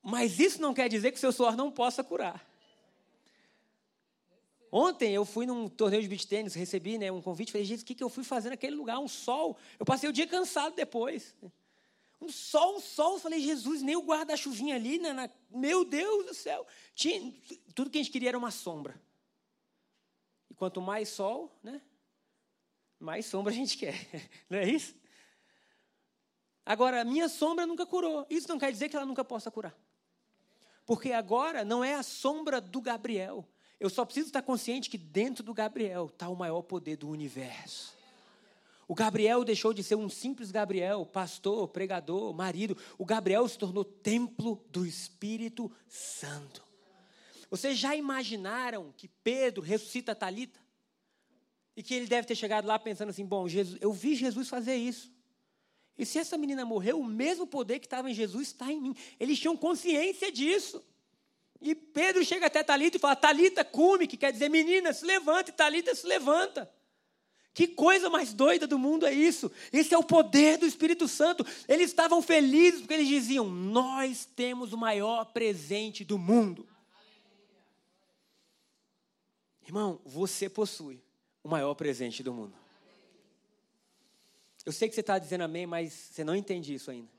Mas 0.02 0.40
isso 0.40 0.62
não 0.62 0.74
quer 0.74 0.88
dizer 0.88 1.12
que 1.12 1.20
seu 1.20 1.32
suor 1.32 1.56
não 1.56 1.70
possa 1.70 2.04
curar. 2.04 2.49
Ontem 4.72 5.14
eu 5.14 5.26
fui 5.26 5.46
num 5.46 5.68
torneio 5.68 6.02
de 6.02 6.08
beach 6.08 6.28
tênis, 6.28 6.54
recebi 6.54 6.98
né, 6.98 7.12
um 7.12 7.22
convite, 7.22 7.52
falei, 7.52 7.66
gente, 7.66 7.82
o 7.82 7.86
que, 7.86 7.96
que 7.96 8.04
eu 8.04 8.10
fui 8.10 8.24
fazer 8.24 8.50
naquele 8.50 8.76
lugar? 8.76 9.00
Um 9.00 9.08
sol. 9.08 9.58
Eu 9.80 9.86
passei 9.86 10.08
o 10.08 10.14
dia 10.14 10.28
cansado 10.28 10.76
depois. 10.76 11.36
Um 12.22 12.30
sol, 12.30 12.76
um 12.76 12.80
sol. 12.80 13.14
Eu 13.14 13.20
falei, 13.20 13.40
Jesus, 13.40 13.82
nem 13.82 13.96
o 13.96 14.04
guarda-chuvinha 14.04 14.76
ali, 14.76 15.00
né, 15.00 15.12
na, 15.14 15.30
meu 15.50 15.84
Deus 15.84 16.26
do 16.28 16.34
céu. 16.34 16.68
Tinha, 16.94 17.34
tudo 17.74 17.90
que 17.90 17.98
a 17.98 18.02
gente 18.02 18.12
queria 18.12 18.30
era 18.30 18.38
uma 18.38 18.52
sombra. 18.52 19.02
E 20.50 20.54
quanto 20.54 20.82
mais 20.82 21.10
sol, 21.10 21.52
né, 21.64 21.82
mais 23.00 23.26
sombra 23.26 23.52
a 23.52 23.56
gente 23.56 23.76
quer. 23.76 23.96
Não 24.50 24.60
é 24.60 24.70
isso? 24.70 24.94
Agora, 26.64 27.04
minha 27.04 27.28
sombra 27.28 27.66
nunca 27.66 27.84
curou. 27.84 28.28
Isso 28.30 28.48
não 28.48 28.60
quer 28.60 28.72
dizer 28.72 28.90
que 28.90 28.96
ela 28.96 29.06
nunca 29.06 29.26
possa 29.26 29.50
curar. 29.50 29.76
Porque 30.86 31.12
agora 31.12 31.66
não 31.66 31.84
é 31.84 31.96
a 31.96 32.04
sombra 32.04 32.62
do 32.62 32.80
Gabriel 32.80 33.44
eu 33.80 33.90
só 33.90 34.04
preciso 34.04 34.28
estar 34.28 34.42
consciente 34.42 34.90
que 34.90 34.98
dentro 34.98 35.44
do 35.44 35.54
Gabriel 35.54 36.08
está 36.08 36.28
o 36.28 36.36
maior 36.36 36.62
poder 36.64 36.98
do 36.98 37.08
universo. 37.08 37.98
O 38.88 38.96
Gabriel 38.96 39.44
deixou 39.44 39.72
de 39.72 39.84
ser 39.84 39.96
um 39.96 40.10
simples 40.10 40.50
Gabriel, 40.50 41.06
pastor, 41.06 41.68
pregador, 41.68 42.34
marido. 42.34 42.76
O 42.98 43.06
Gabriel 43.06 43.48
se 43.48 43.58
tornou 43.58 43.86
templo 43.86 44.66
do 44.70 44.86
Espírito 44.86 45.72
Santo. 45.88 46.64
Vocês 47.52 47.78
já 47.78 47.96
imaginaram 47.96 48.92
que 48.98 49.08
Pedro 49.08 49.62
ressuscita 49.62 50.16
Talita? 50.16 50.60
E 51.78 51.84
que 51.84 51.94
ele 51.94 52.08
deve 52.08 52.28
ter 52.28 52.36
chegado 52.36 52.66
lá 52.66 52.78
pensando 52.78 53.10
assim: 53.10 53.26
bom, 53.26 53.48
Jesus, 53.48 53.78
eu 53.80 53.94
vi 53.94 54.16
Jesus 54.16 54.50
fazer 54.50 54.76
isso. 54.76 55.12
E 55.98 56.06
se 56.06 56.18
essa 56.18 56.38
menina 56.38 56.66
morreu, 56.66 57.00
o 57.00 57.06
mesmo 57.06 57.46
poder 57.46 57.80
que 57.80 57.86
estava 57.86 58.10
em 58.10 58.14
Jesus 58.14 58.48
está 58.48 58.72
em 58.72 58.82
mim. 58.82 58.96
Eles 59.20 59.40
tinham 59.40 59.56
consciência 59.56 60.32
disso. 60.32 60.84
E 61.62 61.76
Pedro 61.76 62.24
chega 62.24 62.48
até 62.48 62.64
Talita 62.64 62.98
e 62.98 63.00
fala: 63.00 63.16
Talita, 63.16 63.66
cume, 63.66 64.08
que 64.08 64.16
quer 64.18 64.32
dizer 64.32 64.50
menina, 64.50 64.94
se 64.94 65.06
levanta, 65.06 65.50
e 65.50 65.54
Talita 65.54 65.94
se 65.94 66.08
levanta. 66.08 66.72
Que 67.54 67.68
coisa 67.68 68.10
mais 68.10 68.34
doida 68.34 68.66
do 68.66 68.80
mundo 68.80 69.06
é 69.06 69.14
isso? 69.14 69.52
Esse 69.74 69.94
é 69.94 69.98
o 69.98 70.04
poder 70.04 70.58
do 70.58 70.66
Espírito 70.66 71.08
Santo. 71.08 71.46
Eles 71.68 71.88
estavam 71.88 72.22
felizes 72.22 72.80
porque 72.80 72.94
eles 72.94 73.08
diziam: 73.08 73.50
Nós 73.50 74.26
temos 74.26 74.72
o 74.72 74.78
maior 74.78 75.26
presente 75.26 76.06
do 76.06 76.18
mundo. 76.18 76.68
Irmão, 79.66 80.00
você 80.06 80.50
possui 80.50 81.04
o 81.44 81.50
maior 81.50 81.76
presente 81.76 82.24
do 82.24 82.34
mundo. 82.34 82.56
Eu 84.66 84.72
sei 84.72 84.88
que 84.88 84.96
você 84.96 85.02
está 85.02 85.20
dizendo 85.20 85.44
amém, 85.44 85.68
mas 85.68 85.92
você 85.92 86.24
não 86.24 86.36
entende 86.36 86.74
isso 86.74 86.90
ainda. 86.90 87.19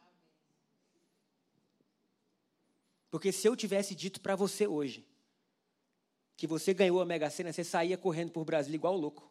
Porque 3.11 3.33
se 3.33 3.47
eu 3.49 3.57
tivesse 3.57 3.95
dito 3.95 4.21
para 4.21 4.37
você 4.37 4.67
hoje 4.67 5.07
que 6.37 6.47
você 6.47 6.73
ganhou 6.73 7.01
a 7.01 7.05
Mega 7.05 7.29
Sena, 7.29 7.53
você 7.53 7.63
saía 7.63 7.99
correndo 7.99 8.31
por 8.31 8.45
Brasília 8.45 8.77
igual 8.77 8.97
louco. 8.97 9.31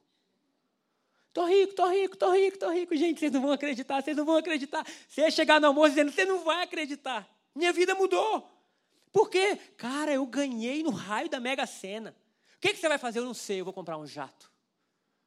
Tô 1.33 1.45
rico, 1.45 1.73
tô 1.73 1.87
rico, 1.89 2.17
tô 2.17 2.31
rico, 2.31 2.57
tô 2.57 2.69
rico. 2.69 2.95
Gente, 2.95 3.19
vocês 3.19 3.31
não 3.31 3.41
vão 3.41 3.51
acreditar, 3.51 4.01
vocês 4.03 4.15
não 4.15 4.25
vão 4.25 4.35
acreditar. 4.35 4.85
Você 5.07 5.21
ia 5.21 5.31
chegar 5.31 5.59
no 5.61 5.67
almoço 5.67 5.89
dizendo, 5.89 6.11
você 6.11 6.25
não 6.25 6.43
vai 6.43 6.63
acreditar. 6.63 7.27
Minha 7.55 7.71
vida 7.71 7.95
mudou. 7.95 8.47
Por 9.11 9.29
quê? 9.29 9.57
Cara, 9.77 10.13
eu 10.13 10.25
ganhei 10.25 10.83
no 10.83 10.91
raio 10.91 11.29
da 11.29 11.39
Mega 11.39 11.65
Sena. 11.65 12.15
O 12.57 12.59
que, 12.59 12.73
que 12.73 12.79
você 12.79 12.89
vai 12.89 12.97
fazer? 12.97 13.19
Eu 13.19 13.25
não 13.25 13.33
sei, 13.33 13.61
eu 13.61 13.65
vou 13.65 13.73
comprar 13.73 13.97
um 13.97 14.05
jato. 14.05 14.51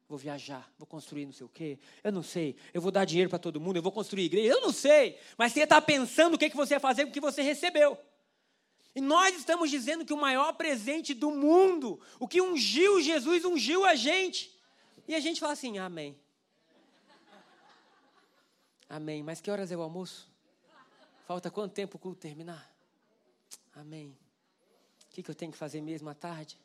Vou 0.09 0.19
viajar, 0.19 0.71
vou 0.79 0.87
construir 0.87 1.25
não 1.25 1.33
sei 1.33 1.47
o 1.47 1.49
quê. 1.49 1.79
Eu 2.05 2.13
não 2.13 2.23
sei. 2.23 2.57
Eu 2.75 2.83
vou 2.83 2.93
dar 2.93 3.05
dinheiro 3.05 3.31
para 3.31 3.39
todo 3.39 3.61
mundo, 3.61 3.77
eu 3.77 3.83
vou 3.83 3.91
construir 3.91 4.25
igreja. 4.25 4.53
Eu 4.53 4.61
não 4.61 4.73
sei. 4.73 5.19
Mas 5.39 5.53
você 5.53 5.63
está 5.63 5.81
pensando 5.81 6.35
o 6.35 6.39
que, 6.39 6.51
que 6.51 6.57
você 6.57 6.75
ia 6.75 6.81
fazer 6.81 7.05
com 7.05 7.11
o 7.11 7.13
que 7.13 7.21
você 7.21 7.43
recebeu. 7.43 7.99
E 8.95 9.01
nós 9.01 9.37
estamos 9.37 9.71
dizendo 9.71 10.05
que 10.05 10.13
o 10.13 10.21
maior 10.21 10.53
presente 10.53 11.15
do 11.15 11.31
mundo, 11.31 12.01
o 12.19 12.29
que 12.29 12.43
ungiu 12.43 13.01
Jesus, 13.01 13.45
ungiu 13.45 13.85
a 13.85 13.95
gente. 13.95 14.55
E 15.09 15.15
a 15.15 15.21
gente 15.21 15.41
fala 15.41 15.55
assim: 15.55 15.79
Amém. 15.79 16.19
Amém. 18.89 19.23
Mas 19.23 19.41
que 19.41 19.51
horas 19.51 19.73
é 19.73 19.77
o 19.77 19.81
almoço? 19.81 20.31
Falta 21.27 21.51
quanto 21.51 21.73
tempo 21.73 21.97
o 21.97 21.99
culto 21.99 22.21
terminar? 22.21 22.71
Amém. 23.75 24.15
O 25.07 25.15
que, 25.15 25.23
que 25.23 25.31
eu 25.31 25.35
tenho 25.35 25.51
que 25.51 25.57
fazer 25.57 25.81
mesmo 25.81 26.11
à 26.11 26.15
tarde? 26.15 26.59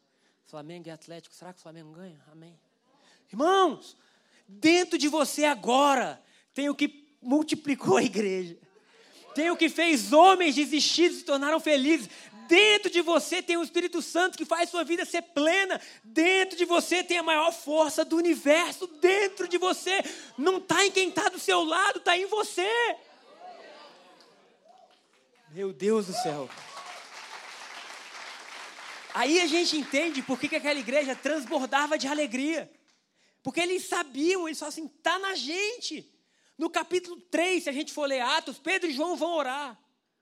Flamengo 0.45 0.87
e 0.87 0.91
Atlético. 0.91 1.33
Será 1.33 1.53
que 1.53 1.59
o 1.59 1.61
Flamengo 1.61 1.91
ganha? 1.93 2.21
Amém. 2.29 2.59
Irmãos, 3.31 3.95
dentro 4.47 4.97
de 4.97 5.07
você 5.07 5.45
agora 5.45 6.21
tem 6.53 6.69
o 6.69 6.75
que 6.75 7.15
multiplicou 7.21 7.97
a 7.97 8.03
igreja. 8.03 8.57
Tem 9.37 9.51
o 9.51 9.55
que 9.55 9.69
fez 9.69 10.13
homens 10.13 10.55
desistidos 10.55 11.19
se 11.19 11.23
tornaram 11.23 11.59
felizes. 11.59 12.09
Dentro 12.47 12.89
de 12.89 13.01
você 13.01 13.39
tem 13.39 13.55
o 13.55 13.61
Espírito 13.61 14.01
Santo 14.01 14.35
que 14.35 14.43
faz 14.43 14.67
sua 14.67 14.83
vida 14.83 15.05
ser 15.05 15.21
plena. 15.21 15.79
Dentro 16.03 16.57
de 16.57 16.65
você 16.65 17.03
tem 17.03 17.19
a 17.19 17.23
maior 17.23 17.51
força 17.53 18.03
do 18.03 18.17
universo. 18.17 18.87
Dentro 18.87 19.47
de 19.47 19.59
você 19.59 20.03
não 20.39 20.57
está 20.57 20.83
em 20.83 20.89
quem 20.89 21.09
está 21.09 21.29
do 21.29 21.37
seu 21.37 21.63
lado, 21.63 21.99
está 21.99 22.17
em 22.17 22.25
você. 22.25 22.67
Meu 25.51 25.71
Deus 25.71 26.07
do 26.07 26.13
céu. 26.13 26.49
Aí 29.13 29.39
a 29.39 29.45
gente 29.45 29.77
entende 29.77 30.23
por 30.23 30.39
que, 30.39 30.49
que 30.49 30.55
aquela 30.55 30.79
igreja 30.79 31.15
transbordava 31.15 31.95
de 31.95 32.07
alegria. 32.07 32.71
Porque 33.43 33.59
eles 33.59 33.87
sabiam, 33.87 34.47
eles 34.47 34.57
falaram 34.57 34.73
assim: 34.73 34.87
está 34.87 35.19
na 35.19 35.35
gente. 35.35 36.16
No 36.57 36.69
capítulo 36.69 37.21
3, 37.29 37.63
se 37.63 37.69
a 37.69 37.73
gente 37.73 37.93
for 37.93 38.05
ler 38.05 38.21
Atos, 38.21 38.57
Pedro 38.57 38.89
e 38.89 38.93
João 38.93 39.15
vão 39.15 39.31
orar. 39.33 39.77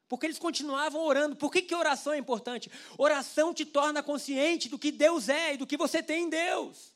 Porque 0.08 0.26
eles 0.26 0.38
continuavam 0.38 1.02
orando. 1.02 1.36
Por 1.36 1.52
que, 1.52 1.62
que 1.62 1.74
oração 1.74 2.14
é 2.14 2.18
importante? 2.18 2.70
Oração 2.98 3.54
te 3.54 3.66
torna 3.66 4.04
consciente 4.04 4.70
do 4.70 4.78
que 4.78 4.92
Deus 4.92 5.30
é 5.30 5.54
e 5.54 5.58
do 5.58 5.66
que 5.66 5.78
você 5.78 6.04
tem 6.04 6.26
em 6.26 6.30
Deus. 6.30 6.94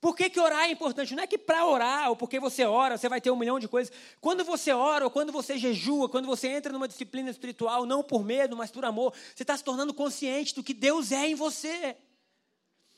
Por 0.00 0.16
que, 0.16 0.30
que 0.30 0.40
orar 0.40 0.64
é 0.64 0.70
importante? 0.70 1.14
Não 1.14 1.22
é 1.22 1.26
que 1.26 1.36
para 1.36 1.66
orar, 1.66 2.08
ou 2.08 2.16
porque 2.16 2.40
você 2.40 2.64
ora, 2.64 2.96
você 2.96 3.06
vai 3.06 3.20
ter 3.20 3.30
um 3.30 3.36
milhão 3.36 3.60
de 3.60 3.68
coisas. 3.68 3.92
Quando 4.18 4.42
você 4.42 4.72
ora, 4.72 5.04
ou 5.04 5.10
quando 5.10 5.30
você 5.30 5.58
jejua, 5.58 6.08
quando 6.08 6.26
você 6.26 6.48
entra 6.48 6.72
numa 6.72 6.88
disciplina 6.88 7.28
espiritual, 7.28 7.84
não 7.84 8.02
por 8.02 8.24
medo, 8.24 8.56
mas 8.56 8.70
por 8.70 8.84
amor, 8.84 9.12
você 9.34 9.42
está 9.42 9.54
se 9.54 9.62
tornando 9.62 9.92
consciente 9.92 10.54
do 10.54 10.64
que 10.64 10.72
Deus 10.72 11.12
é 11.12 11.28
em 11.28 11.34
você. 11.34 11.96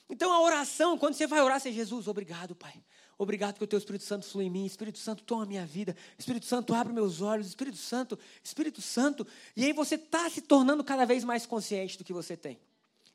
Então 0.09 0.33
a 0.33 0.41
oração, 0.41 0.97
quando 0.97 1.15
você 1.15 1.27
vai 1.27 1.41
orar, 1.41 1.59
você 1.59 1.73
Jesus, 1.73 2.07
obrigado, 2.07 2.55
Pai. 2.55 2.75
Obrigado 3.23 3.57
que 3.57 3.63
o 3.63 3.69
teu 3.69 3.79
Espírito 3.79 4.03
Santo 4.03 4.27
flui 4.27 4.47
em 4.47 4.51
mim. 4.51 4.67
Espírito 4.67 4.99
Santo, 4.99 5.23
toma 5.23 5.45
a 5.45 5.47
minha 5.47 5.65
vida. 5.65 5.97
Espírito 6.19 6.45
Santo, 6.45 6.75
abre 6.75 6.93
meus 6.93 7.21
olhos. 7.21 7.47
Espírito 7.47 7.77
Santo, 7.77 8.19
Espírito 8.43 8.83
Santo. 8.83 9.25
E 9.57 9.65
aí 9.65 9.73
você 9.73 9.95
está 9.95 10.29
se 10.29 10.41
tornando 10.41 10.83
cada 10.83 11.05
vez 11.05 11.23
mais 11.23 11.47
consciente 11.47 11.97
do 11.97 12.03
que 12.03 12.13
você 12.13 12.37
tem. 12.37 12.59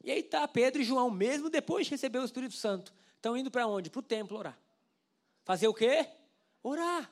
E 0.01 0.09
aí 0.09 0.21
está 0.21 0.47
Pedro 0.47 0.81
e 0.81 0.85
João, 0.85 1.11
mesmo 1.11 1.49
depois 1.49 1.87
de 1.87 1.91
receber 1.91 2.19
o 2.19 2.23
Espírito 2.23 2.53
Santo, 2.53 2.93
estão 3.17 3.35
indo 3.35 3.51
para 3.51 3.67
onde? 3.67 3.89
Para 3.89 3.99
o 3.99 4.01
templo 4.01 4.37
orar. 4.37 4.57
Fazer 5.43 5.67
o 5.67 5.73
quê? 5.73 6.07
Orar. 6.63 7.11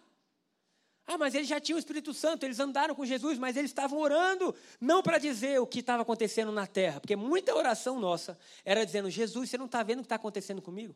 Ah, 1.06 1.18
mas 1.18 1.36
eles 1.36 1.50
já 1.50 1.60
tinham 1.60 1.76
o 1.76 1.80
Espírito 1.80 2.14
Santo, 2.14 2.46
eles 2.46 2.62
andaram 2.62 2.96
com 2.96 3.06
Jesus, 3.06 3.38
mas 3.38 3.58
eles 3.58 3.72
estavam 3.72 4.00
orando, 4.00 4.56
não 4.80 5.04
para 5.04 5.18
dizer 5.18 5.60
o 5.60 5.68
que 5.68 5.80
estava 5.80 6.04
acontecendo 6.04 6.52
na 6.54 6.66
terra, 6.66 7.02
porque 7.02 7.18
muita 7.18 7.54
oração 7.54 8.00
nossa 8.00 8.40
era 8.64 8.86
dizendo: 8.86 9.10
Jesus, 9.10 9.50
você 9.50 9.58
não 9.58 9.66
está 9.66 9.84
vendo 9.84 10.00
o 10.00 10.02
que 10.02 10.06
está 10.06 10.16
acontecendo 10.16 10.62
comigo? 10.62 10.96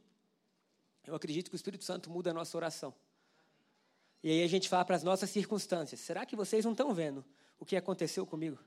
Eu 1.09 1.15
acredito 1.15 1.49
que 1.49 1.55
o 1.55 1.57
Espírito 1.57 1.83
Santo 1.83 2.09
muda 2.09 2.29
a 2.29 2.33
nossa 2.33 2.55
oração. 2.55 2.93
E 4.21 4.29
aí 4.29 4.43
a 4.43 4.47
gente 4.47 4.69
fala 4.69 4.85
para 4.85 4.95
as 4.95 5.03
nossas 5.03 5.29
circunstâncias: 5.29 5.99
será 5.99 6.23
que 6.23 6.35
vocês 6.35 6.63
não 6.63 6.73
estão 6.73 6.93
vendo 6.93 7.25
o 7.57 7.65
que 7.65 7.75
aconteceu 7.75 8.27
comigo? 8.27 8.59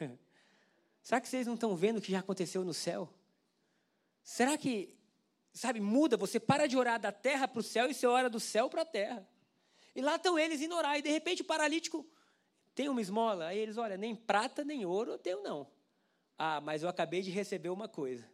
será 1.02 1.20
que 1.20 1.28
vocês 1.28 1.46
não 1.46 1.54
estão 1.54 1.74
vendo 1.74 1.98
o 1.98 2.00
que 2.00 2.12
já 2.12 2.20
aconteceu 2.20 2.64
no 2.64 2.72
céu? 2.72 3.12
Será 4.22 4.56
que, 4.56 4.96
sabe, 5.52 5.80
muda? 5.80 6.16
Você 6.16 6.38
para 6.38 6.68
de 6.68 6.76
orar 6.76 7.00
da 7.00 7.10
terra 7.10 7.48
para 7.48 7.58
o 7.58 7.64
céu 7.64 7.90
e 7.90 7.94
você 7.94 8.06
ora 8.06 8.30
do 8.30 8.38
céu 8.38 8.70
para 8.70 8.82
a 8.82 8.86
terra. 8.86 9.26
E 9.96 10.00
lá 10.00 10.14
estão 10.14 10.38
eles 10.38 10.60
indo 10.60 10.76
orar. 10.76 10.96
E 10.96 11.02
de 11.02 11.10
repente 11.10 11.42
o 11.42 11.44
paralítico 11.44 12.06
tem 12.76 12.88
uma 12.88 13.00
esmola. 13.00 13.46
Aí 13.46 13.58
eles, 13.58 13.76
olha, 13.76 13.96
nem 13.96 14.14
prata 14.14 14.62
nem 14.62 14.86
ouro 14.86 15.10
eu 15.10 15.18
tenho, 15.18 15.42
não. 15.42 15.68
Ah, 16.38 16.60
mas 16.60 16.84
eu 16.84 16.88
acabei 16.88 17.22
de 17.22 17.30
receber 17.30 17.70
uma 17.70 17.88
coisa. 17.88 18.31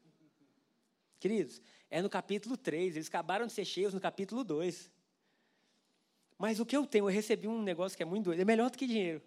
Queridos, 1.18 1.60
é 1.90 2.00
no 2.00 2.08
capítulo 2.08 2.56
3. 2.56 2.96
Eles 2.96 3.08
acabaram 3.08 3.46
de 3.46 3.52
ser 3.52 3.64
cheios 3.64 3.92
no 3.92 4.00
capítulo 4.00 4.44
2. 4.44 4.90
Mas 6.38 6.60
o 6.60 6.66
que 6.66 6.76
eu 6.76 6.86
tenho, 6.86 7.04
eu 7.04 7.12
recebi 7.12 7.48
um 7.48 7.62
negócio 7.62 7.96
que 7.96 8.02
é 8.02 8.06
muito 8.06 8.26
doido. 8.26 8.40
É 8.40 8.44
melhor 8.44 8.70
do 8.70 8.78
que 8.78 8.86
dinheiro. 8.86 9.20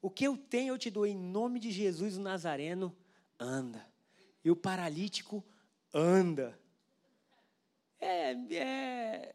O 0.00 0.10
que 0.10 0.24
eu 0.24 0.36
tenho, 0.36 0.74
eu 0.74 0.78
te 0.78 0.90
dou 0.90 1.06
em 1.06 1.16
nome 1.16 1.58
de 1.58 1.70
Jesus, 1.70 2.16
o 2.16 2.20
Nazareno, 2.20 2.94
anda. 3.38 3.86
E 4.44 4.50
o 4.50 4.56
paralítico 4.56 5.42
anda. 5.94 6.58
É, 8.00 8.32
é, 8.54 9.34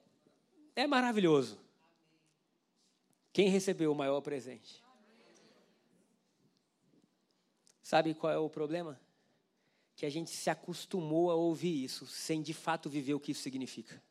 é 0.75 0.87
maravilhoso. 0.87 1.57
Quem 3.31 3.49
recebeu 3.49 3.91
o 3.91 3.95
maior 3.95 4.19
presente? 4.21 4.83
Sabe 7.81 8.13
qual 8.13 8.33
é 8.33 8.37
o 8.37 8.49
problema? 8.49 8.99
Que 9.97 10.05
a 10.05 10.09
gente 10.09 10.29
se 10.29 10.49
acostumou 10.49 11.29
a 11.29 11.35
ouvir 11.35 11.83
isso, 11.83 12.07
sem 12.07 12.41
de 12.41 12.53
fato 12.53 12.89
viver 12.89 13.15
o 13.15 13.19
que 13.19 13.33
isso 13.33 13.41
significa. 13.41 14.01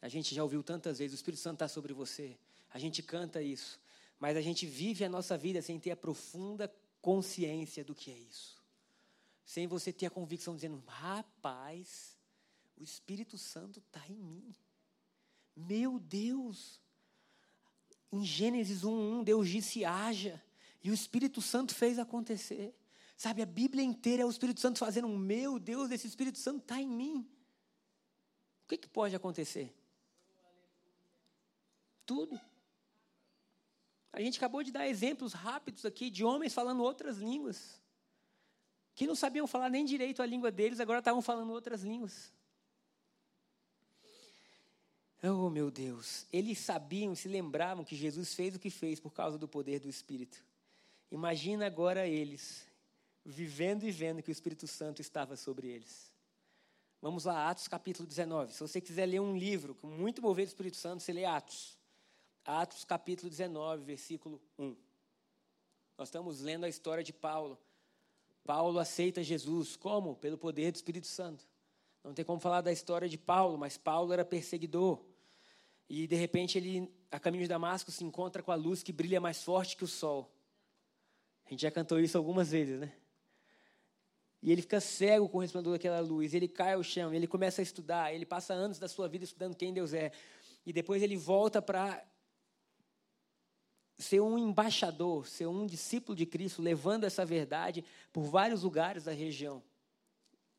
A 0.00 0.08
gente 0.08 0.34
já 0.34 0.42
ouviu 0.44 0.62
tantas 0.62 0.98
vezes, 0.98 1.14
o 1.14 1.16
Espírito 1.16 1.40
Santo 1.40 1.54
está 1.54 1.68
sobre 1.68 1.92
você. 1.92 2.38
A 2.70 2.78
gente 2.78 3.02
canta 3.02 3.42
isso. 3.42 3.80
Mas 4.20 4.36
a 4.36 4.40
gente 4.40 4.66
vive 4.66 5.04
a 5.04 5.08
nossa 5.08 5.36
vida 5.36 5.60
sem 5.60 5.80
ter 5.80 5.90
a 5.90 5.96
profunda 5.96 6.72
consciência 7.00 7.82
do 7.82 7.94
que 7.94 8.10
é 8.10 8.16
isso. 8.16 8.62
Sem 9.44 9.66
você 9.66 9.92
ter 9.92 10.06
a 10.06 10.10
convicção 10.10 10.54
dizendo, 10.54 10.80
rapaz, 10.86 12.16
o 12.76 12.84
Espírito 12.84 13.36
Santo 13.38 13.80
está 13.80 14.06
em 14.08 14.14
mim. 14.14 14.54
Meu 15.56 15.98
Deus, 15.98 16.80
em 18.12 18.24
Gênesis 18.24 18.82
1:1, 18.82 19.24
Deus 19.24 19.48
disse: 19.48 19.84
haja, 19.84 20.42
e 20.82 20.90
o 20.90 20.94
Espírito 20.94 21.40
Santo 21.40 21.74
fez 21.74 21.98
acontecer. 21.98 22.74
Sabe, 23.22 23.40
a 23.40 23.46
Bíblia 23.46 23.84
inteira 23.84 24.24
é 24.24 24.26
o 24.26 24.30
Espírito 24.30 24.58
Santo 24.58 24.80
fazendo 24.80 25.06
meu 25.06 25.56
Deus, 25.56 25.92
esse 25.92 26.08
Espírito 26.08 26.38
Santo 26.38 26.62
está 26.62 26.80
em 26.80 26.88
mim. 26.88 27.24
O 28.64 28.68
que, 28.68 28.76
que 28.76 28.88
pode 28.88 29.14
acontecer? 29.14 29.72
Tudo. 32.04 32.40
A 34.12 34.20
gente 34.20 34.38
acabou 34.38 34.64
de 34.64 34.72
dar 34.72 34.88
exemplos 34.88 35.34
rápidos 35.34 35.84
aqui 35.84 36.10
de 36.10 36.24
homens 36.24 36.52
falando 36.52 36.82
outras 36.82 37.18
línguas, 37.18 37.80
que 38.92 39.06
não 39.06 39.14
sabiam 39.14 39.46
falar 39.46 39.70
nem 39.70 39.84
direito 39.84 40.20
a 40.20 40.26
língua 40.26 40.50
deles, 40.50 40.80
agora 40.80 40.98
estavam 40.98 41.22
falando 41.22 41.52
outras 41.52 41.84
línguas. 41.84 42.32
Oh, 45.22 45.48
meu 45.48 45.70
Deus. 45.70 46.26
Eles 46.32 46.58
sabiam, 46.58 47.14
se 47.14 47.28
lembravam 47.28 47.84
que 47.84 47.94
Jesus 47.94 48.34
fez 48.34 48.56
o 48.56 48.58
que 48.58 48.68
fez 48.68 48.98
por 48.98 49.12
causa 49.12 49.38
do 49.38 49.46
poder 49.46 49.78
do 49.78 49.88
Espírito. 49.88 50.44
Imagina 51.08 51.66
agora 51.66 52.04
eles 52.04 52.71
vivendo 53.24 53.84
e 53.84 53.90
vendo 53.90 54.22
que 54.22 54.30
o 54.30 54.32
Espírito 54.32 54.66
Santo 54.66 55.00
estava 55.00 55.36
sobre 55.36 55.68
eles. 55.68 56.12
Vamos 57.00 57.24
lá, 57.24 57.50
Atos 57.50 57.66
capítulo 57.66 58.06
19. 58.06 58.52
Se 58.52 58.60
você 58.60 58.80
quiser 58.80 59.06
ler 59.06 59.20
um 59.20 59.36
livro 59.36 59.74
com 59.74 59.86
muito 59.86 60.22
mover 60.22 60.46
do 60.46 60.48
Espírito 60.48 60.76
Santo, 60.76 61.02
você 61.02 61.12
lê 61.12 61.24
Atos. 61.24 61.76
Atos 62.44 62.84
capítulo 62.84 63.28
19, 63.28 63.84
versículo 63.84 64.40
1. 64.58 64.76
Nós 65.98 66.08
estamos 66.08 66.40
lendo 66.40 66.64
a 66.64 66.68
história 66.68 67.02
de 67.02 67.12
Paulo. 67.12 67.58
Paulo 68.44 68.78
aceita 68.78 69.22
Jesus. 69.22 69.76
Como? 69.76 70.16
Pelo 70.16 70.38
poder 70.38 70.72
do 70.72 70.76
Espírito 70.76 71.06
Santo. 71.06 71.46
Não 72.02 72.14
tem 72.14 72.24
como 72.24 72.40
falar 72.40 72.60
da 72.60 72.72
história 72.72 73.08
de 73.08 73.18
Paulo, 73.18 73.56
mas 73.56 73.76
Paulo 73.76 74.12
era 74.12 74.24
perseguidor. 74.24 75.00
E 75.88 76.06
de 76.06 76.16
repente 76.16 76.58
ele, 76.58 76.92
a 77.10 77.20
caminho 77.20 77.42
de 77.42 77.48
Damasco, 77.48 77.90
se 77.90 78.02
encontra 78.04 78.42
com 78.42 78.50
a 78.50 78.56
luz 78.56 78.82
que 78.82 78.92
brilha 78.92 79.20
mais 79.20 79.42
forte 79.42 79.76
que 79.76 79.84
o 79.84 79.88
sol. 79.88 80.32
A 81.46 81.50
gente 81.50 81.62
já 81.62 81.70
cantou 81.70 82.00
isso 82.00 82.16
algumas 82.16 82.50
vezes, 82.50 82.80
né? 82.80 82.92
E 84.42 84.50
ele 84.50 84.60
fica 84.60 84.80
cego 84.80 85.28
com 85.28 85.38
o 85.38 85.40
resplandor 85.40 85.74
daquela 85.74 86.00
luz. 86.00 86.34
Ele 86.34 86.48
cai 86.48 86.74
ao 86.74 86.82
chão, 86.82 87.14
ele 87.14 87.26
começa 87.26 87.60
a 87.60 87.64
estudar. 87.64 88.12
Ele 88.12 88.26
passa 88.26 88.52
anos 88.52 88.78
da 88.78 88.88
sua 88.88 89.08
vida 89.08 89.24
estudando 89.24 89.54
quem 89.54 89.72
Deus 89.72 89.94
é. 89.94 90.10
E 90.66 90.72
depois 90.72 91.02
ele 91.02 91.16
volta 91.16 91.62
para 91.62 92.04
ser 93.96 94.20
um 94.20 94.36
embaixador, 94.36 95.28
ser 95.28 95.46
um 95.46 95.64
discípulo 95.64 96.16
de 96.16 96.26
Cristo, 96.26 96.60
levando 96.60 97.04
essa 97.04 97.24
verdade 97.24 97.84
por 98.12 98.22
vários 98.22 98.64
lugares 98.64 99.04
da 99.04 99.12
região. 99.12 99.62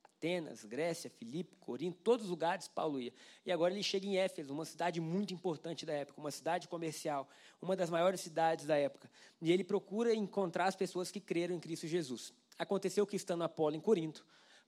Atenas, 0.03 0.63
Grécia, 0.63 1.09
Filipe, 1.09 1.57
Corinto, 1.57 1.99
todos 2.01 2.25
os 2.25 2.29
lugares 2.29 2.69
Paulo 2.69 3.01
ia. 3.01 3.11
E 3.45 3.51
agora 3.51 3.73
ele 3.73 3.83
chega 3.83 4.05
em 4.05 4.15
Éfeso, 4.15 4.53
uma 4.53 4.63
cidade 4.63 5.01
muito 5.01 5.33
importante 5.33 5.85
da 5.85 5.91
época, 5.91 6.21
uma 6.21 6.31
cidade 6.31 6.69
comercial, 6.69 7.27
uma 7.61 7.75
das 7.75 7.89
maiores 7.89 8.21
cidades 8.21 8.65
da 8.65 8.77
época. 8.77 9.11
E 9.41 9.51
ele 9.51 9.65
procura 9.65 10.15
encontrar 10.15 10.67
as 10.67 10.75
pessoas 10.77 11.11
que 11.11 11.19
creram 11.19 11.53
em 11.53 11.59
Cristo 11.59 11.87
Jesus. 11.87 12.33
Aconteceu 12.57 13.05
que 13.05 13.15
estando 13.15 13.43
Apolo 13.43 13.75
em 13.75 13.79
Corinto, 13.79 14.25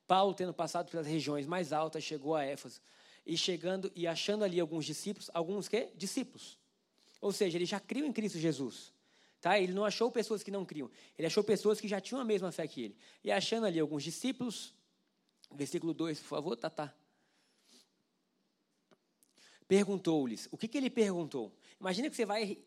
Paulo, 0.08 0.34
tendo 0.34 0.54
passado 0.54 0.90
pelas 0.90 1.08
regiões 1.08 1.46
mais 1.46 1.74
altas, 1.74 2.04
chegou 2.04 2.36
a 2.36 2.44
Éfeso. 2.44 2.82
E 3.26 3.38
chegando 3.38 3.92
e 3.96 4.06
achando 4.06 4.44
ali 4.44 4.60
alguns 4.60 4.86
discípulos, 4.86 5.32
alguns 5.34 5.68
que? 5.68 5.92
Discípulos. 5.96 6.60
Ou 7.20 7.32
seja, 7.32 7.58
ele 7.58 7.66
já 7.66 7.80
criou 7.80 8.08
em 8.08 8.14
Cristo 8.14 8.38
Jesus. 8.38 8.94
Tá? 9.42 9.60
Ele 9.60 9.74
não 9.74 9.84
achou 9.84 10.12
pessoas 10.12 10.44
que 10.44 10.52
não 10.52 10.64
criam. 10.64 10.90
Ele 11.18 11.26
achou 11.26 11.44
pessoas 11.44 11.82
que 11.82 11.88
já 11.88 12.00
tinham 12.00 12.22
a 12.22 12.26
mesma 12.26 12.52
fé 12.52 12.68
que 12.68 12.84
ele. 12.84 12.98
E 13.24 13.32
achando 13.32 13.66
ali 13.66 13.80
alguns 13.80 14.04
discípulos, 14.04 14.76
Versículo 15.52 15.94
2, 15.94 16.20
por 16.20 16.28
favor, 16.28 16.56
Tatá. 16.56 16.94
Perguntou-lhes. 19.68 20.48
O 20.52 20.58
que, 20.58 20.68
que 20.68 20.78
ele 20.78 20.90
perguntou? 20.90 21.56
Imagina 21.80 22.10
que 22.10 22.16
você 22.16 22.26
vai 22.26 22.60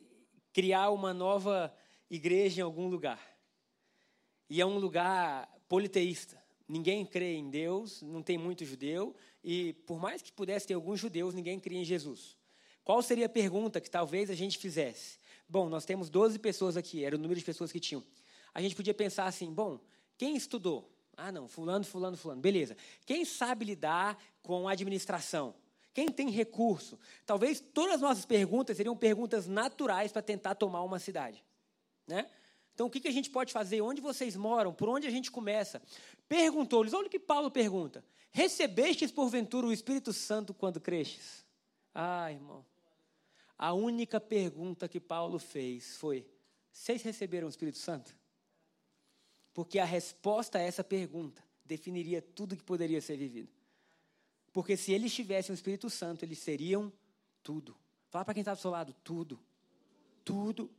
criar 0.52 0.90
uma 0.90 1.12
nova 1.12 1.74
igreja 2.10 2.60
em 2.60 2.64
algum 2.64 2.88
lugar. 2.88 3.20
E 4.48 4.60
é 4.60 4.66
um 4.66 4.78
lugar 4.78 5.48
politeísta. 5.68 6.42
Ninguém 6.68 7.04
crê 7.04 7.34
em 7.34 7.48
Deus, 7.48 8.02
não 8.02 8.22
tem 8.22 8.36
muito 8.36 8.64
judeu, 8.64 9.14
e 9.42 9.72
por 9.86 9.98
mais 9.98 10.20
que 10.20 10.30
pudesse 10.30 10.66
ter 10.66 10.74
alguns 10.74 11.00
judeus, 11.00 11.34
ninguém 11.34 11.58
crê 11.58 11.76
em 11.76 11.84
Jesus. 11.84 12.36
Qual 12.84 13.02
seria 13.02 13.26
a 13.26 13.28
pergunta 13.28 13.80
que 13.80 13.90
talvez 13.90 14.30
a 14.30 14.34
gente 14.34 14.58
fizesse? 14.58 15.18
Bom, 15.48 15.68
nós 15.68 15.84
temos 15.84 16.10
12 16.10 16.38
pessoas 16.38 16.76
aqui, 16.76 17.04
era 17.04 17.16
o 17.16 17.18
número 17.18 17.38
de 17.38 17.44
pessoas 17.44 17.72
que 17.72 17.80
tinham. 17.80 18.04
A 18.52 18.60
gente 18.60 18.74
podia 18.74 18.94
pensar 18.94 19.26
assim: 19.26 19.52
bom, 19.52 19.80
quem 20.16 20.36
estudou? 20.36 20.90
Ah, 21.16 21.32
não, 21.32 21.48
fulano, 21.48 21.84
fulano, 21.84 22.16
fulano. 22.16 22.40
Beleza. 22.40 22.76
Quem 23.04 23.24
sabe 23.24 23.64
lidar 23.64 24.16
com 24.42 24.68
administração? 24.68 25.54
Quem 25.92 26.08
tem 26.08 26.30
recurso? 26.30 26.98
Talvez 27.26 27.60
todas 27.60 27.96
as 27.96 28.00
nossas 28.00 28.24
perguntas 28.24 28.76
seriam 28.76 28.96
perguntas 28.96 29.46
naturais 29.48 30.12
para 30.12 30.22
tentar 30.22 30.54
tomar 30.54 30.82
uma 30.82 30.98
cidade. 30.98 31.42
Né? 32.06 32.26
Então, 32.78 32.86
o 32.86 32.90
que, 32.90 33.08
a 33.08 33.10
gente 33.10 33.28
pode 33.28 33.52
fazer? 33.52 33.80
Onde 33.80 34.00
vocês 34.00 34.36
moram? 34.36 34.72
Por 34.72 34.88
onde 34.88 35.04
a 35.04 35.10
gente 35.10 35.32
começa? 35.32 35.82
Perguntou-lhes, 36.28 36.94
olha 36.94 37.08
o 37.08 37.10
que 37.10 37.18
Paulo 37.18 37.50
pergunta. 37.50 38.04
Recebestes, 38.30 39.10
porventura, 39.10 39.66
o 39.66 39.72
Espírito 39.72 40.12
Santo 40.12 40.54
quando 40.54 40.80
crestes? 40.80 41.44
Ah, 41.92 42.30
irmão. 42.30 42.64
A 43.58 43.72
única 43.72 44.20
pergunta 44.20 44.88
que 44.88 45.00
Paulo 45.00 45.40
fez 45.40 45.96
foi: 45.96 46.24
vocês 46.70 47.02
receberam 47.02 47.48
o 47.48 47.50
Espírito 47.50 47.78
Santo? 47.78 48.16
Porque 49.52 49.80
a 49.80 49.84
resposta 49.84 50.58
a 50.58 50.62
essa 50.62 50.84
pergunta 50.84 51.42
definiria 51.64 52.22
tudo 52.22 52.56
que 52.56 52.62
poderia 52.62 53.00
ser 53.00 53.16
vivido. 53.16 53.50
Porque 54.52 54.76
se 54.76 54.92
eles 54.92 55.12
tivessem 55.12 55.52
o 55.52 55.56
Espírito 55.56 55.90
Santo, 55.90 56.24
eles 56.24 56.38
seriam 56.38 56.92
tudo. 57.42 57.76
Fala 58.08 58.24
para 58.24 58.34
quem 58.34 58.42
está 58.42 58.54
do 58.54 58.60
seu 58.60 58.70
lado, 58.70 58.94
tudo. 59.02 59.40
Tudo. 60.24 60.70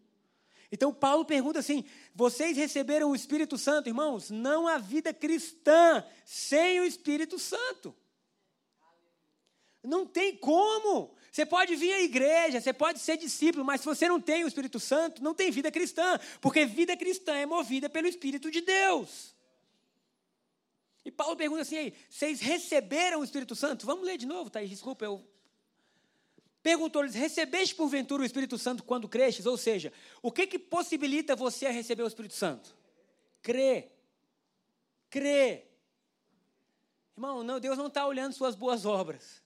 Então 0.71 0.93
Paulo 0.93 1.25
pergunta 1.25 1.59
assim: 1.59 1.83
vocês 2.13 2.55
receberam 2.55 3.09
o 3.09 3.15
Espírito 3.15 3.57
Santo, 3.57 3.89
irmãos? 3.89 4.29
Não 4.29 4.67
há 4.67 4.77
vida 4.77 5.13
cristã 5.13 6.03
sem 6.25 6.79
o 6.79 6.85
Espírito 6.85 7.39
Santo. 7.39 7.95
Não 9.83 10.05
tem 10.05 10.35
como. 10.35 11.15
Você 11.31 11.45
pode 11.45 11.75
vir 11.75 11.93
à 11.93 12.01
igreja, 12.01 12.59
você 12.59 12.73
pode 12.73 12.99
ser 12.99 13.17
discípulo, 13.17 13.63
mas 13.63 13.81
se 13.81 13.85
você 13.85 14.07
não 14.07 14.19
tem 14.19 14.43
o 14.43 14.47
Espírito 14.47 14.79
Santo, 14.79 15.23
não 15.23 15.33
tem 15.33 15.51
vida 15.51 15.71
cristã, 15.71 16.19
porque 16.41 16.65
vida 16.65 16.97
cristã 16.97 17.35
é 17.35 17.45
movida 17.45 17.89
pelo 17.89 18.07
Espírito 18.07 18.49
de 18.51 18.61
Deus. 18.61 19.35
E 21.05 21.11
Paulo 21.11 21.35
pergunta 21.35 21.61
assim: 21.61 21.93
vocês 22.09 22.39
receberam 22.39 23.21
o 23.21 23.23
Espírito 23.23 23.55
Santo? 23.55 23.85
Vamos 23.85 24.05
ler 24.05 24.17
de 24.17 24.25
novo, 24.25 24.49
Thaís, 24.49 24.69
desculpa, 24.69 25.05
eu. 25.05 25.23
Perguntou-lhes: 26.61 27.15
recebeste 27.15 27.75
porventura 27.75 28.23
o 28.23 28.25
Espírito 28.25 28.57
Santo 28.57 28.83
quando 28.83 29.07
crestes? 29.07 29.45
Ou 29.45 29.57
seja, 29.57 29.93
o 30.21 30.31
que, 30.31 30.45
que 30.45 30.59
possibilita 30.59 31.35
você 31.35 31.67
a 31.67 31.71
receber 31.71 32.03
o 32.03 32.07
Espírito 32.07 32.33
Santo? 32.33 32.75
Crer. 33.41 33.91
Crer. 35.09 35.69
Irmão, 37.15 37.43
não, 37.43 37.59
Deus 37.59 37.77
não 37.77 37.87
está 37.87 38.05
olhando 38.05 38.33
suas 38.33 38.55
boas 38.55 38.85
obras. 38.85 39.41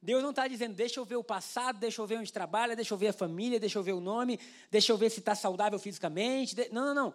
Deus 0.00 0.22
não 0.22 0.30
está 0.30 0.46
dizendo, 0.46 0.74
deixa 0.74 1.00
eu 1.00 1.04
ver 1.04 1.16
o 1.16 1.24
passado, 1.24 1.78
deixa 1.78 2.00
eu 2.00 2.06
ver 2.06 2.18
onde 2.18 2.32
trabalha, 2.32 2.76
deixa 2.76 2.94
eu 2.94 2.98
ver 2.98 3.08
a 3.08 3.12
família, 3.12 3.58
deixa 3.58 3.78
eu 3.78 3.82
ver 3.82 3.92
o 3.92 4.00
nome, 4.00 4.38
deixa 4.70 4.92
eu 4.92 4.96
ver 4.96 5.10
se 5.10 5.18
está 5.18 5.34
saudável 5.34 5.78
fisicamente. 5.78 6.54
Não, 6.70 6.86
não, 6.86 6.94
não. 6.94 7.14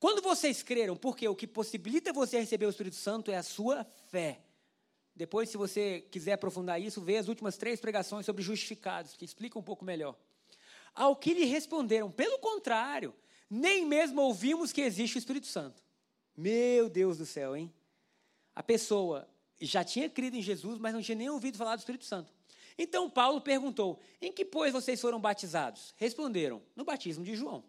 Quando 0.00 0.22
vocês 0.22 0.62
creram, 0.62 0.96
porque 0.96 1.28
o 1.28 1.34
que 1.34 1.46
possibilita 1.46 2.12
você 2.12 2.38
receber 2.38 2.66
o 2.66 2.70
Espírito 2.70 2.96
Santo 2.96 3.30
é 3.30 3.36
a 3.36 3.42
sua 3.42 3.86
fé. 4.06 4.40
Depois, 5.18 5.48
se 5.48 5.56
você 5.56 6.06
quiser 6.12 6.34
aprofundar 6.34 6.80
isso, 6.80 7.00
vê 7.00 7.16
as 7.16 7.26
últimas 7.26 7.56
três 7.56 7.80
pregações 7.80 8.24
sobre 8.24 8.40
justificados, 8.40 9.16
que 9.16 9.24
explicam 9.24 9.60
um 9.60 9.64
pouco 9.64 9.84
melhor. 9.84 10.16
Ao 10.94 11.16
que 11.16 11.34
lhe 11.34 11.44
responderam, 11.44 12.08
pelo 12.08 12.38
contrário, 12.38 13.12
nem 13.50 13.84
mesmo 13.84 14.22
ouvimos 14.22 14.70
que 14.70 14.80
existe 14.80 15.16
o 15.16 15.18
Espírito 15.18 15.48
Santo. 15.48 15.82
Meu 16.36 16.88
Deus 16.88 17.18
do 17.18 17.26
céu, 17.26 17.56
hein? 17.56 17.74
A 18.54 18.62
pessoa 18.62 19.28
já 19.60 19.82
tinha 19.82 20.08
crido 20.08 20.36
em 20.36 20.42
Jesus, 20.42 20.78
mas 20.78 20.94
não 20.94 21.02
tinha 21.02 21.16
nem 21.16 21.28
ouvido 21.28 21.58
falar 21.58 21.74
do 21.74 21.80
Espírito 21.80 22.04
Santo. 22.04 22.32
Então 22.78 23.10
Paulo 23.10 23.40
perguntou: 23.40 23.98
Em 24.22 24.32
que, 24.32 24.44
pois, 24.44 24.72
vocês 24.72 25.00
foram 25.00 25.20
batizados? 25.20 25.92
Responderam: 25.96 26.62
No 26.76 26.84
batismo 26.84 27.24
de 27.24 27.34
João. 27.34 27.64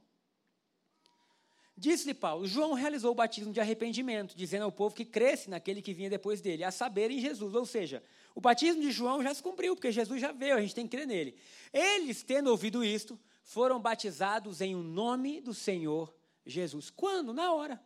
Disse-lhe 1.79 2.13
Paulo: 2.13 2.45
João 2.45 2.73
realizou 2.73 3.11
o 3.11 3.15
batismo 3.15 3.51
de 3.51 3.59
arrependimento, 3.59 4.35
dizendo 4.35 4.63
ao 4.63 4.71
povo 4.71 4.93
que 4.93 5.05
cresce 5.05 5.49
naquele 5.49 5.81
que 5.81 5.93
vinha 5.93 6.09
depois 6.09 6.41
dele, 6.41 6.63
a 6.63 6.71
saber, 6.71 7.09
em 7.09 7.19
Jesus. 7.19 7.55
Ou 7.55 7.65
seja, 7.65 8.03
o 8.35 8.41
batismo 8.41 8.81
de 8.81 8.91
João 8.91 9.23
já 9.23 9.33
se 9.33 9.41
cumpriu, 9.41 9.75
porque 9.75 9.91
Jesus 9.91 10.19
já 10.19 10.31
veio, 10.31 10.55
a 10.55 10.61
gente 10.61 10.75
tem 10.75 10.85
que 10.85 10.95
crer 10.95 11.07
nele. 11.07 11.35
Eles, 11.73 12.21
tendo 12.21 12.49
ouvido 12.49 12.83
isto, 12.83 13.17
foram 13.41 13.79
batizados 13.79 14.61
em 14.61 14.75
o 14.75 14.79
um 14.79 14.83
nome 14.83 15.41
do 15.41 15.53
Senhor 15.53 16.13
Jesus. 16.45 16.89
Quando? 16.89 17.33
Na 17.33 17.53
hora 17.53 17.81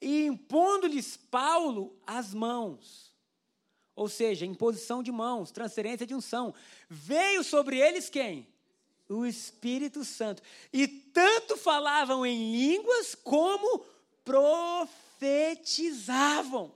e 0.00 0.26
impondo-lhes 0.26 1.16
Paulo 1.16 1.96
as 2.06 2.32
mãos. 2.32 3.12
Ou 3.94 4.08
seja, 4.08 4.46
imposição 4.46 5.02
de 5.02 5.10
mãos, 5.10 5.50
transferência 5.50 6.06
de 6.06 6.14
unção. 6.14 6.54
Veio 6.88 7.42
sobre 7.42 7.78
eles 7.78 8.08
quem? 8.08 8.46
O 9.08 9.24
Espírito 9.24 10.04
Santo. 10.04 10.42
E 10.72 10.86
tanto 10.86 11.56
falavam 11.56 12.26
em 12.26 12.52
línguas 12.52 13.14
como 13.14 13.84
profetizavam. 14.24 16.74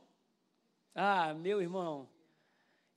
Ah, 0.94 1.34
meu 1.34 1.60
irmão, 1.60 2.08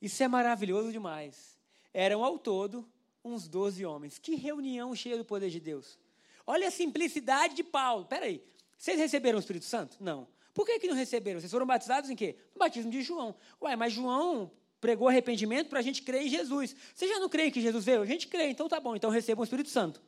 isso 0.02 0.24
é 0.24 0.28
maravilhoso 0.28 0.92
demais. 0.92 1.58
Eram 1.94 2.24
ao 2.24 2.40
todo 2.40 2.88
uns 3.24 3.48
doze 3.48 3.86
homens. 3.86 4.20
Que 4.20 4.36
reunião 4.36 4.96
cheia 4.96 5.18
do 5.18 5.26
poder 5.26 5.50
de 5.50 5.60
Deus. 5.60 5.98
Olha 6.46 6.68
a 6.68 6.72
simplicidade 6.72 7.56
de 7.56 7.64
Paulo. 7.64 8.06
Peraí, 8.06 8.44
vocês 8.78 9.00
receberam 9.00 9.38
o 9.38 9.40
Espírito 9.40 9.66
Santo? 9.66 9.98
Não. 10.00 10.28
Por 10.54 10.66
que, 10.66 10.80
que 10.80 10.88
não 10.88 10.96
receberam? 10.96 11.40
Vocês 11.40 11.52
foram 11.52 11.66
batizados 11.66 12.10
em 12.10 12.16
quê? 12.16 12.38
No 12.54 12.60
batismo 12.60 12.92
de 12.92 13.02
João. 13.02 13.36
Ué, 13.62 13.76
mas 13.76 13.92
João 13.92 14.52
pregou 14.86 15.08
arrependimento 15.08 15.68
para 15.68 15.80
a 15.80 15.82
gente 15.82 16.04
crer 16.04 16.22
em 16.22 16.30
Jesus. 16.30 16.76
Vocês 16.94 17.10
já 17.10 17.20
não 17.20 17.28
creem 17.28 17.50
que 17.50 17.60
Jesus 17.60 17.84
veio? 17.84 18.04
A 18.04 18.06
gente 18.06 18.28
crê, 18.28 18.50
então 18.52 18.70
tá 18.70 18.80
bom, 18.80 18.96
então 18.96 19.10
recebam 19.10 19.42
o 19.42 19.44
Espírito 19.44 19.70
Santo. 19.70 20.00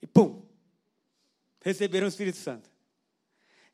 E 0.00 0.06
pum! 0.06 0.42
Receberam 1.62 2.06
o 2.06 2.08
Espírito 2.08 2.38
Santo. 2.38 2.70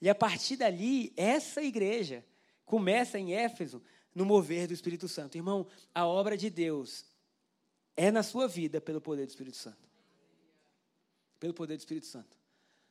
E 0.01 0.11
a 0.11 0.17
partir 0.17 0.57
dali, 0.57 1.13
essa 1.17 1.63
igreja 1.63 2.25
começa 2.65 3.21
em 3.21 3.33
Éfeso 3.33 3.81
no 4.13 4.25
mover 4.25 4.67
do 4.67 4.75
Espírito 4.75 5.07
Santo. 5.07 5.37
Irmão, 5.37 5.65
a 5.95 6.05
obra 6.05 6.37
de 6.37 6.51
Deus 6.51 7.05
é 7.97 8.11
na 8.11 8.25
sua 8.25 8.49
vida 8.49 8.81
pelo 8.81 9.01
poder 9.01 9.25
do 9.25 9.31
Espírito 9.31 9.57
Santo. 9.57 9.89
Pelo 11.39 11.55
poder 11.55 11.77
do 11.77 11.81
Espírito 11.81 12.07
Santo. 12.07 12.37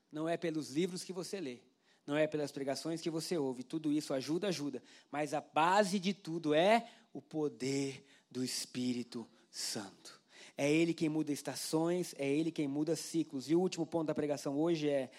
Não 0.09 0.29
é 0.29 0.37
pelos 0.37 0.69
livros 0.71 1.03
que 1.03 1.11
você 1.11 1.41
lê. 1.41 1.59
Não 2.05 2.17
é 2.17 2.27
pelas 2.27 2.51
pregações 2.51 3.01
que 3.01 3.09
você 3.09 3.37
ouve. 3.37 3.63
Tudo 3.63 3.91
isso 3.91 4.13
ajuda, 4.13 4.47
ajuda. 4.47 4.81
Mas 5.11 5.33
a 5.33 5.41
base 5.41 5.99
de 5.99 6.13
tudo 6.13 6.53
é 6.53 6.89
o 7.13 7.21
poder 7.21 8.05
do 8.29 8.43
Espírito 8.43 9.27
Santo. 9.49 10.19
É 10.57 10.71
Ele 10.71 10.93
quem 10.93 11.09
muda 11.09 11.31
estações, 11.31 12.13
é 12.17 12.27
Ele 12.27 12.51
quem 12.51 12.67
muda 12.67 12.95
ciclos. 12.95 13.49
E 13.49 13.55
o 13.55 13.59
último 13.59 13.85
ponto 13.85 14.07
da 14.07 14.15
pregação 14.15 14.59
hoje 14.59 14.89
é: 14.89 15.09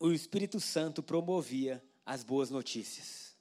o 0.00 0.10
Espírito 0.10 0.58
Santo 0.58 1.02
promovia 1.02 1.82
as 2.04 2.24
boas 2.24 2.50
notícias. 2.50 3.36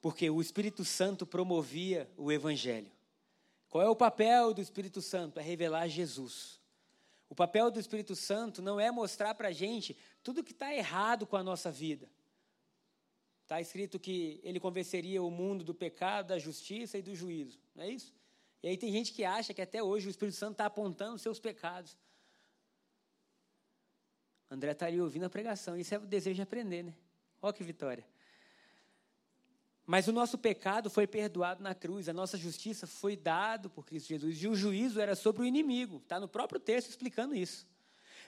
Porque 0.00 0.30
o 0.30 0.40
Espírito 0.40 0.84
Santo 0.84 1.26
promovia 1.26 2.10
o 2.16 2.32
Evangelho. 2.32 2.90
Qual 3.68 3.84
é 3.84 3.88
o 3.88 3.96
papel 3.96 4.54
do 4.54 4.60
Espírito 4.60 5.02
Santo? 5.02 5.38
É 5.38 5.42
revelar 5.42 5.88
Jesus. 5.88 6.59
O 7.30 7.34
papel 7.34 7.70
do 7.70 7.78
Espírito 7.78 8.16
Santo 8.16 8.60
não 8.60 8.80
é 8.80 8.90
mostrar 8.90 9.36
para 9.36 9.48
a 9.48 9.52
gente 9.52 9.96
tudo 10.20 10.42
que 10.42 10.50
está 10.50 10.74
errado 10.74 11.24
com 11.28 11.36
a 11.36 11.44
nossa 11.44 11.70
vida. 11.70 12.10
Está 13.44 13.60
escrito 13.60 14.00
que 14.00 14.40
ele 14.42 14.58
convenceria 14.58 15.22
o 15.22 15.30
mundo 15.30 15.62
do 15.64 15.72
pecado, 15.72 16.26
da 16.26 16.38
justiça 16.40 16.98
e 16.98 17.02
do 17.02 17.14
juízo. 17.14 17.60
Não 17.72 17.84
é 17.84 17.90
isso? 17.90 18.12
E 18.62 18.68
aí 18.68 18.76
tem 18.76 18.90
gente 18.90 19.12
que 19.12 19.24
acha 19.24 19.54
que 19.54 19.62
até 19.62 19.80
hoje 19.80 20.08
o 20.08 20.10
Espírito 20.10 20.36
Santo 20.36 20.52
está 20.52 20.66
apontando 20.66 21.18
seus 21.18 21.38
pecados. 21.38 21.96
André 24.50 24.72
está 24.72 24.86
ali 24.86 25.00
ouvindo 25.00 25.24
a 25.24 25.30
pregação. 25.30 25.76
Isso 25.76 25.94
é 25.94 25.98
o 25.98 26.06
desejo 26.06 26.34
de 26.34 26.42
aprender, 26.42 26.82
né? 26.82 26.94
Olha 27.40 27.52
que 27.52 27.62
vitória. 27.62 28.04
Mas 29.90 30.06
o 30.06 30.12
nosso 30.12 30.38
pecado 30.38 30.88
foi 30.88 31.04
perdoado 31.04 31.64
na 31.64 31.74
cruz, 31.74 32.08
a 32.08 32.12
nossa 32.12 32.38
justiça 32.38 32.86
foi 32.86 33.16
dado 33.16 33.68
por 33.68 33.84
Cristo 33.84 34.06
Jesus, 34.06 34.40
e 34.40 34.46
o 34.46 34.54
juízo 34.54 35.00
era 35.00 35.16
sobre 35.16 35.42
o 35.42 35.44
inimigo. 35.44 35.96
Está 35.96 36.20
no 36.20 36.28
próprio 36.28 36.60
texto 36.60 36.90
explicando 36.90 37.34
isso. 37.34 37.66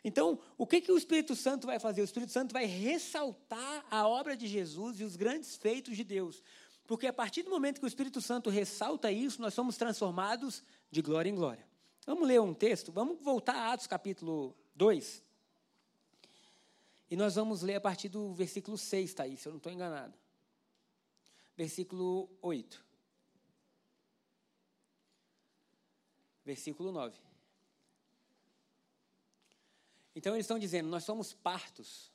Então, 0.03 0.41
o 0.59 0.67
que, 0.67 0.81
que 0.81 0.91
o 0.91 0.99
Espírito 0.99 1.37
Santo 1.37 1.69
vai 1.69 1.79
fazer? 1.79 2.01
O 2.01 2.05
Espírito 2.05 2.33
Santo 2.33 2.53
vai 2.53 2.65
ressaltar 2.65 3.87
a 3.89 4.09
obra 4.09 4.37
de 4.37 4.49
Jesus 4.49 4.99
e 4.99 5.05
os 5.05 5.15
grandes 5.15 5.55
feitos 5.55 5.97
de 5.97 6.03
Deus. 6.03 6.43
Porque 6.85 7.07
a 7.07 7.13
partir 7.13 7.45
do 7.45 7.51
momento 7.51 7.79
que 7.79 7.87
o 7.87 7.87
Espírito 7.87 8.21
Santo 8.21 8.51
ressalta 8.51 9.13
isso, 9.13 9.41
nós 9.41 9.55
somos 9.55 9.77
transformados 9.77 10.65
de 10.91 11.01
glória 11.01 11.31
em 11.31 11.35
glória. 11.37 11.65
Vamos 12.05 12.27
ler 12.27 12.41
um 12.41 12.53
texto? 12.53 12.91
Vamos 12.91 13.23
voltar 13.23 13.55
a 13.55 13.73
Atos 13.73 13.87
capítulo 13.87 14.53
2. 14.75 15.23
E 17.09 17.15
nós 17.15 17.37
vamos 17.37 17.63
ler 17.63 17.77
a 17.77 17.81
partir 17.81 18.09
do 18.09 18.35
versículo 18.35 18.77
6, 18.77 19.15
Thaís, 19.15 19.39
se 19.39 19.47
eu 19.47 19.53
não 19.53 19.59
estou 19.59 19.73
enganado. 19.73 20.22
Versículo 21.63 22.29
8. 22.43 22.85
Versículo 26.45 26.91
9. 26.91 27.17
Então 30.13 30.35
eles 30.35 30.43
estão 30.43 30.59
dizendo: 30.59 30.89
nós 30.89 31.05
somos 31.05 31.33
partos, 31.33 32.11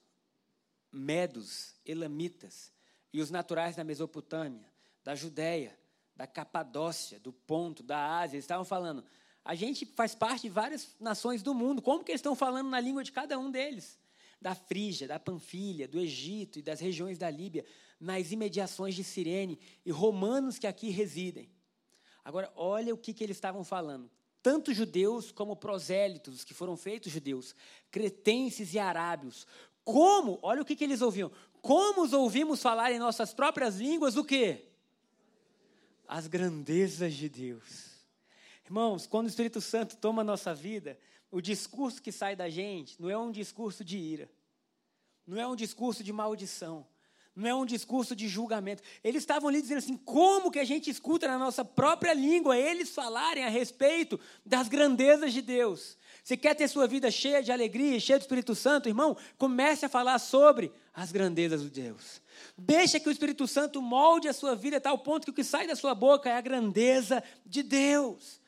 medos, 0.91 1.75
elamitas, 1.85 2.73
e 3.13 3.21
os 3.21 3.31
naturais 3.31 3.77
da 3.77 3.85
Mesopotâmia, 3.85 4.69
da 5.01 5.15
Judéia, 5.15 5.79
da 6.13 6.27
Capadócia, 6.27 7.17
do 7.17 7.31
Ponto, 7.31 7.81
da 7.81 8.19
Ásia. 8.19 8.35
Eles 8.35 8.43
estavam 8.43 8.65
falando: 8.65 9.01
a 9.45 9.55
gente 9.55 9.85
faz 9.85 10.13
parte 10.13 10.41
de 10.41 10.49
várias 10.49 10.93
nações 10.99 11.41
do 11.41 11.53
mundo. 11.53 11.81
Como 11.81 12.03
que 12.03 12.11
eles 12.11 12.19
estão 12.19 12.35
falando 12.35 12.69
na 12.69 12.81
língua 12.81 13.01
de 13.01 13.13
cada 13.13 13.39
um 13.39 13.49
deles? 13.49 13.97
Da 14.41 14.55
Frígia, 14.55 15.07
da 15.07 15.19
Panfilha, 15.19 15.87
do 15.87 15.99
Egito 15.99 16.59
e 16.59 16.61
das 16.61 16.79
regiões 16.79 17.17
da 17.17 17.29
Líbia, 17.29 17.65
nas 17.99 18.31
imediações 18.31 18.95
de 18.95 19.03
Cirene, 19.03 19.59
e 19.85 19.91
romanos 19.91 20.59
que 20.59 20.67
aqui 20.67 20.89
residem. 20.89 21.49
Agora, 22.23 22.51
olha 22.55 22.93
o 22.93 22.97
que, 22.97 23.13
que 23.13 23.23
eles 23.23 23.37
estavam 23.37 23.63
falando. 23.63 24.09
Tanto 24.43 24.73
judeus 24.73 25.31
como 25.31 25.55
prosélitos, 25.55 26.43
que 26.43 26.53
foram 26.53 26.77
feitos 26.77 27.11
judeus, 27.11 27.55
cretenses 27.89 28.73
e 28.73 28.79
arábios. 28.79 29.47
Como, 29.83 30.37
olha 30.41 30.61
o 30.61 30.65
que, 30.65 30.75
que 30.75 30.83
eles 30.83 31.01
ouviam. 31.01 31.31
Como 31.61 32.03
os 32.03 32.13
ouvimos 32.13 32.61
falar 32.61 32.91
em 32.91 32.99
nossas 32.99 33.33
próprias 33.33 33.77
línguas 33.77 34.15
o 34.15 34.23
quê? 34.23 34.65
As 36.07 36.27
grandezas 36.27 37.13
de 37.13 37.27
Deus. 37.27 37.97
Irmãos, 38.65 39.07
quando 39.07 39.25
o 39.25 39.29
Espírito 39.29 39.61
Santo 39.61 39.97
toma 39.97 40.21
a 40.21 40.25
nossa 40.25 40.53
vida, 40.53 40.99
o 41.31 41.41
discurso 41.41 42.01
que 42.01 42.11
sai 42.11 42.35
da 42.35 42.49
gente 42.49 43.01
não 43.01 43.09
é 43.09 43.17
um 43.17 43.31
discurso 43.31 43.83
de 43.83 43.97
ira, 43.97 44.29
não 45.25 45.39
é 45.39 45.47
um 45.47 45.55
discurso 45.55 46.03
de 46.03 46.13
maldição, 46.13 46.87
não 47.37 47.47
é 47.47 47.53
um 47.53 47.65
discurso 47.65 48.15
de 48.15 48.27
julgamento. 48.27 48.81
Eles 49.03 49.21
estavam 49.21 49.47
ali 49.47 49.61
dizendo 49.61 49.77
assim: 49.77 49.95
como 49.97 50.49
que 50.49 50.57
a 50.57 50.63
gente 50.63 50.89
escuta 50.89 51.27
na 51.27 51.37
nossa 51.37 51.63
própria 51.63 52.13
língua 52.13 52.57
eles 52.57 52.89
falarem 52.89 53.43
a 53.43 53.49
respeito 53.49 54.19
das 54.43 54.67
grandezas 54.67 55.31
de 55.31 55.41
Deus? 55.43 55.97
Você 56.23 56.35
quer 56.35 56.55
ter 56.55 56.67
sua 56.67 56.87
vida 56.87 57.11
cheia 57.11 57.43
de 57.43 57.51
alegria, 57.51 57.99
cheia 57.99 58.17
do 58.17 58.23
Espírito 58.23 58.55
Santo, 58.55 58.89
irmão? 58.89 59.15
Comece 59.37 59.85
a 59.85 59.89
falar 59.89 60.17
sobre 60.19 60.71
as 60.93 61.11
grandezas 61.11 61.61
de 61.61 61.69
Deus. 61.69 62.21
Deixa 62.57 62.99
que 62.99 63.07
o 63.07 63.11
Espírito 63.11 63.47
Santo 63.47 63.81
molde 63.81 64.27
a 64.27 64.33
sua 64.33 64.55
vida 64.55 64.77
a 64.77 64.81
tal 64.81 64.97
ponto 64.97 65.25
que 65.25 65.31
o 65.31 65.33
que 65.33 65.43
sai 65.43 65.67
da 65.67 65.75
sua 65.75 65.93
boca 65.93 66.29
é 66.29 66.35
a 66.35 66.41
grandeza 66.41 67.23
de 67.45 67.61
Deus. 67.61 68.41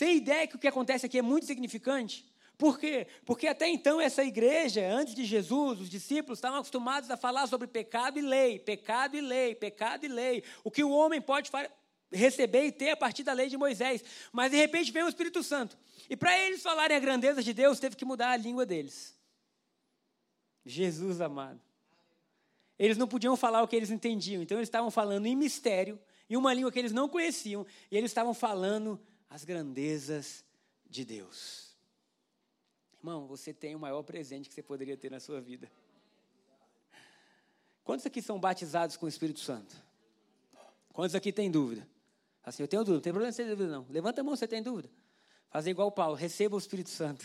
Tem 0.00 0.16
ideia 0.16 0.46
que 0.46 0.56
o 0.56 0.58
que 0.58 0.66
acontece 0.66 1.04
aqui 1.04 1.18
é 1.18 1.22
muito 1.22 1.44
significante? 1.44 2.24
Por 2.56 2.78
quê? 2.78 3.06
Porque 3.26 3.46
até 3.46 3.68
então 3.68 4.00
essa 4.00 4.24
igreja, 4.24 4.80
antes 4.90 5.14
de 5.14 5.26
Jesus, 5.26 5.78
os 5.78 5.90
discípulos 5.90 6.38
estavam 6.38 6.58
acostumados 6.58 7.10
a 7.10 7.18
falar 7.18 7.46
sobre 7.46 7.66
pecado 7.66 8.18
e 8.18 8.22
lei, 8.22 8.58
pecado 8.58 9.14
e 9.14 9.20
lei, 9.20 9.54
pecado 9.54 10.06
e 10.06 10.08
lei. 10.08 10.42
O 10.64 10.70
que 10.70 10.82
o 10.82 10.88
homem 10.90 11.20
pode 11.20 11.50
receber 12.10 12.64
e 12.64 12.72
ter 12.72 12.92
a 12.92 12.96
partir 12.96 13.24
da 13.24 13.34
lei 13.34 13.50
de 13.50 13.58
Moisés. 13.58 14.02
Mas 14.32 14.50
de 14.50 14.56
repente 14.56 14.90
vem 14.90 15.02
o 15.02 15.08
Espírito 15.08 15.42
Santo. 15.42 15.76
E 16.08 16.16
para 16.16 16.34
eles 16.46 16.62
falarem 16.62 16.96
a 16.96 17.00
grandeza 17.00 17.42
de 17.42 17.52
Deus, 17.52 17.78
teve 17.78 17.94
que 17.94 18.06
mudar 18.06 18.30
a 18.30 18.36
língua 18.38 18.64
deles. 18.64 19.14
Jesus 20.64 21.20
amado. 21.20 21.60
Eles 22.78 22.96
não 22.96 23.06
podiam 23.06 23.36
falar 23.36 23.62
o 23.62 23.68
que 23.68 23.76
eles 23.76 23.90
entendiam, 23.90 24.40
então 24.40 24.56
eles 24.56 24.68
estavam 24.70 24.90
falando 24.90 25.26
em 25.26 25.36
mistério, 25.36 26.00
em 26.30 26.38
uma 26.38 26.54
língua 26.54 26.72
que 26.72 26.78
eles 26.78 26.90
não 26.90 27.06
conheciam, 27.06 27.66
e 27.90 27.98
eles 27.98 28.10
estavam 28.10 28.32
falando 28.32 28.98
as 29.30 29.44
grandezas 29.44 30.44
de 30.88 31.04
Deus. 31.04 31.70
Irmão, 32.98 33.26
você 33.28 33.54
tem 33.54 33.76
o 33.76 33.78
maior 33.78 34.02
presente 34.02 34.48
que 34.48 34.54
você 34.54 34.62
poderia 34.62 34.96
ter 34.96 35.10
na 35.10 35.20
sua 35.20 35.40
vida. 35.40 35.70
Quantos 37.84 38.04
aqui 38.04 38.20
são 38.20 38.38
batizados 38.38 38.96
com 38.96 39.06
o 39.06 39.08
Espírito 39.08 39.40
Santo? 39.40 39.74
Quantos 40.92 41.14
aqui 41.14 41.32
têm 41.32 41.50
dúvida? 41.50 41.88
Assim, 42.42 42.62
eu 42.62 42.68
tenho 42.68 42.82
dúvida, 42.82 42.96
não 42.96 43.02
tem 43.02 43.12
problema 43.12 43.32
você 43.32 43.44
ter 43.44 43.50
dúvida, 43.50 43.70
não. 43.70 43.86
Levanta 43.88 44.20
a 44.20 44.24
mão 44.24 44.34
se 44.34 44.40
você 44.40 44.48
tem 44.48 44.62
dúvida. 44.62 44.90
Fazer 45.48 45.70
igual 45.70 45.88
o 45.88 45.92
Paulo, 45.92 46.14
receba 46.14 46.56
o 46.56 46.58
Espírito 46.58 46.90
Santo. 46.90 47.24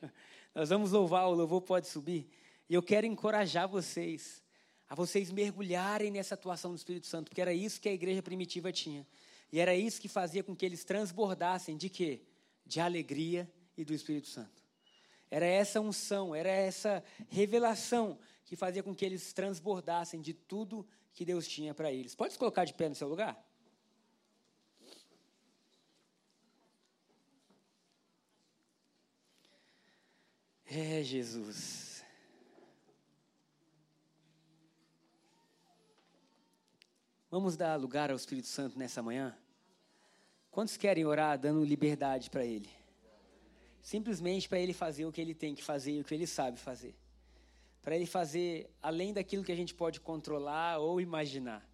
Nós 0.54 0.68
vamos 0.68 0.92
louvar, 0.92 1.26
o 1.28 1.34
louvor 1.34 1.62
pode 1.62 1.88
subir. 1.88 2.28
E 2.68 2.74
eu 2.74 2.82
quero 2.82 3.06
encorajar 3.06 3.66
vocês 3.66 4.42
a 4.88 4.94
vocês 4.94 5.30
mergulharem 5.30 6.10
nessa 6.10 6.34
atuação 6.34 6.70
do 6.72 6.76
Espírito 6.76 7.06
Santo, 7.06 7.30
porque 7.30 7.40
era 7.40 7.52
isso 7.52 7.80
que 7.80 7.88
a 7.88 7.92
igreja 7.92 8.22
primitiva 8.22 8.70
tinha. 8.70 9.06
E 9.52 9.60
era 9.60 9.76
isso 9.76 10.00
que 10.00 10.08
fazia 10.08 10.42
com 10.42 10.56
que 10.56 10.64
eles 10.64 10.82
transbordassem 10.82 11.76
de 11.76 11.90
quê? 11.90 12.22
De 12.64 12.80
alegria 12.80 13.48
e 13.76 13.84
do 13.84 13.92
Espírito 13.92 14.28
Santo. 14.28 14.62
Era 15.30 15.44
essa 15.44 15.80
unção, 15.80 16.34
era 16.34 16.48
essa 16.48 17.04
revelação 17.28 18.18
que 18.46 18.56
fazia 18.56 18.82
com 18.82 18.94
que 18.94 19.04
eles 19.04 19.32
transbordassem 19.32 20.20
de 20.20 20.32
tudo 20.32 20.86
que 21.12 21.24
Deus 21.24 21.46
tinha 21.46 21.74
para 21.74 21.92
eles. 21.92 22.14
Pode 22.14 22.32
se 22.32 22.38
colocar 22.38 22.64
de 22.64 22.72
pé 22.72 22.88
no 22.88 22.94
seu 22.94 23.08
lugar? 23.08 23.42
É, 30.64 31.02
Jesus. 31.02 31.81
Vamos 37.32 37.56
dar 37.56 37.80
lugar 37.80 38.10
ao 38.10 38.16
Espírito 38.18 38.46
Santo 38.46 38.78
nessa 38.78 39.02
manhã? 39.02 39.34
Quantos 40.50 40.76
querem 40.76 41.06
orar 41.06 41.38
dando 41.38 41.64
liberdade 41.64 42.28
para 42.28 42.44
Ele? 42.44 42.68
Simplesmente 43.80 44.46
para 44.46 44.58
Ele 44.58 44.74
fazer 44.74 45.06
o 45.06 45.10
que 45.10 45.18
Ele 45.18 45.34
tem 45.34 45.54
que 45.54 45.64
fazer 45.64 45.92
e 45.92 46.00
o 46.02 46.04
que 46.04 46.12
Ele 46.12 46.26
sabe 46.26 46.60
fazer. 46.60 46.94
Para 47.80 47.96
Ele 47.96 48.04
fazer 48.04 48.70
além 48.82 49.14
daquilo 49.14 49.42
que 49.42 49.50
a 49.50 49.56
gente 49.56 49.72
pode 49.72 49.98
controlar 49.98 50.76
ou 50.76 51.00
imaginar. 51.00 51.66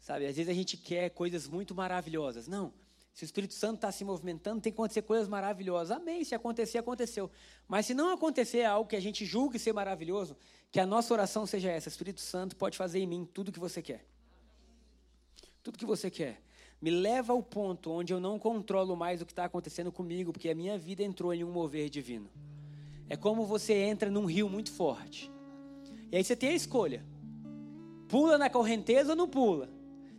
Sabe, 0.00 0.26
às 0.26 0.34
vezes 0.34 0.50
a 0.50 0.52
gente 0.54 0.76
quer 0.76 1.10
coisas 1.10 1.46
muito 1.46 1.72
maravilhosas. 1.72 2.48
Não, 2.48 2.72
se 3.14 3.22
o 3.22 3.26
Espírito 3.26 3.54
Santo 3.54 3.76
está 3.76 3.92
se 3.92 4.04
movimentando, 4.04 4.60
tem 4.60 4.72
que 4.72 4.76
acontecer 4.76 5.02
coisas 5.02 5.28
maravilhosas. 5.28 5.96
Amém, 5.96 6.24
se 6.24 6.34
acontecer, 6.34 6.78
aconteceu. 6.78 7.30
Mas 7.68 7.86
se 7.86 7.94
não 7.94 8.12
acontecer 8.12 8.64
algo 8.64 8.90
que 8.90 8.96
a 8.96 9.00
gente 9.00 9.24
julgue 9.24 9.60
ser 9.60 9.72
maravilhoso, 9.72 10.36
que 10.72 10.80
a 10.80 10.86
nossa 10.86 11.14
oração 11.14 11.46
seja 11.46 11.70
essa: 11.70 11.88
Espírito 11.88 12.20
Santo 12.20 12.56
pode 12.56 12.76
fazer 12.76 12.98
em 12.98 13.06
mim 13.06 13.24
tudo 13.32 13.50
o 13.50 13.52
que 13.52 13.60
você 13.60 13.80
quer. 13.80 14.09
Tudo 15.62 15.78
que 15.78 15.86
você 15.86 16.10
quer 16.10 16.40
me 16.80 16.90
leva 16.90 17.34
ao 17.34 17.42
ponto 17.42 17.90
onde 17.90 18.12
eu 18.12 18.20
não 18.20 18.38
controlo 18.38 18.96
mais 18.96 19.20
o 19.20 19.26
que 19.26 19.32
está 19.32 19.44
acontecendo 19.44 19.92
comigo, 19.92 20.32
porque 20.32 20.48
a 20.48 20.54
minha 20.54 20.78
vida 20.78 21.02
entrou 21.02 21.34
em 21.34 21.44
um 21.44 21.50
mover 21.50 21.90
divino. 21.90 22.30
É 23.08 23.16
como 23.16 23.44
você 23.44 23.74
entra 23.74 24.10
num 24.10 24.24
rio 24.24 24.48
muito 24.48 24.72
forte. 24.72 25.30
E 26.10 26.16
aí 26.16 26.24
você 26.24 26.34
tem 26.34 26.50
a 26.50 26.54
escolha: 26.54 27.04
pula 28.08 28.38
na 28.38 28.48
correnteza 28.48 29.10
ou 29.10 29.16
não 29.16 29.28
pula? 29.28 29.68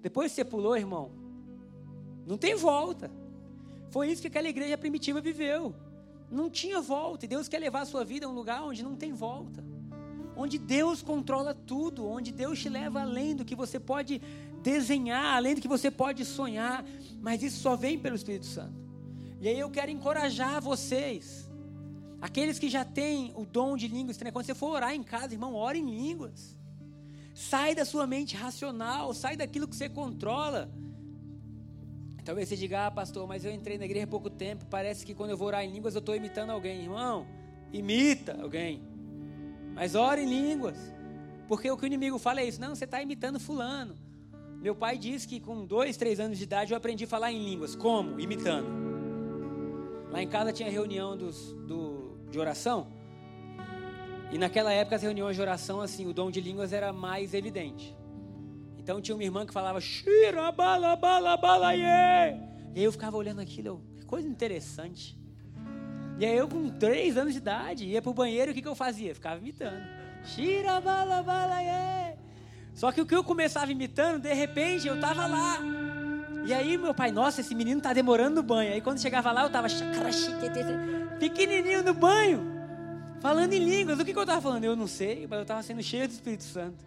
Depois 0.02 0.32
que 0.32 0.36
você 0.36 0.46
pulou, 0.46 0.78
irmão, 0.78 1.12
não 2.26 2.38
tem 2.38 2.56
volta. 2.56 3.10
Foi 3.89 4.10
isso 4.10 4.22
que 4.22 4.28
aquela 4.28 4.48
igreja 4.48 4.78
primitiva 4.78 5.20
viveu. 5.20 5.74
Não 6.30 6.50
tinha 6.50 6.80
volta. 6.80 7.26
E 7.26 7.28
Deus 7.28 7.48
quer 7.48 7.60
levar 7.60 7.82
a 7.82 7.86
sua 7.86 8.06
vida 8.06 8.26
a 8.26 8.30
um 8.30 8.34
lugar 8.34 8.64
onde 8.64 8.84
não 8.84 8.96
tem 8.96 9.12
volta. 9.12 9.64
Onde 10.36 10.58
Deus 10.58 11.02
controla 11.02 11.54
tudo, 11.54 12.08
onde 12.08 12.32
Deus 12.32 12.60
te 12.60 12.70
leva 12.70 13.02
além 13.02 13.36
do 13.36 13.44
que 13.44 13.56
você 13.56 13.80
pode 13.80 14.22
desenhar, 14.62 15.36
além 15.36 15.55
do 15.55 15.62
que 15.62 15.68
você 15.68 15.89
pode 15.89 16.24
sonhar, 16.26 16.86
mas 17.20 17.43
isso 17.43 17.59
só 17.59 17.76
vem 17.76 17.97
pelo 17.97 18.16
Espírito 18.16 18.45
Santo. 18.45 18.80
E 19.39 19.47
aí 19.47 19.59
eu 19.59 19.70
quero 19.70 19.89
encorajar 19.91 20.62
vocês, 20.62 21.49
aqueles 22.22 22.59
que 22.59 22.70
já 22.70 22.86
têm 22.86 23.34
o 23.36 23.45
dom 23.45 23.76
de 23.76 23.88
línguas, 23.88 24.18
quando 24.18 24.45
você 24.45 24.55
for 24.55 24.72
orar 24.72 24.93
em 24.93 25.03
casa, 25.03 25.34
irmão, 25.34 25.55
ore 25.55 25.80
em 25.80 25.89
línguas. 25.89 26.55
Sai 27.34 27.74
da 27.74 27.86
sua 27.86 28.05
mente 28.05 28.36
racional, 28.36 29.14
sai 29.14 29.36
daquilo 29.36 29.68
que 29.68 29.76
você 29.76 29.89
controla. 29.89 30.70
Talvez 32.24 32.49
você 32.49 32.55
diga, 32.55 32.86
ah, 32.86 32.91
pastor, 32.91 33.28
mas 33.28 33.43
eu 33.43 33.51
entrei 33.51 33.80
na 33.80 33.86
igreja 33.86 34.05
há 34.05 34.07
pouco 34.07 34.30
tempo, 34.30 34.66
parece 34.66 35.03
que 35.03 35.16
quando 35.16 35.32
eu 35.32 35.38
vou 35.38 35.47
orar 35.47 35.64
em 35.64 35.72
línguas 35.72 35.95
eu 35.95 35.99
estou 35.99 36.16
imitando 36.16 36.51
alguém. 36.51 36.84
Irmão, 36.84 37.26
imita 37.74 38.38
alguém. 38.39 38.82
Mas 39.74 39.95
ore 39.95 40.22
em 40.22 40.30
línguas. 40.30 40.78
Porque 41.47 41.70
o 41.72 41.76
que 41.76 41.84
o 41.84 41.88
inimigo 41.88 42.20
fala 42.20 42.41
é 42.41 42.45
isso. 42.45 42.62
Não, 42.62 42.76
você 42.76 42.86
está 42.86 43.01
imitando 43.01 43.39
fulano. 43.39 43.95
Meu 44.62 44.76
pai 44.76 44.95
disse 44.95 45.28
que 45.28 45.39
com 45.39 45.66
dois, 45.66 45.97
três 45.97 46.20
anos 46.20 46.38
de 46.38 46.43
idade 46.43 46.72
eu 46.72 46.78
aprendi 46.78 47.05
a 47.05 47.07
falar 47.07 47.32
em 47.32 47.43
línguas. 47.43 47.76
Como? 47.76 48.20
Imitando. 48.20 48.68
Lá 50.12 50.22
em 50.22 50.28
casa 50.28 50.53
tinha 50.53 50.70
reunião 50.70 51.18
dos, 51.18 51.53
do, 51.68 52.16
de 52.30 52.38
oração. 52.38 52.88
E 54.32 54.38
naquela 54.38 54.72
época 54.72 54.97
as 54.97 55.01
reuniões 55.01 55.36
de 55.36 55.41
oração, 55.41 55.82
assim, 55.82 56.05
o 56.05 56.14
dom 56.14 56.30
de 56.30 56.39
línguas 56.39 56.72
era 56.72 56.93
mais 56.93 57.34
evidente. 57.34 57.97
Então 58.78 59.01
tinha 59.01 59.16
uma 59.16 59.24
irmã 59.24 59.47
que 59.47 59.53
falava, 59.53 59.82
Shira, 59.82 60.51
bala, 60.51 60.95
bala, 60.95 61.36
bala. 61.38 61.76
E 61.76 61.84
aí 61.84 62.84
eu 62.84 62.91
ficava 62.91 63.18
olhando 63.18 63.41
aquilo, 63.41 63.84
que 63.95 64.05
coisa 64.05 64.28
interessante. 64.28 65.20
E 66.20 66.26
aí 66.26 66.38
eu 66.38 66.47
com 66.47 66.70
três 66.70 67.18
anos 67.18 67.34
de 67.34 67.39
idade, 67.39 67.86
ia 67.86 68.01
pro 68.01 68.14
banheiro, 68.14 68.51
o 68.51 68.53
que, 68.53 68.62
que 68.62 68.68
eu 68.68 68.76
fazia? 68.76 69.16
Ficava 69.16 69.39
imitando. 69.39 69.84
Shira, 70.24 70.80
bala, 70.80 71.24
bala, 71.24 71.62
yeah. 71.62 72.11
Só 72.82 72.91
que 72.91 72.99
o 72.99 73.05
que 73.05 73.15
eu 73.15 73.23
começava 73.23 73.71
imitando, 73.71 74.19
de 74.19 74.34
repente 74.34 74.88
eu 74.88 74.99
tava 74.99 75.27
lá. 75.27 75.59
E 76.47 76.51
aí 76.51 76.79
meu 76.79 76.95
pai, 76.95 77.11
nossa, 77.11 77.41
esse 77.41 77.53
menino 77.53 77.79
tá 77.79 77.93
demorando 77.93 78.38
no 78.38 78.41
banho. 78.41 78.73
Aí 78.73 78.82
quando 78.82 78.99
chegava 78.99 79.32
lá, 79.32 79.43
eu 79.43 79.51
tava 79.51 79.67
pequenininho 81.19 81.84
no 81.84 81.93
banho, 81.93 82.41
falando 83.19 83.53
em 83.53 83.59
línguas. 83.59 83.99
O 83.99 84.03
que, 84.03 84.11
que 84.11 84.17
eu 84.17 84.25
tava 84.25 84.41
falando? 84.41 84.63
Eu 84.63 84.75
não 84.75 84.88
sei, 84.88 85.27
mas 85.29 85.38
eu 85.38 85.45
tava 85.45 85.61
sendo 85.61 85.84
cheio 85.84 86.07
do 86.07 86.11
Espírito 86.11 86.43
Santo. 86.43 86.84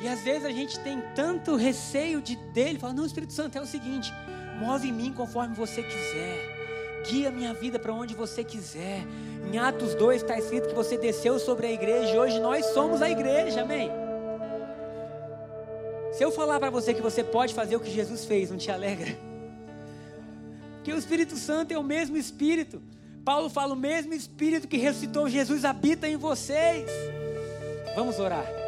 E 0.00 0.06
às 0.06 0.20
vezes 0.20 0.44
a 0.44 0.50
gente 0.50 0.78
tem 0.78 1.02
tanto 1.16 1.56
receio 1.56 2.22
de 2.22 2.36
dele, 2.52 2.78
fala: 2.78 2.92
"Não, 2.92 3.04
Espírito 3.04 3.32
Santo, 3.32 3.58
é 3.58 3.60
o 3.60 3.66
seguinte, 3.66 4.12
move 4.60 4.88
em 4.90 4.92
mim 4.92 5.12
conforme 5.12 5.56
você 5.56 5.82
quiser. 5.82 7.02
Guia 7.10 7.32
minha 7.32 7.52
vida 7.52 7.80
para 7.80 7.92
onde 7.92 8.14
você 8.14 8.44
quiser." 8.44 9.04
Em 9.52 9.58
Atos 9.58 9.96
2 9.96 10.22
está 10.22 10.38
escrito 10.38 10.68
que 10.68 10.74
você 10.76 10.96
desceu 10.96 11.40
sobre 11.40 11.66
a 11.66 11.72
igreja 11.72 12.14
e 12.14 12.16
hoje 12.16 12.38
nós 12.38 12.64
somos 12.66 13.02
a 13.02 13.10
igreja. 13.10 13.62
Amém. 13.62 14.03
Se 16.16 16.24
eu 16.24 16.30
falar 16.30 16.60
para 16.60 16.70
você 16.70 16.94
que 16.94 17.02
você 17.02 17.24
pode 17.24 17.52
fazer 17.52 17.74
o 17.74 17.80
que 17.80 17.90
Jesus 17.90 18.24
fez, 18.24 18.50
não 18.50 18.56
te 18.56 18.70
alegra? 18.70 19.18
Que 20.84 20.92
o 20.92 20.98
Espírito 20.98 21.36
Santo 21.36 21.72
é 21.72 21.78
o 21.78 21.82
mesmo 21.82 22.16
Espírito. 22.16 22.80
Paulo 23.24 23.48
fala: 23.48 23.72
o 23.72 23.76
mesmo 23.76 24.14
Espírito 24.14 24.68
que 24.68 24.76
ressuscitou 24.76 25.28
Jesus 25.28 25.64
habita 25.64 26.08
em 26.08 26.16
vocês. 26.16 26.88
Vamos 27.96 28.18
orar. 28.20 28.63